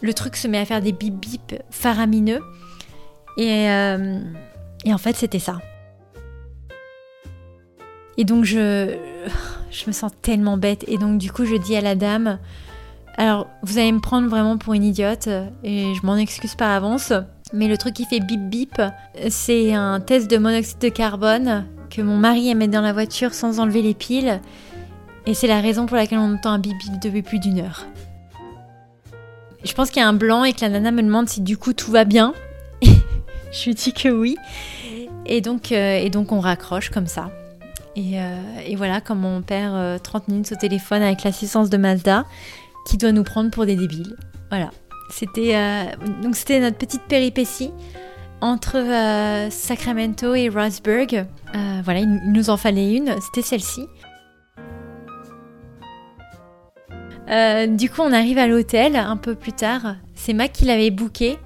le 0.00 0.14
truc 0.14 0.36
se 0.36 0.48
met 0.48 0.58
à 0.58 0.64
faire 0.64 0.80
des 0.80 0.92
bip 0.92 1.14
bip 1.14 1.54
faramineux. 1.70 2.40
Euh, 3.38 4.20
et, 4.84 4.92
en 4.92 4.98
fait, 4.98 5.16
c'était 5.16 5.38
ça. 5.38 5.60
Et 8.18 8.24
donc, 8.24 8.44
je, 8.44 8.94
je 9.70 9.84
me 9.86 9.92
sens 9.92 10.12
tellement 10.20 10.58
bête. 10.58 10.84
Et 10.88 10.98
donc, 10.98 11.18
du 11.18 11.32
coup, 11.32 11.46
je 11.46 11.54
dis 11.54 11.76
à 11.76 11.80
la 11.80 11.94
dame 11.94 12.38
Alors, 13.16 13.46
vous 13.62 13.78
allez 13.78 13.92
me 13.92 14.00
prendre 14.00 14.28
vraiment 14.28 14.58
pour 14.58 14.74
une 14.74 14.84
idiote. 14.84 15.28
Et 15.64 15.94
je 15.94 16.04
m'en 16.04 16.16
excuse 16.16 16.54
par 16.54 16.70
avance. 16.70 17.12
Mais 17.52 17.68
le 17.68 17.78
truc 17.78 17.94
qui 17.94 18.04
fait 18.04 18.20
bip 18.20 18.50
bip, 18.50 18.82
c'est 19.30 19.72
un 19.72 20.00
test 20.00 20.30
de 20.30 20.36
monoxyde 20.36 20.78
de 20.80 20.90
carbone 20.90 21.64
que 21.88 22.02
mon 22.02 22.16
mari 22.18 22.50
aimait 22.50 22.68
dans 22.68 22.82
la 22.82 22.92
voiture 22.92 23.32
sans 23.32 23.60
enlever 23.60 23.80
les 23.80 23.94
piles. 23.94 24.40
Et 25.26 25.34
c'est 25.34 25.46
la 25.46 25.60
raison 25.60 25.86
pour 25.86 25.96
laquelle 25.96 26.18
on 26.18 26.34
entend 26.34 26.50
un 26.50 26.58
bip 26.58 26.76
bip 26.78 27.00
depuis 27.00 27.22
plus 27.22 27.38
d'une 27.38 27.60
heure. 27.60 27.86
Je 29.64 29.72
pense 29.72 29.90
qu'il 29.90 30.00
y 30.00 30.04
a 30.04 30.08
un 30.08 30.12
blanc 30.12 30.44
et 30.44 30.52
que 30.52 30.60
la 30.60 30.68
nana 30.68 30.90
me 30.90 31.02
demande 31.02 31.28
si 31.28 31.40
du 31.40 31.56
coup 31.56 31.72
tout 31.72 31.90
va 31.90 32.04
bien. 32.04 32.34
je 32.82 33.64
lui 33.64 33.74
dis 33.74 33.92
que 33.92 34.08
oui. 34.08 34.36
Et 35.26 35.40
donc, 35.40 35.72
euh, 35.72 35.98
et 35.98 36.10
donc 36.10 36.32
on 36.32 36.40
raccroche 36.40 36.90
comme 36.90 37.06
ça. 37.06 37.30
Et, 37.98 38.20
euh, 38.20 38.36
et 38.64 38.76
voilà, 38.76 39.00
comme 39.00 39.24
on 39.24 39.42
perd 39.42 40.02
30 40.02 40.22
euh, 40.22 40.32
minutes 40.32 40.52
au 40.52 40.54
téléphone 40.54 41.02
avec 41.02 41.24
l'assistance 41.24 41.68
de 41.68 41.76
Mazda, 41.76 42.24
qui 42.86 42.96
doit 42.96 43.10
nous 43.10 43.24
prendre 43.24 43.50
pour 43.50 43.66
des 43.66 43.74
débiles. 43.74 44.16
Voilà. 44.50 44.70
C'était 45.10 45.54
donc 46.22 46.36
c'était 46.36 46.60
notre 46.60 46.76
petite 46.76 47.00
péripétie 47.08 47.70
entre 48.42 48.78
Sacramento 49.50 50.34
et 50.34 50.50
Roseburg. 50.50 51.26
voilà, 51.82 52.00
il 52.00 52.20
nous 52.26 52.50
en 52.50 52.58
fallait 52.58 52.94
une, 52.94 53.14
c'était 53.22 53.42
celle-ci. 53.42 53.86
du 57.68 57.90
coup, 57.90 58.02
on 58.02 58.12
arrive 58.12 58.36
à 58.36 58.46
l'hôtel 58.46 58.96
un 58.96 59.16
peu 59.16 59.34
plus 59.34 59.54
tard. 59.54 59.96
C'est 60.14 60.34
Mac 60.34 60.52
qui 60.52 60.66
l'avait 60.66 60.90
booké. 60.90 61.38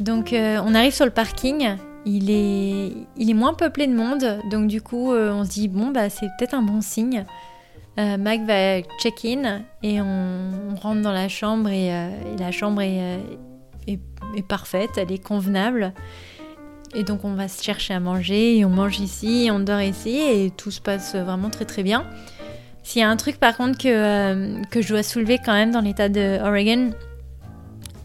Donc 0.00 0.32
euh, 0.32 0.60
on 0.64 0.74
arrive 0.74 0.94
sur 0.94 1.04
le 1.04 1.10
parking, 1.10 1.76
il 2.06 2.30
est, 2.30 2.92
il 3.16 3.30
est 3.30 3.34
moins 3.34 3.54
peuplé 3.54 3.86
de 3.86 3.94
monde, 3.94 4.40
donc 4.50 4.68
du 4.68 4.80
coup 4.80 5.12
euh, 5.12 5.32
on 5.32 5.44
se 5.44 5.50
dit 5.50 5.68
bon 5.68 5.90
bah 5.90 6.08
c'est 6.08 6.26
peut-être 6.38 6.54
un 6.54 6.62
bon 6.62 6.80
signe. 6.80 7.24
Euh, 7.98 8.16
Mac 8.16 8.42
va 8.46 8.80
check-in 9.00 9.62
et 9.82 10.00
on, 10.00 10.74
rentre 10.80 11.02
dans 11.02 11.12
la 11.12 11.28
chambre 11.28 11.68
et, 11.68 11.90
la 12.38 12.52
chambre 12.52 12.80
est, 12.80 13.18
est, 13.86 14.46
parfaite, 14.48 14.90
elle 14.96 15.12
est 15.12 15.22
convenable. 15.22 15.92
Et 16.94 17.02
donc 17.02 17.24
on 17.24 17.34
va 17.34 17.48
se 17.48 17.62
chercher 17.62 17.94
à 17.94 18.00
manger 18.00 18.58
et 18.58 18.64
on 18.64 18.70
mange 18.70 19.00
ici, 19.00 19.50
on 19.52 19.60
dort 19.60 19.82
ici 19.82 20.18
et 20.18 20.50
tout 20.50 20.70
se 20.70 20.80
passe 20.80 21.14
vraiment 21.14 21.50
très 21.50 21.64
très 21.64 21.82
bien. 21.82 22.06
S'il 22.82 23.02
y 23.02 23.04
a 23.04 23.10
un 23.10 23.16
truc 23.16 23.38
par 23.38 23.56
contre 23.56 23.76
que, 23.76 24.64
que 24.70 24.80
je 24.80 24.88
dois 24.88 25.02
soulever 25.02 25.38
quand 25.44 25.52
même 25.52 25.70
dans 25.70 25.82
l'état 25.82 26.08
de 26.08 26.40
Oregon, 26.42 26.92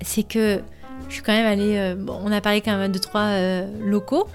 c'est 0.02 0.28
que 0.28 0.62
je 1.10 1.16
suis 1.16 1.24
quand 1.24 1.34
même 1.34 1.46
allée. 1.46 1.78
Euh, 1.78 1.96
on 2.08 2.32
a 2.32 2.42
parlé 2.42 2.62
quand 2.62 2.78
même 2.78 2.92
de 2.92 3.00
trois 3.00 3.22
euh, 3.22 3.68
locaux. 3.86 4.28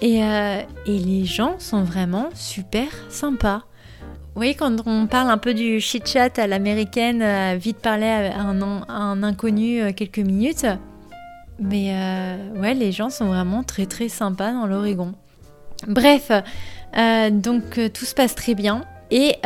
Et, 0.00 0.22
euh, 0.22 0.60
et, 0.86 0.98
les 0.98 1.24
gens 1.24 1.54
sont 1.58 1.82
vraiment 1.82 2.28
super 2.34 2.86
sympas. 3.08 3.62
Vous 4.34 4.40
voyez, 4.40 4.54
quand 4.54 4.86
on 4.86 5.06
parle 5.06 5.30
un 5.30 5.38
peu 5.38 5.54
du 5.54 5.80
chit-chat 5.80 6.38
à 6.38 6.46
l'américaine, 6.48 7.56
vite 7.56 7.78
parler 7.78 8.08
à 8.08 8.40
un, 8.40 8.82
un 8.88 9.22
inconnu 9.22 9.94
quelques 9.94 10.18
minutes. 10.18 10.66
Mais 11.60 11.94
ouais, 12.56 12.74
les 12.74 12.90
gens 12.90 13.10
sont 13.10 13.26
vraiment 13.26 13.62
très 13.62 13.86
très 13.86 14.08
sympas 14.08 14.50
dans 14.52 14.66
l'Oregon. 14.66 15.14
Bref, 15.86 16.32
donc 17.30 17.78
tout 17.92 18.04
se 18.04 18.14
passe 18.16 18.34
très 18.34 18.56
bien. 18.56 18.84
Et 19.12 19.36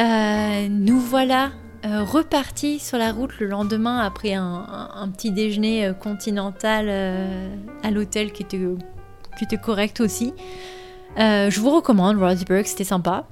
nous 0.71 0.99
voilà 0.99 1.51
euh, 1.85 2.03
reparti 2.03 2.81
sur 2.81 2.99
la 2.99 3.13
route 3.13 3.39
le 3.39 3.47
lendemain 3.47 3.99
après 3.99 4.35
un, 4.35 5.09
petit 5.15 5.31
déjeuner 5.31 5.87
euh, 5.87 5.93
continental 5.93 6.87
euh, 6.89 7.55
à 7.85 7.93
l'hôtel 7.93 8.33
qui 8.33 8.43
était, 8.43 8.59
qui 9.39 9.45
était 9.45 9.59
correct 9.59 10.01
aussi. 10.01 10.35
je 11.17 11.61
vous 11.61 11.71
recommande 11.71 12.19
Roseburg, 12.19 12.67
c'était 12.67 12.83
sympa. 12.85 13.27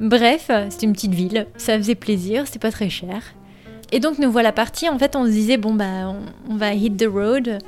Bref, 0.00 0.50
c'était 0.70 0.86
une 0.86 0.92
petite 0.92 1.14
ville, 1.14 1.46
ça 1.56 1.76
faisait 1.76 1.94
plaisir, 1.94 2.46
c'était 2.46 2.58
pas 2.58 2.72
très 2.72 2.90
cher. 2.90 3.22
Et 3.92 4.00
donc 4.00 4.18
nous 4.18 4.30
voilà 4.30 4.50
partis, 4.50 4.88
en 4.88 4.98
fait 4.98 5.14
on 5.14 5.24
se 5.24 5.30
disait 5.30 5.56
bon 5.56 5.74
bah 5.74 6.12
on, 6.48 6.56
va 6.56 6.74
hit 6.74 6.96
the 6.96 7.06
road 7.08 7.58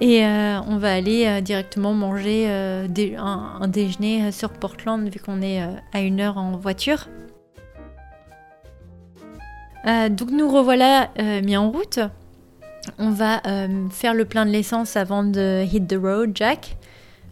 et 0.00 0.24
on 0.24 0.78
va 0.78 0.94
aller 0.94 1.42
directement 1.42 1.92
manger 1.92 2.48
un, 2.48 3.68
déjeuner 3.68 4.32
sur 4.32 4.50
Portland 4.50 5.06
vu 5.08 5.20
qu'on 5.20 5.42
est 5.42 5.62
à 5.92 6.00
une 6.00 6.20
heure 6.20 6.38
en 6.38 6.56
voiture. 6.56 7.08
Euh, 9.86 10.08
donc 10.08 10.30
nous 10.30 10.48
revoilà 10.48 11.10
euh, 11.18 11.42
mis 11.42 11.56
en 11.56 11.70
route. 11.70 12.00
On 12.98 13.10
va 13.10 13.40
euh, 13.46 13.88
faire 13.90 14.14
le 14.14 14.24
plein 14.24 14.46
de 14.46 14.50
l'essence 14.50 14.96
avant 14.96 15.24
de 15.24 15.64
hit 15.64 15.86
the 15.88 15.98
road, 16.00 16.32
Jack. 16.34 16.76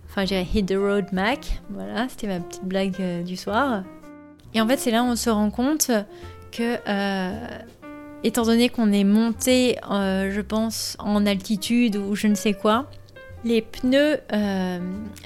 Enfin, 0.09 0.25
j'ai 0.25 0.43
hit 0.43 0.67
the 0.67 0.77
road, 0.77 1.07
Mac. 1.13 1.61
Voilà, 1.71 2.07
c'était 2.09 2.27
ma 2.27 2.41
petite 2.41 2.65
blague 2.65 3.25
du 3.25 3.37
soir. 3.37 3.83
Et 4.55 4.61
en 4.61 4.69
fait, 4.69 4.79
c'est 4.79 4.91
là 4.91 5.03
où 5.03 5.07
on 5.07 5.17
se 5.17 5.31
rend 5.31 5.51
compte 5.51 5.91
que, 6.51 6.77
étant 8.23 8.43
donné 8.43 8.69
qu'on 8.69 8.93
est 8.93 9.05
monté, 9.05 9.79
je 9.91 10.41
pense, 10.43 10.97
en 10.99 11.25
altitude 11.25 11.97
ou 11.97 12.15
je 12.15 12.27
ne 12.27 12.35
sais 12.35 12.53
quoi, 12.53 12.91
les 13.45 13.63
pneus, 13.63 14.19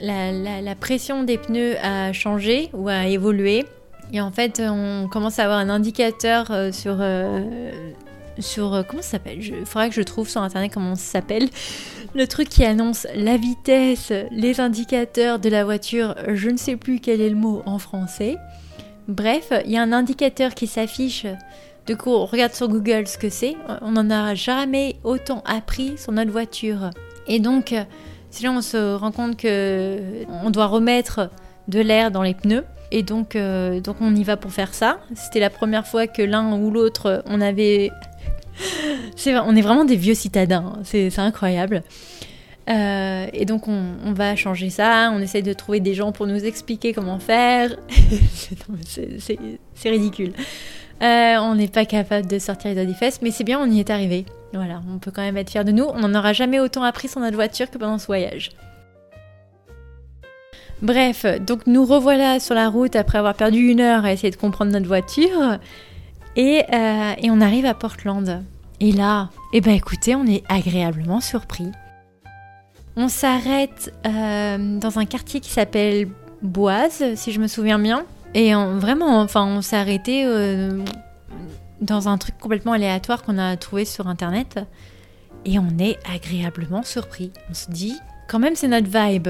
la, 0.01 0.75
pression 0.79 1.25
des 1.25 1.39
pneus 1.39 1.77
a 1.83 2.13
changé 2.13 2.71
ou 2.73 2.89
a 2.89 3.07
évolué. 3.07 3.65
Et 4.13 4.21
en 4.21 4.31
fait, 4.31 4.63
on 4.65 5.09
commence 5.09 5.39
à 5.39 5.45
avoir 5.45 5.59
un 5.59 5.69
indicateur 5.69 6.51
euh, 6.51 6.73
sur. 6.73 6.99
Euh, 7.01 7.71
sur 8.39 8.75
euh, 8.75 8.83
comment 8.83 9.01
ça 9.01 9.13
s'appelle? 9.13 9.39
Il 9.43 9.65
faudrait 9.65 9.89
que 9.89 9.95
je 9.95 10.03
trouve 10.03 10.29
sur 10.29 10.43
internet 10.43 10.71
comment 10.73 10.95
ça 10.95 11.21
s'appelle. 11.21 11.49
Le 12.15 12.27
truc 12.27 12.51
qui 12.51 12.65
annonce 12.65 13.07
la 13.15 13.39
vitesse, 13.39 14.13
les 14.31 14.61
indicateurs 14.61 15.39
de 15.39 15.49
la 15.49 15.65
voiture, 15.65 16.15
je 16.29 16.51
ne 16.51 16.59
sais 16.59 16.77
plus 16.77 17.01
quel 17.01 17.23
est 17.23 17.31
le 17.31 17.37
mot 17.37 17.63
en 17.65 17.79
français. 17.79 18.37
Bref, 19.09 19.53
il 19.65 19.71
y 19.71 19.79
a 19.79 19.83
un 19.83 19.93
indicateur 19.93 20.55
qui 20.55 20.67
s'affiche. 20.67 21.27
De 21.87 21.95
coup, 21.95 22.11
on 22.11 22.27
regarde 22.27 22.53
sur 22.53 22.69
Google 22.69 23.07
ce 23.07 23.17
que 23.17 23.31
c'est. 23.31 23.57
On 23.81 23.93
n'en 23.93 24.11
a 24.11 24.35
jamais 24.35 24.97
autant 25.03 25.43
appris 25.47 25.97
sur 25.97 26.13
notre 26.13 26.31
voiture. 26.31 26.91
Et 27.29 27.41
donc, 27.41 27.75
c'est 28.31 28.43
là 28.45 28.53
on 28.53 28.61
se 28.61 28.95
rend 28.95 29.13
compte 29.13 29.39
que 29.39 29.99
on 30.45 30.51
doit 30.51 30.67
remettre 30.67 31.31
de 31.69 31.81
l'air 31.81 32.11
dans 32.11 32.23
les 32.23 32.35
pneus. 32.35 32.65
Et 32.91 33.03
donc, 33.03 33.37
euh, 33.37 33.81
donc 33.81 33.97
on 34.01 34.15
y 34.15 34.25
va 34.25 34.37
pour 34.37 34.53
faire 34.53 34.75
ça. 34.75 35.01
C'était 35.15 35.41
la 35.41 35.51
première 35.51 35.87
fois 35.87 36.07
que 36.07 36.23
l'un 36.23 36.57
ou 36.57 36.71
l'autre, 36.71 37.23
on 37.27 37.41
avait... 37.41 37.91
on 39.27 39.57
est 39.57 39.63
vraiment 39.63 39.85
des 39.85 39.97
vieux 39.97 40.15
citadins, 40.15 40.75
hein. 40.77 40.81
c'est, 40.85 41.19
incroyable. 41.19 41.83
Euh, 42.69 43.27
et 43.33 43.45
donc 43.45 43.69
on, 43.69 44.13
va 44.13 44.35
changer 44.35 44.71
ça, 44.71 45.13
on 45.15 45.21
essaie 45.21 45.43
de 45.43 45.53
trouver 45.53 45.79
des 45.79 45.95
gens 45.95 46.11
pour 46.11 46.27
nous 46.27 46.45
expliquer 46.45 46.93
comment 46.93 47.19
faire. 47.19 47.77
c'est, 48.85 49.89
ridicule. 49.89 50.33
Euh, 51.03 51.37
on 51.37 51.55
n'est 51.55 51.69
pas 51.69 51.85
capable 51.85 52.27
de 52.27 52.39
sortir 52.39 52.71
les 52.71 52.75
doigts 52.75 52.87
des 52.87 52.95
fesses, 52.95 53.21
mais 53.23 53.31
c'est 53.31 53.45
bien, 53.45 53.61
on 53.61 53.71
y 53.71 53.81
est 53.81 53.91
arrivé. 53.91 54.25
Voilà, 54.53 54.81
on 54.93 54.99
peut 54.99 55.11
quand 55.11 55.23
même 55.23 55.37
être 55.37 55.51
fier 55.51 55.65
de 55.65 55.73
nous. 55.73 55.85
On 55.85 56.01
n'en 56.01 56.19
aura 56.19 56.33
jamais 56.33 56.59
autant 56.61 56.83
appris 56.83 57.09
sur 57.09 57.21
notre 57.21 57.37
voiture 57.37 57.71
que 57.71 57.77
pendant 57.77 57.99
ce 57.99 58.07
voyage. 58.07 58.53
Bref, 60.83 61.25
donc 61.41 61.67
nous 61.67 61.87
revoilà 61.87 62.39
sur 62.39 62.55
la 62.55 62.69
route 62.69 62.97
après 62.97 63.19
avoir 63.19 63.35
perdu 63.35 63.59
une 63.69 63.81
heure 63.81 64.05
à 64.05 64.13
essayer 64.13 64.31
de 64.31 64.37
comprendre 64.37 64.73
notre 64.73 64.87
voiture. 64.87 65.59
Et, 66.37 66.63
euh, 66.73 67.13
on 67.25 67.41
arrive 67.41 67.65
à 67.65 67.75
Portland. 67.75 68.45
Et 68.81 68.93
là, 68.93 69.31
eh 69.55 69.63
ben 69.63 69.75
écoutez, 69.75 70.15
on 70.15 70.27
est 70.27 70.45
agréablement 70.49 71.23
surpris. 71.23 71.71
On 72.95 73.09
s'arrête 73.09 73.93
euh, 74.07 74.79
dans 74.79 74.99
un 74.99 75.07
quartier 75.07 75.41
qui 75.41 75.51
s'appelle 75.51 76.09
Boise, 76.43 77.15
si 77.15 77.33
je 77.33 77.41
me 77.41 77.47
souviens 77.47 77.79
bien. 77.79 78.05
Et 78.35 78.53
vraiment, 78.53 79.23
enfin, 79.23 79.47
on 79.47 79.63
s'est 79.63 79.77
arrêté 79.77 80.25
euh, 80.27 80.85
dans 81.81 82.09
un 82.09 82.19
truc 82.19 82.37
complètement 82.39 82.73
aléatoire 82.73 83.23
qu'on 83.23 83.39
a 83.39 83.57
trouvé 83.57 83.87
sur 83.87 84.09
internet. 84.09 84.61
Et 85.47 85.59
on 85.59 85.79
est 85.79 85.99
agréablement 86.13 86.83
surpris. 86.83 87.33
On 87.51 87.55
se 87.55 87.71
dit, 87.71 87.97
quand 88.29 88.39
même, 88.39 88.57
c'est 88.57 88.69
notre 88.69 88.89
vibe. 88.89 89.29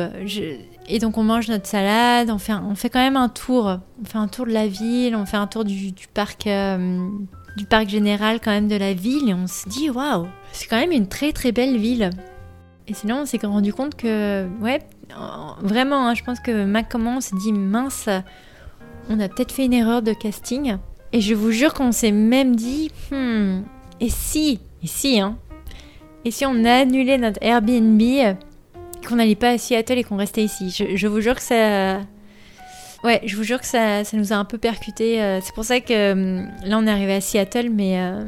Et 0.89 0.99
donc, 0.99 1.19
on 1.19 1.25
mange 1.25 1.49
notre 1.49 1.67
salade, 1.67 2.31
on 2.31 2.39
fait, 2.39 2.53
on 2.53 2.75
fait 2.75 2.91
quand 2.91 3.01
même 3.01 3.17
un 3.17 3.29
tour. 3.29 3.79
On 4.01 4.05
fait 4.05 4.19
un 4.19 4.29
tour 4.29 4.47
de 4.47 4.53
la 4.53 4.69
ville, 4.69 5.17
on 5.17 5.27
fait 5.27 5.37
un 5.37 5.47
tour 5.47 5.65
du, 5.65 5.93
parc. 6.15 6.47
Euh, 6.47 7.09
du 7.57 7.65
parc 7.65 7.89
général 7.89 8.39
quand 8.41 8.51
même 8.51 8.69
de 8.69 8.77
la 8.77 8.93
ville 8.93 9.29
et 9.29 9.35
on 9.35 9.47
se 9.47 9.69
dit 9.69 9.89
waouh 9.89 10.27
c'est 10.53 10.67
quand 10.69 10.77
même 10.77 10.93
une 10.93 11.09
très 11.09 11.33
très 11.33 11.53
belle 11.53 11.79
ville 11.79 12.11
et 12.87 12.95
sinon 12.95 13.23
on 13.23 13.25
s'est 13.25 13.41
rendu 13.43 13.73
compte 13.73 13.97
que 13.97 14.47
ouais 14.61 14.81
vraiment 15.61 16.07
hein, 16.07 16.15
je 16.15 16.23
pense 16.23 16.39
que 16.39 16.65
Mac 16.65 16.89
comment 16.91 17.17
on 17.17 17.21
s'est 17.21 17.37
dit 17.37 17.53
mince 17.53 18.09
on 19.09 19.19
a 19.21 19.29
peut-être 19.29 19.53
fait 19.53 19.65
une 19.65 19.73
erreur 19.73 20.03
de 20.03 20.13
casting 20.13 20.77
et 21.13 21.21
je 21.23 21.35
vous 21.35 21.51
jure 21.51 21.73
qu'on 21.73 21.93
s'est 21.93 22.13
même 22.13 22.57
dit 22.57 22.91
hmm, 23.11 23.63
et 24.01 24.11
si 24.11 24.61
et 24.83 24.87
si 24.87 25.19
hein 25.19 25.39
et 26.27 26.31
si 26.31 26.45
on 26.45 26.65
annulait 26.65 27.19
notre 27.19 27.39
Airbnb 27.41 28.03
qu'on 29.07 29.17
n'allait 29.17 29.35
pas 29.35 29.51
à 29.51 29.59
Seattle 29.59 29.99
et 29.99 30.05
qu'on 30.05 30.17
restait 30.17 30.43
ici. 30.43 30.71
Je, 30.71 31.07
vous 31.07 31.21
jure 31.21 31.37
que 31.37 31.43
ça. 31.43 32.01
Ouais, 33.05 33.21
je 33.25 33.37
vous 33.37 33.45
jure 33.45 33.61
que 33.61 33.67
ça, 33.67 34.05
ça 34.05 34.17
nous 34.17 34.33
a 34.33 34.37
un 34.37 34.45
peu 34.45 34.59
percuté. 34.59 35.23
Euh, 35.23 35.41
c'est 35.43 35.55
pour 35.55 35.65
ça 35.65 35.81
que 35.81 36.13
hum, 36.13 36.49
là, 36.65 36.79
on 36.79 36.87
est 36.87 36.91
arrivé 36.91 37.15
à 37.15 37.21
Seattle, 37.21 37.71
mais 37.71 38.01
euh, 38.01 38.25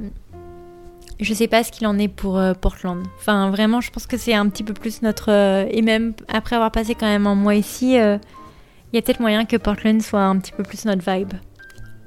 je 1.21 1.35
sais 1.35 1.49
pas 1.49 1.65
ce 1.65 1.73
qu'il 1.73 1.87
en 1.87 1.99
est 1.99 2.09
pour 2.09 2.39
euh, 2.39 2.55
Portland. 2.55 3.05
Enfin, 3.19 3.51
vraiment, 3.51 3.81
je 3.81 3.91
pense 3.91 4.07
que 4.07 4.17
c'est 4.17 4.35
un 4.35 4.49
petit 4.49 4.63
peu 4.63 4.75
plus 4.75 5.03
notre. 5.03 5.31
et 5.71 5.83
même 5.83 6.15
après 6.29 6.57
avoir 6.57 6.71
passé 6.71 6.95
quand 6.95 7.07
même 7.07 7.27
un 7.27 7.35
mois 7.35 7.55
ici, 7.55 7.95
il 7.95 8.97
y 8.97 8.99
a 8.99 9.03
peut-être 9.03 9.21
moyen 9.21 9.45
que 9.45 9.57
Portland 9.57 10.01
soit 10.01 10.23
un 10.23 10.39
petit 10.39 10.53
peu 10.53 10.63
plus 10.63 10.85
notre 10.85 11.03
vibe. 11.11 11.33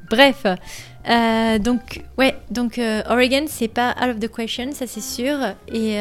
Bref, 0.09 0.45
donc 1.61 2.03
ouais, 2.17 2.35
donc 2.49 2.79
Oregon, 3.09 3.45
c'est 3.47 3.69
pas 3.69 3.95
out 4.01 4.09
of 4.09 4.19
the 4.19 4.33
question, 4.33 4.71
ça 4.73 4.87
c'est 4.87 5.01
sûr. 5.01 5.37
Et 5.73 5.97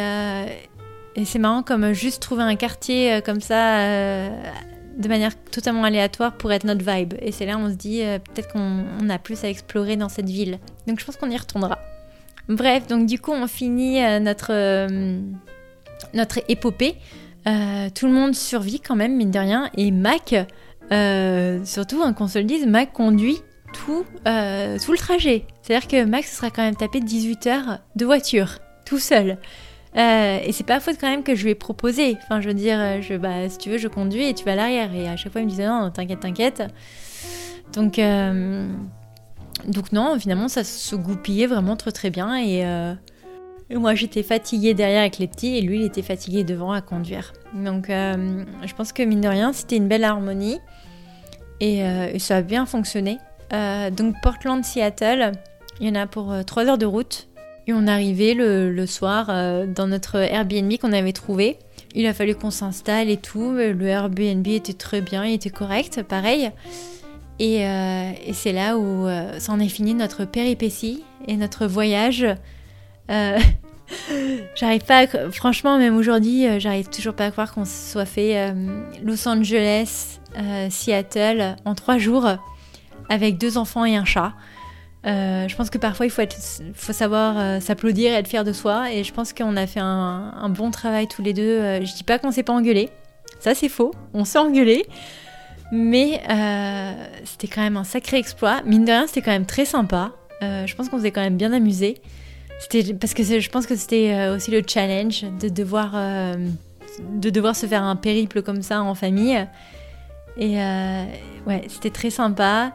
et 1.16 1.24
c'est 1.24 1.38
marrant 1.38 1.62
comme 1.62 1.92
juste 1.92 2.22
trouver 2.22 2.42
un 2.42 2.56
quartier 2.56 3.14
euh, 3.14 3.20
comme 3.20 3.40
ça 3.40 3.80
euh, 3.80 4.28
de 4.96 5.08
manière 5.08 5.32
totalement 5.50 5.84
aléatoire 5.84 6.32
pour 6.32 6.52
être 6.52 6.64
notre 6.64 6.88
vibe. 6.88 7.14
Et 7.20 7.32
c'est 7.32 7.46
là 7.46 7.56
où 7.56 7.60
on 7.60 7.70
se 7.70 7.74
dit 7.74 8.02
euh, 8.02 8.18
peut-être 8.18 8.52
qu'on 8.52 9.08
a 9.08 9.18
plus 9.18 9.42
à 9.44 9.48
explorer 9.48 9.96
dans 9.96 10.08
cette 10.08 10.28
ville. 10.28 10.58
Donc 10.86 11.00
je 11.00 11.04
pense 11.04 11.16
qu'on 11.16 11.30
y 11.30 11.36
retournera. 11.36 11.78
Bref, 12.48 12.86
donc 12.86 13.06
du 13.06 13.18
coup 13.18 13.32
on 13.32 13.46
finit 13.46 14.00
notre, 14.20 14.88
notre 16.14 16.40
épopée. 16.48 16.96
tout 17.44 18.06
le 18.06 18.12
monde 18.12 18.34
survit 18.34 18.80
quand 18.80 18.96
même, 18.96 19.16
mine 19.16 19.30
de 19.30 19.38
rien. 19.38 19.70
Et 19.76 19.92
Mac, 19.92 20.34
surtout, 21.64 22.02
hein, 22.02 22.12
qu'on 22.12 22.26
se 22.26 22.40
le 22.40 22.44
dise, 22.44 22.66
Mac 22.66 22.92
conduit 22.92 23.38
tout, 23.72 24.04
tout 24.24 24.92
le 24.92 24.98
trajet. 24.98 25.44
C'est-à-dire 25.62 25.86
que 25.86 26.04
Mac 26.04 26.24
se 26.24 26.34
sera 26.34 26.50
quand 26.50 26.62
même 26.62 26.74
tapé 26.74 26.98
18 26.98 27.46
heures 27.46 27.78
de 27.94 28.04
voiture, 28.04 28.58
tout 28.84 28.98
seul. 28.98 29.38
Euh, 29.96 30.38
et 30.44 30.52
c'est 30.52 30.64
pas 30.64 30.78
faute 30.78 30.96
quand 31.00 31.08
même 31.08 31.22
que 31.22 31.34
je 31.34 31.44
lui 31.44 31.50
ai 31.50 31.54
proposé. 31.54 32.16
Enfin, 32.22 32.40
je 32.40 32.48
veux 32.48 32.54
dire, 32.54 32.78
euh, 32.78 33.18
bah, 33.18 33.48
si 33.48 33.58
tu 33.58 33.70
veux, 33.70 33.78
je 33.78 33.88
conduis 33.88 34.24
et 34.24 34.34
tu 34.34 34.44
vas 34.44 34.52
à 34.52 34.56
l'arrière. 34.56 34.94
Et 34.94 35.08
à 35.08 35.16
chaque 35.16 35.32
fois, 35.32 35.40
il 35.40 35.44
me 35.44 35.50
disait 35.50 35.66
non, 35.66 35.90
t'inquiète, 35.90 36.20
t'inquiète. 36.20 36.62
Donc, 37.72 37.98
euh, 37.98 38.68
donc 39.66 39.92
non, 39.92 40.18
finalement, 40.18 40.48
ça 40.48 40.64
se 40.64 40.94
goupillait 40.96 41.46
vraiment 41.46 41.76
très 41.76 41.92
très 41.92 42.10
bien. 42.10 42.36
Et, 42.36 42.64
moi, 43.72 43.94
j'étais 43.94 44.24
fatiguée 44.24 44.74
derrière 44.74 45.00
avec 45.00 45.18
les 45.18 45.28
petits 45.28 45.56
et 45.56 45.60
lui, 45.60 45.80
il 45.80 45.84
était 45.84 46.02
fatigué 46.02 46.42
devant 46.42 46.72
à 46.72 46.80
conduire. 46.80 47.32
Donc, 47.54 47.86
je 47.88 48.74
pense 48.76 48.92
que 48.92 49.04
mine 49.04 49.20
de 49.20 49.28
rien, 49.28 49.52
c'était 49.52 49.76
une 49.76 49.86
belle 49.86 50.02
harmonie 50.02 50.58
et, 51.60 51.78
et 51.78 52.18
ça 52.18 52.38
a 52.38 52.42
bien 52.42 52.66
fonctionné. 52.66 53.18
donc, 53.52 54.16
Portland-Seattle, 54.22 55.30
il 55.78 55.86
y 55.86 55.90
en 55.90 55.94
a 55.94 56.08
pour 56.08 56.34
3 56.44 56.66
heures 56.66 56.78
de 56.78 56.86
route. 56.86 57.29
Et 57.66 57.72
on 57.72 57.86
arrivait 57.86 58.34
le, 58.34 58.72
le 58.72 58.86
soir 58.86 59.26
euh, 59.28 59.66
dans 59.66 59.86
notre 59.86 60.16
Airbnb 60.16 60.72
qu'on 60.80 60.92
avait 60.92 61.12
trouvé. 61.12 61.58
Il 61.94 62.06
a 62.06 62.14
fallu 62.14 62.34
qu'on 62.34 62.50
s'installe 62.50 63.10
et 63.10 63.16
tout. 63.16 63.52
Le 63.52 63.86
Airbnb 63.86 64.46
était 64.46 64.72
très 64.72 65.00
bien, 65.00 65.24
il 65.24 65.34
était 65.34 65.50
correct, 65.50 66.02
pareil. 66.02 66.50
Et, 67.38 67.66
euh, 67.66 68.10
c'est 68.32 68.52
là 68.52 68.78
où 68.78 69.06
euh, 69.06 69.38
ça 69.38 69.52
en 69.52 69.60
est 69.60 69.68
fini 69.68 69.94
notre 69.94 70.24
péripétie 70.24 71.02
et 71.26 71.36
notre 71.36 71.66
voyage. 71.66 72.26
j'arrive 74.54 74.84
pas, 74.84 75.08
franchement, 75.32 75.76
même 75.76 75.96
aujourd'hui, 75.96 76.60
j'arrive 76.60 76.88
toujours 76.90 77.14
pas 77.14 77.26
à 77.26 77.30
croire 77.32 77.52
qu'on 77.52 77.64
soit 77.64 78.04
fait 78.04 78.54
Los 79.02 79.26
Angeles, 79.26 80.20
Seattle 80.70 81.56
en 81.64 81.74
trois 81.74 81.98
jours 81.98 82.28
avec 83.10 83.36
deux 83.36 83.58
enfants 83.58 83.84
et 83.84 83.96
un 83.96 84.04
chat. 84.04 84.32
Euh, 85.06 85.48
je 85.48 85.56
pense 85.56 85.70
que 85.70 85.78
parfois 85.78 86.04
il 86.04 86.12
faut, 86.12 86.92
savoir 86.92 87.38
euh, 87.38 87.60
s'applaudir 87.60 88.12
et 88.12 88.16
être 88.16 88.28
fier 88.28 88.44
de 88.44 88.52
soi. 88.52 88.92
Et 88.92 89.04
je 89.04 89.12
pense 89.12 89.32
qu'on 89.32 89.56
a 89.56 89.66
fait 89.66 89.80
un, 89.80 90.48
bon 90.50 90.70
travail 90.70 91.08
tous 91.08 91.22
les 91.22 91.32
deux. 91.32 91.42
Euh, 91.42 91.84
je 91.84 91.94
dis 91.94 92.04
pas 92.04 92.18
qu'on 92.18 92.32
s'est 92.32 92.42
pas 92.42 92.52
engueulé, 92.52 92.90
ça 93.40 93.54
c'est 93.54 93.68
faux, 93.68 93.92
on 94.12 94.24
s'est 94.24 94.38
engueulé. 94.38 94.86
Mais 95.72 96.20
c'était 97.24 97.46
quand 97.46 97.62
même 97.62 97.76
un 97.76 97.84
sacré 97.84 98.18
exploit. 98.18 98.60
Mine 98.66 98.84
de 98.84 98.90
rien, 98.90 99.06
c'était 99.06 99.22
quand 99.22 99.30
même 99.30 99.46
très 99.46 99.64
sympa. 99.64 100.10
je 100.42 100.74
pense 100.74 100.88
qu'on 100.88 101.00
s'est 101.00 101.12
quand 101.12 101.20
même 101.20 101.36
bien 101.36 101.52
amusé. 101.52 101.98
C'était 102.58 102.92
parce 102.92 103.14
que 103.14 103.22
je 103.22 103.48
pense 103.50 103.66
que 103.66 103.76
c'était 103.76 104.28
aussi 104.30 104.50
le 104.50 104.62
challenge 104.66 105.24
de 105.40 105.48
devoir, 105.48 105.92
de 105.92 107.30
devoir 107.30 107.54
se 107.54 107.66
faire 107.66 107.84
un 107.84 107.94
périple 107.94 108.42
comme 108.42 108.62
ça 108.62 108.82
en 108.82 108.96
famille. 108.96 109.46
Et 110.36 110.56
ouais, 111.46 111.62
c'était 111.68 111.90
très 111.90 112.10
sympa. 112.10 112.72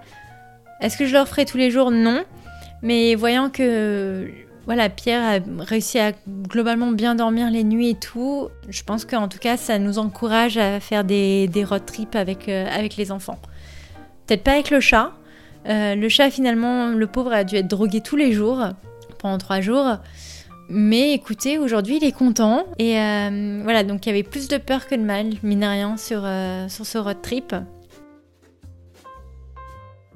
Est-ce 0.81 0.97
que 0.97 1.05
je 1.05 1.13
le 1.13 1.19
referai 1.19 1.45
tous 1.45 1.57
les 1.57 1.71
jours? 1.71 1.91
Non. 1.91 2.23
Mais 2.81 3.15
voyant 3.15 3.49
que 3.49 4.29
voilà, 4.65 4.89
Pierre 4.89 5.21
a 5.23 5.63
réussi 5.63 5.99
à 5.99 6.11
globalement 6.27 6.91
bien 6.91 7.13
dormir 7.13 7.51
les 7.51 7.63
nuits 7.63 7.89
et 7.89 7.95
tout, 7.95 8.49
je 8.67 8.81
pense 8.83 9.05
qu'en 9.05 9.27
tout 9.27 9.37
cas, 9.37 9.57
ça 9.57 9.77
nous 9.77 9.99
encourage 9.99 10.57
à 10.57 10.79
faire 10.79 11.03
des, 11.03 11.49
road 11.67 11.85
trips 11.85 12.15
avec, 12.15 12.49
euh, 12.49 12.65
avec 12.71 12.97
les 12.97 13.11
enfants. 13.11 13.37
Peut-être 14.25 14.43
pas 14.43 14.53
avec 14.53 14.71
le 14.71 14.79
chat. 14.79 15.11
Euh, 15.67 15.95
le 15.95 16.09
chat, 16.09 16.31
finalement, 16.31 16.87
le 16.89 17.07
pauvre 17.07 17.31
a 17.31 17.43
dû 17.43 17.55
être 17.55 17.67
drogué 17.67 18.01
tous 18.01 18.15
les 18.15 18.31
jours, 18.31 18.63
pendant 19.19 19.37
trois 19.37 19.61
jours. 19.61 19.97
Mais 20.67 21.13
écoutez, 21.13 21.59
aujourd'hui, 21.59 21.97
il 21.97 22.03
est 22.03 22.11
content. 22.11 22.65
Et 22.79 22.99
euh, 22.99 23.61
voilà, 23.63 23.83
donc 23.83 24.05
il 24.05 24.09
y 24.09 24.11
avait 24.11 24.23
plus 24.23 24.47
de 24.47 24.57
peur 24.57 24.87
que 24.87 24.95
de 24.95 25.03
mal, 25.03 25.27
mine 25.43 25.63
rien, 25.63 25.95
sur, 25.95 26.27
sur 26.69 26.85
ce 26.87 26.97
road 26.97 27.21
trip. 27.21 27.53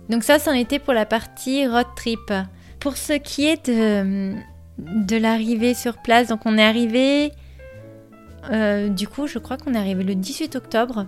Donc 0.10 0.24
ça, 0.24 0.40
c'en 0.40 0.54
était 0.54 0.80
pour 0.80 0.94
la 0.94 1.06
partie 1.06 1.68
road 1.68 1.86
trip. 1.96 2.34
Pour 2.80 2.98
ce 2.98 3.14
qui 3.14 3.46
est 3.46 3.70
de, 3.70 5.18
l'arrivée 5.18 5.74
sur 5.74 5.98
place, 5.98 6.28
donc 6.28 6.42
on 6.46 6.58
est 6.58 6.64
arrivé... 6.64 7.32
Euh, 8.52 8.88
du 8.88 9.08
coup, 9.08 9.28
je 9.28 9.38
crois 9.38 9.58
qu'on 9.58 9.74
est 9.76 9.78
arrivé 9.78 10.04
le 10.04 10.16
18 10.16 10.56
octobre. 10.56 11.06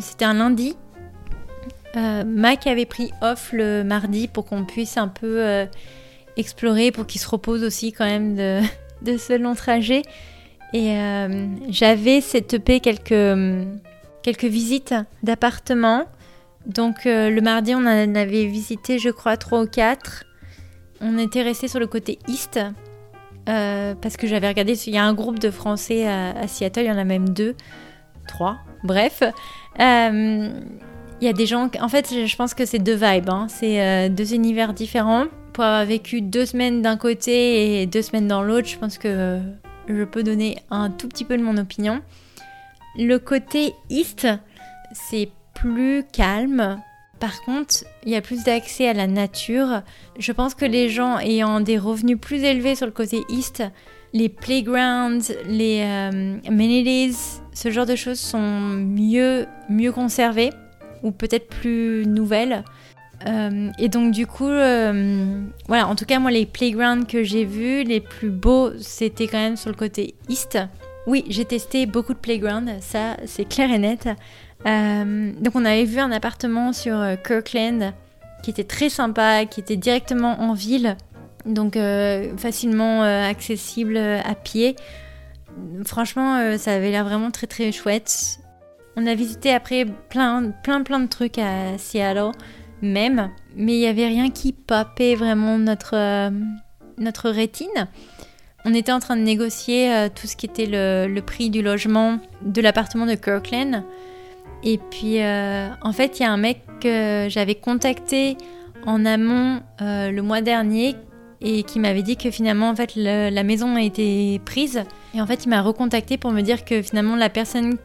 C'était 0.00 0.26
un 0.26 0.34
lundi. 0.34 0.76
Euh, 1.96 2.22
Mac 2.24 2.66
avait 2.66 2.84
pris 2.86 3.10
off 3.22 3.50
le 3.52 3.82
mardi 3.82 4.28
pour 4.28 4.44
qu'on 4.44 4.64
puisse 4.64 4.98
un 4.98 5.08
peu 5.08 5.42
euh, 5.42 5.64
explorer, 6.36 6.92
pour 6.92 7.06
qu'il 7.06 7.20
se 7.20 7.28
repose 7.28 7.64
aussi 7.64 7.92
quand 7.92 8.04
même 8.04 8.36
de, 8.36 8.60
de 9.02 9.16
ce 9.16 9.32
long 9.32 9.54
trajet. 9.54 10.02
Et 10.74 10.94
j'avais 11.70 12.20
cette 12.20 12.52
EP 12.52 12.80
quelques, 12.80 13.66
quelques 14.22 14.44
visites 14.44 14.94
d'appartements 15.22 16.04
Donc 16.66 17.04
le 17.04 17.40
mardi, 17.40 17.74
on 17.74 17.80
en 17.80 18.14
avait 18.14 18.46
visité, 18.46 18.98
je 18.98 19.10
crois, 19.10 19.36
trois 19.36 19.62
ou 19.62 19.66
quatre. 19.66 20.24
On 21.00 21.16
était 21.18 21.42
resté 21.42 21.68
sur 21.68 21.80
le 21.80 21.86
côté 21.86 22.18
East. 22.28 22.60
parce 23.46 24.16
que 24.16 24.26
j'avais 24.26 24.48
regardé, 24.48 24.74
il 24.86 24.92
y 24.92 24.98
a 24.98 25.04
un 25.04 25.14
groupe 25.14 25.38
de 25.38 25.50
Français 25.50 26.06
à, 26.06 26.46
Seattle, 26.46 26.80
il 26.80 26.86
y 26.86 26.90
en 26.90 26.98
a 26.98 27.04
même 27.04 27.30
deux, 27.30 27.54
trois, 28.26 28.58
bref. 28.84 29.22
Il 29.78 31.26
y 31.26 31.28
a 31.28 31.32
des 31.32 31.46
gens, 31.46 31.70
en 31.80 31.88
fait, 31.88 32.26
je 32.26 32.36
pense 32.36 32.54
que 32.54 32.64
c'est 32.64 32.78
deux 32.78 32.94
vibes, 32.94 33.30
hein. 33.30 33.46
c'est 33.48 34.08
deux 34.10 34.34
univers 34.34 34.74
différents. 34.74 35.26
Pour 35.52 35.64
avoir 35.64 35.84
vécu 35.84 36.20
deux 36.20 36.46
semaines 36.46 36.82
d'un 36.82 36.96
côté 36.96 37.82
et 37.82 37.86
deux 37.86 38.02
semaines 38.02 38.28
dans 38.28 38.42
l'autre, 38.42 38.68
je 38.68 38.78
pense 38.78 38.98
que 38.98 39.40
je 39.88 40.04
peux 40.04 40.22
donner 40.22 40.58
un 40.70 40.90
tout 40.90 41.08
petit 41.08 41.24
peu 41.24 41.36
de 41.36 41.42
mon 41.42 41.56
opinion. 41.56 42.00
Le 42.96 43.18
côté 43.18 43.74
East, 43.90 44.28
c'est 44.92 45.30
plus 45.60 46.04
calme. 46.12 46.80
Par 47.18 47.40
contre, 47.42 47.84
il 48.04 48.12
y 48.12 48.16
a 48.16 48.20
plus 48.20 48.44
d'accès 48.44 48.88
à 48.88 48.92
la 48.92 49.06
nature. 49.06 49.82
Je 50.18 50.32
pense 50.32 50.54
que 50.54 50.64
les 50.64 50.88
gens 50.88 51.18
ayant 51.18 51.60
des 51.60 51.78
revenus 51.78 52.18
plus 52.20 52.42
élevés 52.44 52.76
sur 52.76 52.86
le 52.86 52.92
côté 52.92 53.22
East, 53.28 53.64
les 54.12 54.28
playgrounds, 54.28 55.34
les 55.46 55.82
euh, 55.82 56.36
amenities, 56.46 57.40
ce 57.52 57.70
genre 57.70 57.86
de 57.86 57.96
choses 57.96 58.20
sont 58.20 58.38
mieux, 58.38 59.46
mieux 59.68 59.92
conservées 59.92 60.50
ou 61.02 61.10
peut-être 61.10 61.48
plus 61.48 62.06
nouvelles. 62.06 62.62
Euh, 63.26 63.70
et 63.80 63.88
donc 63.88 64.12
du 64.12 64.28
coup, 64.28 64.46
euh, 64.46 65.42
voilà, 65.66 65.88
en 65.88 65.96
tout 65.96 66.04
cas 66.04 66.20
moi 66.20 66.30
les 66.30 66.46
playgrounds 66.46 67.06
que 67.06 67.24
j'ai 67.24 67.44
vus, 67.44 67.82
les 67.82 68.00
plus 68.00 68.30
beaux, 68.30 68.70
c'était 68.80 69.26
quand 69.26 69.38
même 69.38 69.56
sur 69.56 69.70
le 69.70 69.76
côté 69.76 70.14
East. 70.28 70.56
Oui, 71.08 71.24
j'ai 71.28 71.44
testé 71.44 71.86
beaucoup 71.86 72.14
de 72.14 72.18
playgrounds, 72.18 72.80
ça 72.80 73.16
c'est 73.26 73.48
clair 73.48 73.72
et 73.72 73.78
net. 73.78 74.08
Euh, 74.66 75.32
donc 75.40 75.54
on 75.54 75.64
avait 75.64 75.84
vu 75.84 75.98
un 75.98 76.10
appartement 76.10 76.72
sur 76.72 77.00
Kirkland 77.24 77.92
qui 78.42 78.50
était 78.50 78.64
très 78.64 78.88
sympa, 78.88 79.44
qui 79.46 79.60
était 79.60 79.76
directement 79.76 80.40
en 80.40 80.52
ville, 80.52 80.96
donc 81.44 81.76
facilement 82.36 83.02
accessible 83.02 83.96
à 83.96 84.34
pied. 84.34 84.76
Franchement, 85.84 86.56
ça 86.56 86.72
avait 86.74 86.90
l'air 86.90 87.04
vraiment 87.04 87.30
très 87.30 87.48
très 87.48 87.72
chouette. 87.72 88.38
On 88.96 89.06
a 89.06 89.14
visité 89.14 89.52
après 89.52 89.86
plein 90.08 90.52
plein 90.62 90.82
plein 90.82 91.00
de 91.00 91.08
trucs 91.08 91.38
à 91.38 91.78
Seattle 91.78 92.30
même, 92.82 93.30
mais 93.56 93.74
il 93.74 93.78
n'y 93.78 93.86
avait 93.86 94.06
rien 94.06 94.30
qui 94.30 94.52
papait 94.52 95.14
vraiment 95.14 95.58
notre, 95.58 95.96
euh, 95.96 96.30
notre 96.98 97.30
rétine. 97.30 97.88
On 98.64 98.74
était 98.74 98.92
en 98.92 98.98
train 98.98 99.16
de 99.16 99.22
négocier 99.22 99.92
euh, 99.92 100.08
tout 100.12 100.26
ce 100.26 100.36
qui 100.36 100.46
était 100.46 100.66
le, 100.66 101.20
prix 101.20 101.50
du 101.50 101.62
logement 101.62 102.18
de 102.42 102.60
l'appartement 102.60 103.06
de 103.06 103.14
Kirkland. 103.14 103.82
Et 104.64 104.78
puis, 104.78 105.22
euh, 105.22 105.68
en 105.82 105.92
fait, 105.92 106.18
il 106.18 106.22
y 106.22 106.26
a 106.26 106.32
un 106.32 106.36
mec 106.36 106.62
que 106.80 107.26
j'avais 107.28 107.54
contacté 107.54 108.36
en 108.86 109.04
amont 109.04 109.60
le 109.80 110.20
mois 110.20 110.40
dernier 110.40 110.94
et 111.40 111.62
qui 111.62 111.78
m'avait 111.78 112.02
dit 112.02 112.16
que 112.16 112.30
finalement, 112.30 112.68
en 112.68 112.76
fait, 112.76 112.94
la 112.96 113.42
maison 113.42 113.76
a 113.76 113.82
été 113.82 114.40
prise. 114.44 114.82
Et 115.14 115.20
en 115.20 115.26
fait, 115.26 115.44
il 115.44 115.48
m'a 115.48 115.62
recontacté 115.62 116.16
pour 116.16 116.32
me 116.32 116.42
dire 116.42 116.64
que 116.64 116.82
finalement, 116.82 117.16
la 117.16 117.28
personne 117.28 117.76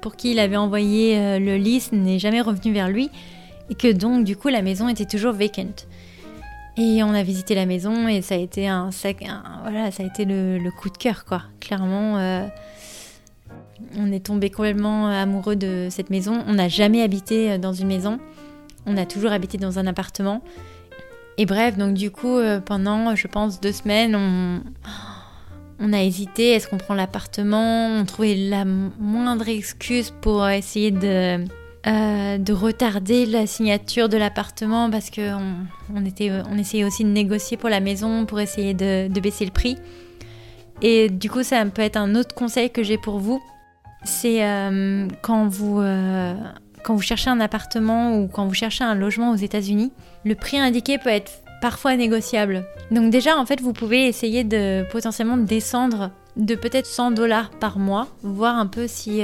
pour 0.00 0.16
qui 0.16 0.32
il 0.32 0.38
avait 0.38 0.56
envoyé 0.56 1.38
le 1.38 1.56
liste 1.56 1.92
n'est 1.92 2.18
jamais 2.18 2.40
revenue 2.40 2.72
vers 2.72 2.88
lui 2.88 3.10
et 3.70 3.74
que 3.74 3.90
donc 3.90 4.24
du 4.24 4.36
coup 4.36 4.48
la 4.48 4.60
maison 4.60 4.88
était 4.88 5.06
toujours 5.06 5.32
vacant. 5.32 5.86
Et 6.76 7.02
on 7.02 7.14
a 7.14 7.22
visité 7.22 7.54
la 7.54 7.66
maison 7.66 8.08
et 8.08 8.20
ça 8.22 8.34
a 8.34 8.38
été 8.38 8.68
un, 8.68 8.90
voilà, 9.62 9.90
ça 9.90 10.02
a 10.02 10.06
été 10.06 10.24
le, 10.24 10.70
coup 10.70 10.90
de 10.90 10.96
cœur 10.96 11.24
quoi. 11.24 11.42
Clairement, 11.60 12.18
euh, 12.18 12.46
on 13.96 14.12
est 14.12 14.24
tombé 14.26 14.50
complètement 14.50 15.08
amoureux 15.08 15.56
de 15.56 15.88
cette 15.90 16.10
maison. 16.10 16.42
On 16.46 16.54
n'a 16.54 16.68
jamais 16.68 17.02
habité 17.02 17.58
dans 17.58 17.72
une 17.72 17.88
maison, 17.88 18.18
on 18.86 18.96
a 18.96 19.06
toujours 19.06 19.32
habité 19.32 19.58
dans 19.58 19.78
un 19.78 19.86
appartement. 19.86 20.42
Et 21.38 21.46
bref, 21.46 21.78
donc 21.78 21.94
du 21.94 22.10
coup, 22.10 22.36
euh, 22.36 22.60
pendant, 22.60 23.14
je 23.14 23.26
pense, 23.26 23.60
deux 23.60 23.72
semaines, 23.72 24.14
on, 24.14 25.92
a 25.92 26.02
hésité. 26.02 26.50
Est-ce 26.50 26.68
qu'on 26.68 26.76
prend 26.76 26.94
l'appartement? 26.94 27.86
On 27.86 28.04
trouvait 28.04 28.34
la 28.34 28.64
moindre 28.66 29.48
excuse 29.48 30.12
pour 30.20 30.46
essayer 30.46 30.90
de 30.90 31.42
euh, 31.86 32.36
de 32.36 32.52
retarder 32.52 33.24
la 33.24 33.46
signature 33.46 34.10
de 34.10 34.18
l'appartement 34.18 34.90
parce 34.90 35.08
qu'on 35.10 35.40
on 35.94 36.02
on 36.02 36.58
essayait 36.58 36.84
aussi 36.84 37.04
de 37.04 37.08
négocier 37.08 37.56
pour 37.56 37.70
la 37.70 37.80
maison 37.80 38.26
pour 38.26 38.38
essayer 38.38 38.74
de, 38.74 39.08
baisser 39.18 39.46
le 39.46 39.50
prix. 39.50 39.78
Et 40.82 41.08
du 41.08 41.30
coup, 41.30 41.42
ça 41.42 41.64
peut 41.64 41.80
être 41.80 41.96
un 41.96 42.14
autre 42.16 42.34
conseil 42.34 42.68
que 42.68 42.82
j'ai 42.82 42.98
pour 42.98 43.18
vous. 43.18 43.42
C'est 44.04 44.44
euh, 44.44 45.06
quand, 45.22 45.46
vous, 45.46 45.80
euh, 45.80 46.34
quand 46.82 46.94
vous 46.94 47.02
cherchez 47.02 47.30
un 47.30 47.40
appartement 47.40 48.16
ou 48.16 48.28
quand 48.28 48.46
vous 48.46 48.54
cherchez 48.54 48.84
un 48.84 48.94
logement 48.94 49.30
aux 49.30 49.36
États-Unis, 49.36 49.92
le 50.24 50.34
prix 50.34 50.58
indiqué 50.58 50.98
peut 50.98 51.10
être 51.10 51.32
parfois 51.60 51.96
négociable. 51.96 52.64
Donc 52.90 53.10
déjà, 53.10 53.36
en 53.36 53.44
fait, 53.44 53.60
vous 53.60 53.72
pouvez 53.72 54.06
essayer 54.06 54.44
de 54.44 54.84
potentiellement 54.90 55.36
descendre 55.36 56.10
de 56.36 56.54
peut-être 56.54 56.86
100 56.86 57.10
dollars 57.10 57.50
par 57.50 57.78
mois, 57.78 58.08
voir 58.22 58.56
un 58.56 58.66
peu 58.66 58.86
si 58.86 59.22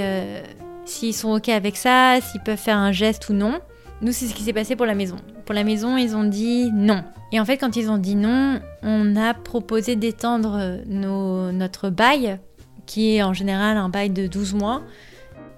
s'ils 0.85 1.14
sont 1.14 1.35
OK 1.35 1.49
avec 1.49 1.77
ça, 1.77 2.18
s'ils 2.20 2.43
peuvent 2.43 2.59
faire 2.59 2.77
un 2.77 2.93
geste 2.93 3.31
ou 3.31 3.33
non. 3.33 3.61
Nous, 4.03 4.12
c'est 4.12 4.27
ce 4.27 4.35
qui 4.35 4.43
s'est 4.43 4.53
passé 4.53 4.77
pour 4.77 4.85
la 4.85 4.95
maison. 4.95 5.16
Pour 5.47 5.55
la 5.55 5.64
maison, 5.64 5.97
ils 5.97 6.14
ont 6.14 6.24
dit 6.24 6.70
non. 6.74 7.03
Et 7.33 7.41
en 7.41 7.45
fait, 7.47 7.57
quand 7.57 7.77
ils 7.77 7.91
ont 7.91 7.97
dit 7.97 8.16
non, 8.16 8.61
on 8.83 9.16
a 9.16 9.33
proposé 9.33 9.97
d'étendre 9.97 10.81
notre 10.87 11.89
bail, 11.89 12.39
qui 12.87 13.16
est 13.16 13.22
en 13.22 13.32
général 13.32 13.76
un 13.76 13.89
bail 13.89 14.11
de 14.11 14.26
12 14.26 14.55
mois, 14.55 14.82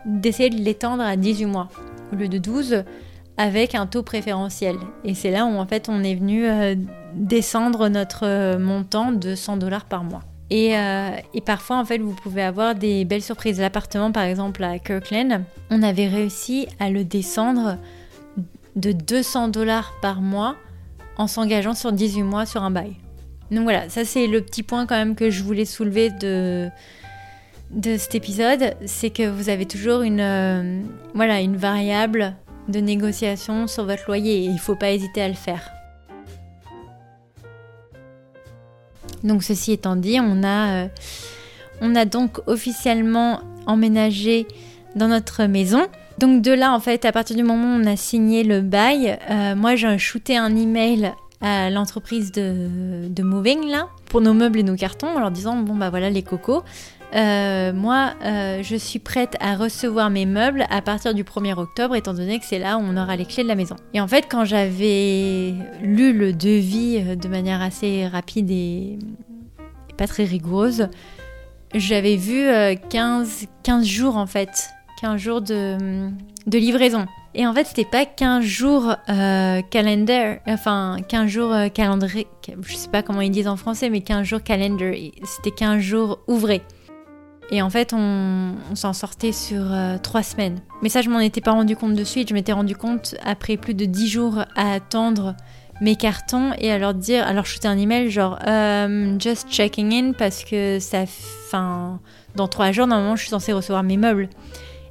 d'essayer 0.04 0.50
de 0.50 0.56
l'étendre 0.56 1.02
à 1.02 1.16
18 1.16 1.46
mois 1.46 1.68
au 2.12 2.16
lieu 2.16 2.28
de 2.28 2.38
12 2.38 2.84
avec 3.36 3.74
un 3.74 3.86
taux 3.86 4.02
préférentiel. 4.02 4.76
Et 5.04 5.14
c'est 5.14 5.30
là 5.30 5.44
où 5.44 5.56
en 5.56 5.66
fait 5.66 5.88
on 5.88 6.02
est 6.02 6.14
venu 6.14 6.46
euh, 6.46 6.74
descendre 7.14 7.88
notre 7.88 8.56
montant 8.58 9.12
de 9.12 9.34
100 9.34 9.58
dollars 9.58 9.84
par 9.84 10.04
mois. 10.04 10.22
Euh, 10.52 11.10
et, 11.34 11.40
parfois, 11.40 11.76
en 11.76 11.84
fait, 11.84 11.98
vous 11.98 12.14
pouvez 12.14 12.42
avoir 12.42 12.74
des 12.74 13.04
belles 13.04 13.22
surprises. 13.22 13.60
L'appartement, 13.60 14.12
par 14.12 14.22
exemple, 14.22 14.64
à 14.64 14.78
Kirkland, 14.78 15.42
on 15.70 15.82
avait 15.82 16.08
réussi 16.08 16.68
à 16.80 16.90
le 16.90 17.04
descendre 17.04 17.76
de 18.76 18.92
200 18.92 19.48
dollars 19.48 19.92
par 20.00 20.20
mois 20.20 20.56
en 21.16 21.26
s'engageant 21.26 21.74
sur 21.74 21.92
18 21.92 22.22
mois 22.22 22.46
sur 22.46 22.62
un 22.62 22.70
bail. 22.70 22.94
Donc 23.50 23.64
voilà, 23.64 23.88
ça 23.88 24.04
c'est 24.04 24.26
le 24.26 24.40
petit 24.42 24.62
point 24.62 24.86
quand 24.86 24.94
même 24.94 25.14
que 25.16 25.30
je 25.30 25.42
voulais 25.42 25.64
soulever 25.64 26.10
de, 26.10 26.68
de 27.70 27.96
cet 27.96 28.14
épisode, 28.14 28.74
c'est 28.86 29.10
que 29.10 29.28
vous 29.28 29.48
avez 29.48 29.66
toujours 29.66 30.02
une, 30.02 30.20
euh, 30.20 30.80
voilà, 31.14 31.40
une 31.40 31.56
variable 31.56 32.34
de 32.68 32.80
négociation 32.80 33.66
sur 33.66 33.84
votre 33.84 34.04
loyer 34.06 34.38
et 34.38 34.44
il 34.44 34.54
ne 34.54 34.58
faut 34.58 34.74
pas 34.74 34.90
hésiter 34.90 35.22
à 35.22 35.28
le 35.28 35.34
faire. 35.34 35.70
Donc 39.24 39.42
ceci 39.42 39.72
étant 39.72 39.96
dit, 39.96 40.18
on 40.20 40.42
a, 40.42 40.84
euh, 40.84 40.88
on 41.80 41.94
a 41.94 42.04
donc 42.04 42.40
officiellement 42.46 43.40
emménagé 43.66 44.46
dans 44.96 45.08
notre 45.08 45.44
maison. 45.44 45.86
Donc 46.18 46.42
de 46.42 46.52
là, 46.52 46.72
en 46.72 46.80
fait, 46.80 47.04
à 47.04 47.12
partir 47.12 47.36
du 47.36 47.42
moment 47.42 47.76
où 47.76 47.82
on 47.82 47.86
a 47.86 47.96
signé 47.96 48.44
le 48.44 48.60
bail, 48.60 49.18
euh, 49.30 49.54
moi 49.54 49.76
j'ai 49.76 49.98
shooté 49.98 50.36
un 50.36 50.56
email 50.56 51.12
à 51.40 51.70
l'entreprise 51.70 52.32
de, 52.32 53.08
de 53.08 53.22
Moving 53.22 53.66
là 53.68 53.88
pour 54.06 54.20
nos 54.20 54.34
meubles 54.34 54.58
et 54.58 54.62
nos 54.64 54.74
cartons 54.74 55.06
en 55.06 55.20
leur 55.20 55.30
disant 55.30 55.56
bon 55.56 55.76
bah 55.76 55.88
voilà 55.88 56.10
les 56.10 56.22
cocos 56.22 56.64
euh, 57.14 57.72
moi, 57.72 58.12
euh, 58.22 58.62
je 58.62 58.76
suis 58.76 58.98
prête 58.98 59.36
à 59.40 59.56
recevoir 59.56 60.10
mes 60.10 60.26
meubles 60.26 60.66
à 60.70 60.82
partir 60.82 61.14
du 61.14 61.24
1er 61.24 61.54
octobre, 61.54 61.94
étant 61.96 62.12
donné 62.12 62.38
que 62.38 62.44
c'est 62.44 62.58
là 62.58 62.76
où 62.76 62.82
on 62.82 62.96
aura 62.96 63.16
les 63.16 63.24
clés 63.24 63.42
de 63.42 63.48
la 63.48 63.54
maison. 63.54 63.76
Et 63.94 64.00
en 64.00 64.08
fait, 64.08 64.26
quand 64.28 64.44
j'avais 64.44 65.54
lu 65.82 66.12
le 66.12 66.32
devis 66.32 66.98
euh, 67.00 67.16
de 67.16 67.28
manière 67.28 67.62
assez 67.62 68.06
rapide 68.06 68.50
et, 68.50 68.98
pas 69.96 70.06
très 70.06 70.24
rigoureuse, 70.24 70.88
j'avais 71.74 72.14
vu 72.14 72.46
15, 72.88 73.46
15 73.64 73.84
jours 73.84 74.16
en 74.16 74.26
fait, 74.26 74.70
15 75.00 75.20
jours 75.20 75.40
de, 75.40 76.08
livraison. 76.46 77.06
Et 77.34 77.44
en 77.48 77.52
fait, 77.52 77.66
c'était 77.66 77.84
pas 77.84 78.06
15 78.06 78.44
jours 78.44 78.94
euh, 79.08 79.60
calendar, 79.70 80.36
enfin 80.46 80.98
15 81.08 81.26
jours 81.28 81.54
calendrier, 81.74 82.28
je 82.62 82.76
sais 82.76 82.88
pas 82.88 83.02
comment 83.02 83.22
ils 83.22 83.32
disent 83.32 83.48
en 83.48 83.56
français, 83.56 83.90
mais 83.90 84.00
15 84.00 84.24
jours 84.24 84.42
calendar, 84.42 84.94
c'était 85.24 85.50
15 85.50 85.80
jours 85.80 86.20
ouvrés. 86.28 86.62
Et 87.50 87.62
en 87.62 87.70
fait, 87.70 87.94
on, 87.94 88.54
s'en 88.74 88.92
sortait 88.92 89.32
sur 89.32 89.72
euh, 89.72 89.96
trois 89.98 90.22
semaines. 90.22 90.60
Mais 90.82 90.88
ça, 90.88 91.00
je 91.00 91.08
m'en 91.08 91.20
étais 91.20 91.40
pas 91.40 91.52
rendu 91.52 91.76
compte 91.76 91.94
de 91.94 92.04
suite. 92.04 92.28
Je 92.28 92.34
m'étais 92.34 92.52
rendu 92.52 92.76
compte 92.76 93.14
après 93.24 93.56
plus 93.56 93.74
de 93.74 93.86
dix 93.86 94.08
jours 94.08 94.44
à 94.54 94.72
attendre 94.72 95.34
mes 95.80 95.96
cartons 95.96 96.52
et 96.58 96.70
à 96.70 96.78
leur 96.78 96.92
dire, 96.92 97.26
à 97.26 97.32
leur 97.32 97.46
shooter 97.46 97.68
un 97.68 97.78
email 97.78 98.10
genre 98.10 98.38
um, 98.46 99.20
just 99.20 99.48
checking 99.48 99.92
in 99.92 100.12
parce 100.12 100.44
que 100.44 100.78
ça, 100.80 101.04
fin, 101.06 102.00
dans 102.34 102.48
trois 102.48 102.72
jours 102.72 102.86
normalement, 102.86 103.16
je 103.16 103.22
suis 103.22 103.30
censée 103.30 103.52
recevoir 103.52 103.82
mes 103.82 103.96
meubles. 103.96 104.28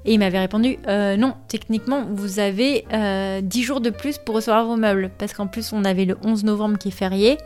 Et 0.05 0.13
il 0.13 0.19
m'avait 0.19 0.39
répondu 0.39 0.79
euh, 0.87 1.17
non, 1.17 1.35
techniquement, 1.49 2.05
vous 2.09 2.39
avez 2.39 2.85
euh, 2.93 3.41
10 3.41 3.63
jours 3.63 3.81
de 3.81 3.89
plus 3.89 4.17
pour 4.17 4.35
recevoir 4.35 4.65
vos 4.65 4.77
meubles. 4.77 5.11
Parce 5.17 5.33
qu'en 5.33 5.47
plus, 5.47 5.73
on 5.73 5.83
avait 5.83 6.05
le 6.05 6.17
11 6.23 6.45
novembre 6.45 6.77
qui 6.77 6.87
est 6.87 6.91
férié, 6.91 7.37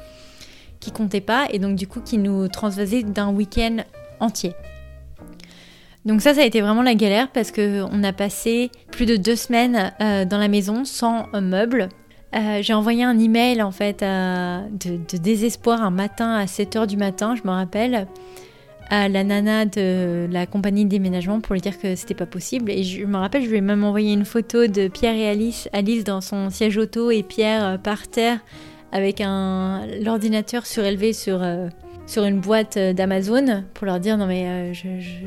qui 0.80 0.92
comptait 0.92 1.22
pas, 1.22 1.48
et 1.50 1.58
donc 1.58 1.76
du 1.76 1.88
coup, 1.88 2.02
qui 2.02 2.20
nous 2.20 2.48
transvasait 2.48 3.02
d'un 3.02 3.30
week-end 3.30 3.78
entier. 4.20 4.54
Donc 6.06 6.22
ça, 6.22 6.34
ça 6.34 6.42
a 6.42 6.46
été 6.46 6.62
vraiment 6.62 6.82
la 6.82 6.96
galère 6.96 7.30
parce 7.30 7.52
qu'on 7.52 8.04
a 8.04 8.14
passé 8.14 8.72
plus 8.92 9.06
de 9.06 9.18
deux 9.18 9.36
semaines 9.36 9.94
euh, 10.02 10.26
dans 10.26 10.40
la 10.40 10.48
maison 10.48 10.84
sans 10.84 11.28
meubles. 11.34 11.90
Euh, 12.36 12.60
j'ai 12.62 12.74
envoyé 12.74 13.04
un 13.04 13.20
email 13.20 13.62
en 13.62 13.72
fait 13.72 14.00
de, 14.02 15.18
désespoir 15.18 15.82
un 15.82 15.92
matin 15.92 16.34
à 16.34 16.46
7h 16.46 16.88
du 16.88 16.98
matin, 16.98 17.36
je 17.36 17.42
me 17.44 17.54
rappelle, 17.54 18.08
à 18.90 19.10
la 19.10 19.24
nana 19.24 19.66
de 19.66 20.28
la 20.32 20.46
compagnie 20.46 20.86
de 20.86 20.90
déménagement 20.90 21.40
pour 21.40 21.54
lui 21.54 21.62
dire 21.62 21.78
que 21.78 21.96
c'était 21.96 22.16
pas 22.16 22.26
possible. 22.26 22.72
Et 22.72 22.84
je 22.84 23.06
me 23.06 23.18
rappelle, 23.18 23.44
je 23.44 23.50
lui 23.50 23.58
ai 23.58 23.62
même 23.62 23.84
envoyé 23.84 24.14
une 24.14 24.26
photo 24.26 24.68
de 24.68 24.88
Pierre 24.88 25.16
et 25.16 25.30
Alice, 25.30 25.70
Alice 25.72 26.04
dans 26.04 26.22
son 26.22 26.50
siège 26.50 26.78
auto 26.78 27.12
et 27.12 27.22
Pierre 27.22 27.80
par 27.82 28.08
terre 28.08 28.40
avec 28.92 29.22
l'ordinateur 29.22 30.66
surélevé 30.66 31.14
sur 31.14 31.42
sur 32.06 32.24
une 32.24 32.40
boîte 32.40 32.78
euh, 32.78 32.94
d'Amazon 32.94 33.64
pour 33.74 33.86
leur 33.86 34.00
dire 34.00 34.18
non 34.18 34.28
mais 34.28 34.46
euh, 34.48 34.74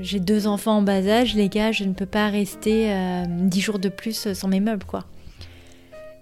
j'ai 0.03 0.21
deux 0.21 0.47
enfants 0.47 0.79
en 0.79 0.83
bas 0.83 1.07
âge, 1.07 1.35
les 1.35 1.49
gars, 1.49 1.73
je 1.73 1.85
ne 1.85 1.93
peux 1.95 2.07
pas 2.07 2.29
rester 2.29 2.93
euh, 2.93 3.25
dix 3.29 3.61
jours 3.61 3.79
de 3.79 3.89
plus 3.89 4.33
sans 4.33 4.49
mes 4.49 4.61
meubles 4.61 4.85
quoi. 4.85 5.05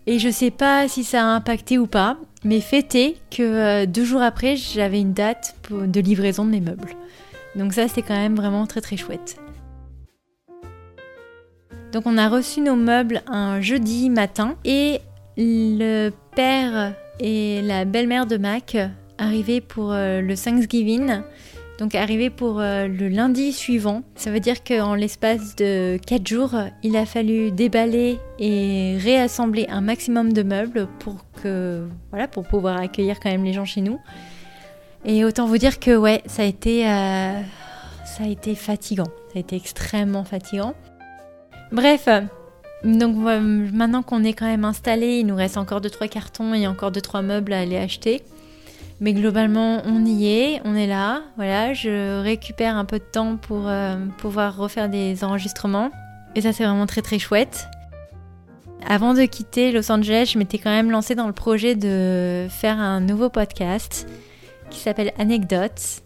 Et 0.06 0.18
je 0.18 0.28
sais 0.28 0.50
pas 0.50 0.88
si 0.88 1.04
ça 1.04 1.22
a 1.22 1.26
impacté 1.26 1.78
ou 1.78 1.86
pas, 1.86 2.16
mais 2.44 2.58
est 2.58 3.16
que 3.30 3.84
deux 3.84 4.04
jours 4.04 4.22
après, 4.22 4.56
j'avais 4.56 5.00
une 5.00 5.12
date 5.12 5.54
de 5.70 6.00
livraison 6.00 6.44
de 6.44 6.50
mes 6.50 6.60
meubles. 6.60 6.96
Donc 7.54 7.72
ça, 7.72 7.86
c'était 7.86 8.02
quand 8.02 8.16
même 8.16 8.34
vraiment 8.34 8.66
très 8.66 8.80
très 8.80 8.96
chouette. 8.96 9.36
Donc 11.92 12.04
on 12.06 12.18
a 12.18 12.28
reçu 12.28 12.62
nos 12.62 12.74
meubles 12.74 13.22
un 13.28 13.60
jeudi 13.60 14.08
matin 14.10 14.56
et 14.64 15.00
le 15.36 16.10
père 16.34 16.94
et 17.20 17.60
la 17.62 17.84
belle-mère 17.84 18.26
de 18.26 18.38
Mac 18.38 18.76
arrivé 19.18 19.60
pour 19.60 19.92
euh, 19.92 20.20
le 20.20 20.36
Thanksgiving, 20.36 21.22
donc 21.78 21.94
arrivé 21.94 22.30
pour 22.30 22.60
euh, 22.60 22.86
le 22.86 23.08
lundi 23.08 23.52
suivant. 23.52 24.02
Ça 24.14 24.30
veut 24.30 24.40
dire 24.40 24.62
qu'en 24.64 24.94
l'espace 24.94 25.56
de 25.56 25.98
4 26.06 26.26
jours, 26.26 26.54
il 26.82 26.96
a 26.96 27.06
fallu 27.06 27.50
déballer 27.50 28.18
et 28.38 28.96
réassembler 29.00 29.66
un 29.68 29.80
maximum 29.80 30.32
de 30.32 30.42
meubles 30.42 30.88
pour 30.98 31.24
que 31.42 31.86
voilà, 32.10 32.28
pour 32.28 32.44
pouvoir 32.46 32.78
accueillir 32.78 33.20
quand 33.20 33.30
même 33.30 33.44
les 33.44 33.52
gens 33.52 33.64
chez 33.64 33.80
nous. 33.80 33.98
Et 35.04 35.24
autant 35.24 35.46
vous 35.46 35.58
dire 35.58 35.80
que 35.80 35.96
ouais, 35.96 36.22
ça 36.26 36.42
a 36.42 36.44
été 36.44 36.88
euh, 36.88 37.40
ça 38.04 38.24
a 38.24 38.26
été 38.26 38.54
fatigant. 38.54 39.08
Ça 39.32 39.36
a 39.36 39.38
été 39.40 39.56
extrêmement 39.56 40.24
fatigant. 40.24 40.74
Bref, 41.72 42.08
donc 42.84 43.16
maintenant 43.16 44.02
qu'on 44.02 44.22
est 44.24 44.34
quand 44.34 44.46
même 44.46 44.64
installé, 44.64 45.18
il 45.20 45.26
nous 45.26 45.36
reste 45.36 45.56
encore 45.56 45.80
2-3 45.80 46.08
cartons 46.08 46.52
et 46.52 46.66
encore 46.66 46.92
2-3 46.92 47.24
meubles 47.24 47.52
à 47.52 47.60
aller 47.60 47.78
acheter. 47.78 48.22
Mais 49.02 49.14
globalement, 49.14 49.82
on 49.84 50.04
y 50.04 50.28
est, 50.28 50.60
on 50.64 50.76
est 50.76 50.86
là. 50.86 51.22
Voilà, 51.34 51.74
je 51.74 52.22
récupère 52.22 52.76
un 52.76 52.84
peu 52.84 53.00
de 53.00 53.04
temps 53.04 53.36
pour 53.36 53.66
euh, 53.66 53.96
pouvoir 54.18 54.56
refaire 54.56 54.88
des 54.88 55.24
enregistrements. 55.24 55.90
Et 56.36 56.40
ça, 56.40 56.52
c'est 56.52 56.62
vraiment 56.62 56.86
très 56.86 57.02
très 57.02 57.18
chouette. 57.18 57.66
Avant 58.86 59.12
de 59.12 59.24
quitter 59.24 59.72
Los 59.72 59.90
Angeles, 59.90 60.30
je 60.32 60.38
m'étais 60.38 60.58
quand 60.58 60.70
même 60.70 60.92
lancée 60.92 61.16
dans 61.16 61.26
le 61.26 61.32
projet 61.32 61.74
de 61.74 62.46
faire 62.48 62.78
un 62.78 63.00
nouveau 63.00 63.28
podcast 63.28 64.06
qui 64.70 64.78
s'appelle 64.78 65.12
Anecdotes. 65.18 66.04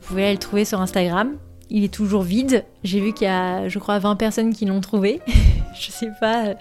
Vous 0.00 0.06
pouvez 0.06 0.22
aller 0.26 0.34
le 0.34 0.38
trouver 0.38 0.64
sur 0.64 0.80
Instagram. 0.80 1.34
Il 1.68 1.82
est 1.82 1.92
toujours 1.92 2.22
vide. 2.22 2.64
J'ai 2.84 3.00
vu 3.00 3.12
qu'il 3.12 3.26
y 3.26 3.30
a, 3.30 3.66
je 3.66 3.80
crois, 3.80 3.98
20 3.98 4.14
personnes 4.14 4.54
qui 4.54 4.66
l'ont 4.66 4.80
trouvé. 4.80 5.20
je 5.74 5.90
sais 5.90 6.10
pas. 6.20 6.54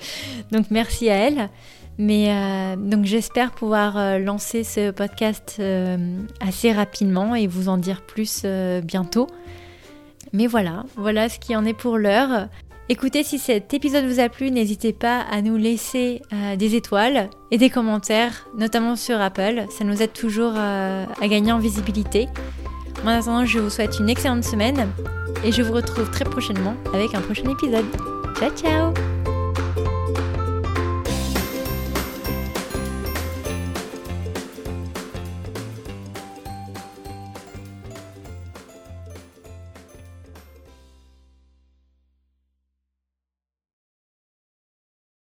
Donc 0.51 0.65
merci 0.71 1.11
à 1.11 1.15
elles. 1.15 1.49
Mais 1.97 2.29
euh, 2.29 2.75
donc 2.75 3.05
j'espère 3.05 3.51
pouvoir 3.51 3.97
euh, 3.97 4.19
lancer 4.19 4.63
ce 4.63 4.91
podcast 4.91 5.57
euh, 5.59 5.97
assez 6.41 6.71
rapidement 6.71 7.35
et 7.35 7.47
vous 7.47 7.69
en 7.69 7.77
dire 7.77 8.01
plus 8.01 8.45
bientôt. 8.83 9.27
Mais 10.33 10.47
voilà, 10.47 10.83
voilà 10.97 11.29
ce 11.29 11.39
qui 11.39 11.55
en 11.55 11.65
est 11.65 11.73
pour 11.73 11.97
l'heure. 11.97 12.49
Écoutez, 12.89 13.23
si 13.23 13.39
cet 13.39 13.73
épisode 13.73 14.05
vous 14.05 14.19
a 14.19 14.29
plu, 14.29 14.51
n'hésitez 14.51 14.93
pas 14.93 15.21
à 15.31 15.41
nous 15.41 15.55
laisser 15.55 16.21
des 16.57 16.75
étoiles 16.75 17.29
et 17.49 17.57
des 17.57 17.69
commentaires, 17.69 18.47
notamment 18.55 18.95
sur 18.95 19.19
Apple. 19.21 19.65
Ça 19.69 19.85
nous 19.85 20.03
aide 20.03 20.13
toujours 20.13 20.53
à 20.55 21.27
gagner 21.27 21.51
en 21.51 21.57
visibilité. 21.57 22.27
En 23.03 23.07
attendant, 23.07 23.45
je 23.45 23.59
vous 23.59 23.69
souhaite 23.69 23.97
une 23.99 24.09
excellente 24.09 24.43
semaine 24.43 24.89
et 25.43 25.51
je 25.51 25.61
vous 25.61 25.73
retrouve 25.73 26.11
très 26.11 26.25
prochainement 26.25 26.75
avec 26.93 27.15
un 27.15 27.21
prochain 27.21 27.49
épisode. 27.49 27.85
Ciao 28.37 28.51
ciao 28.51 29.14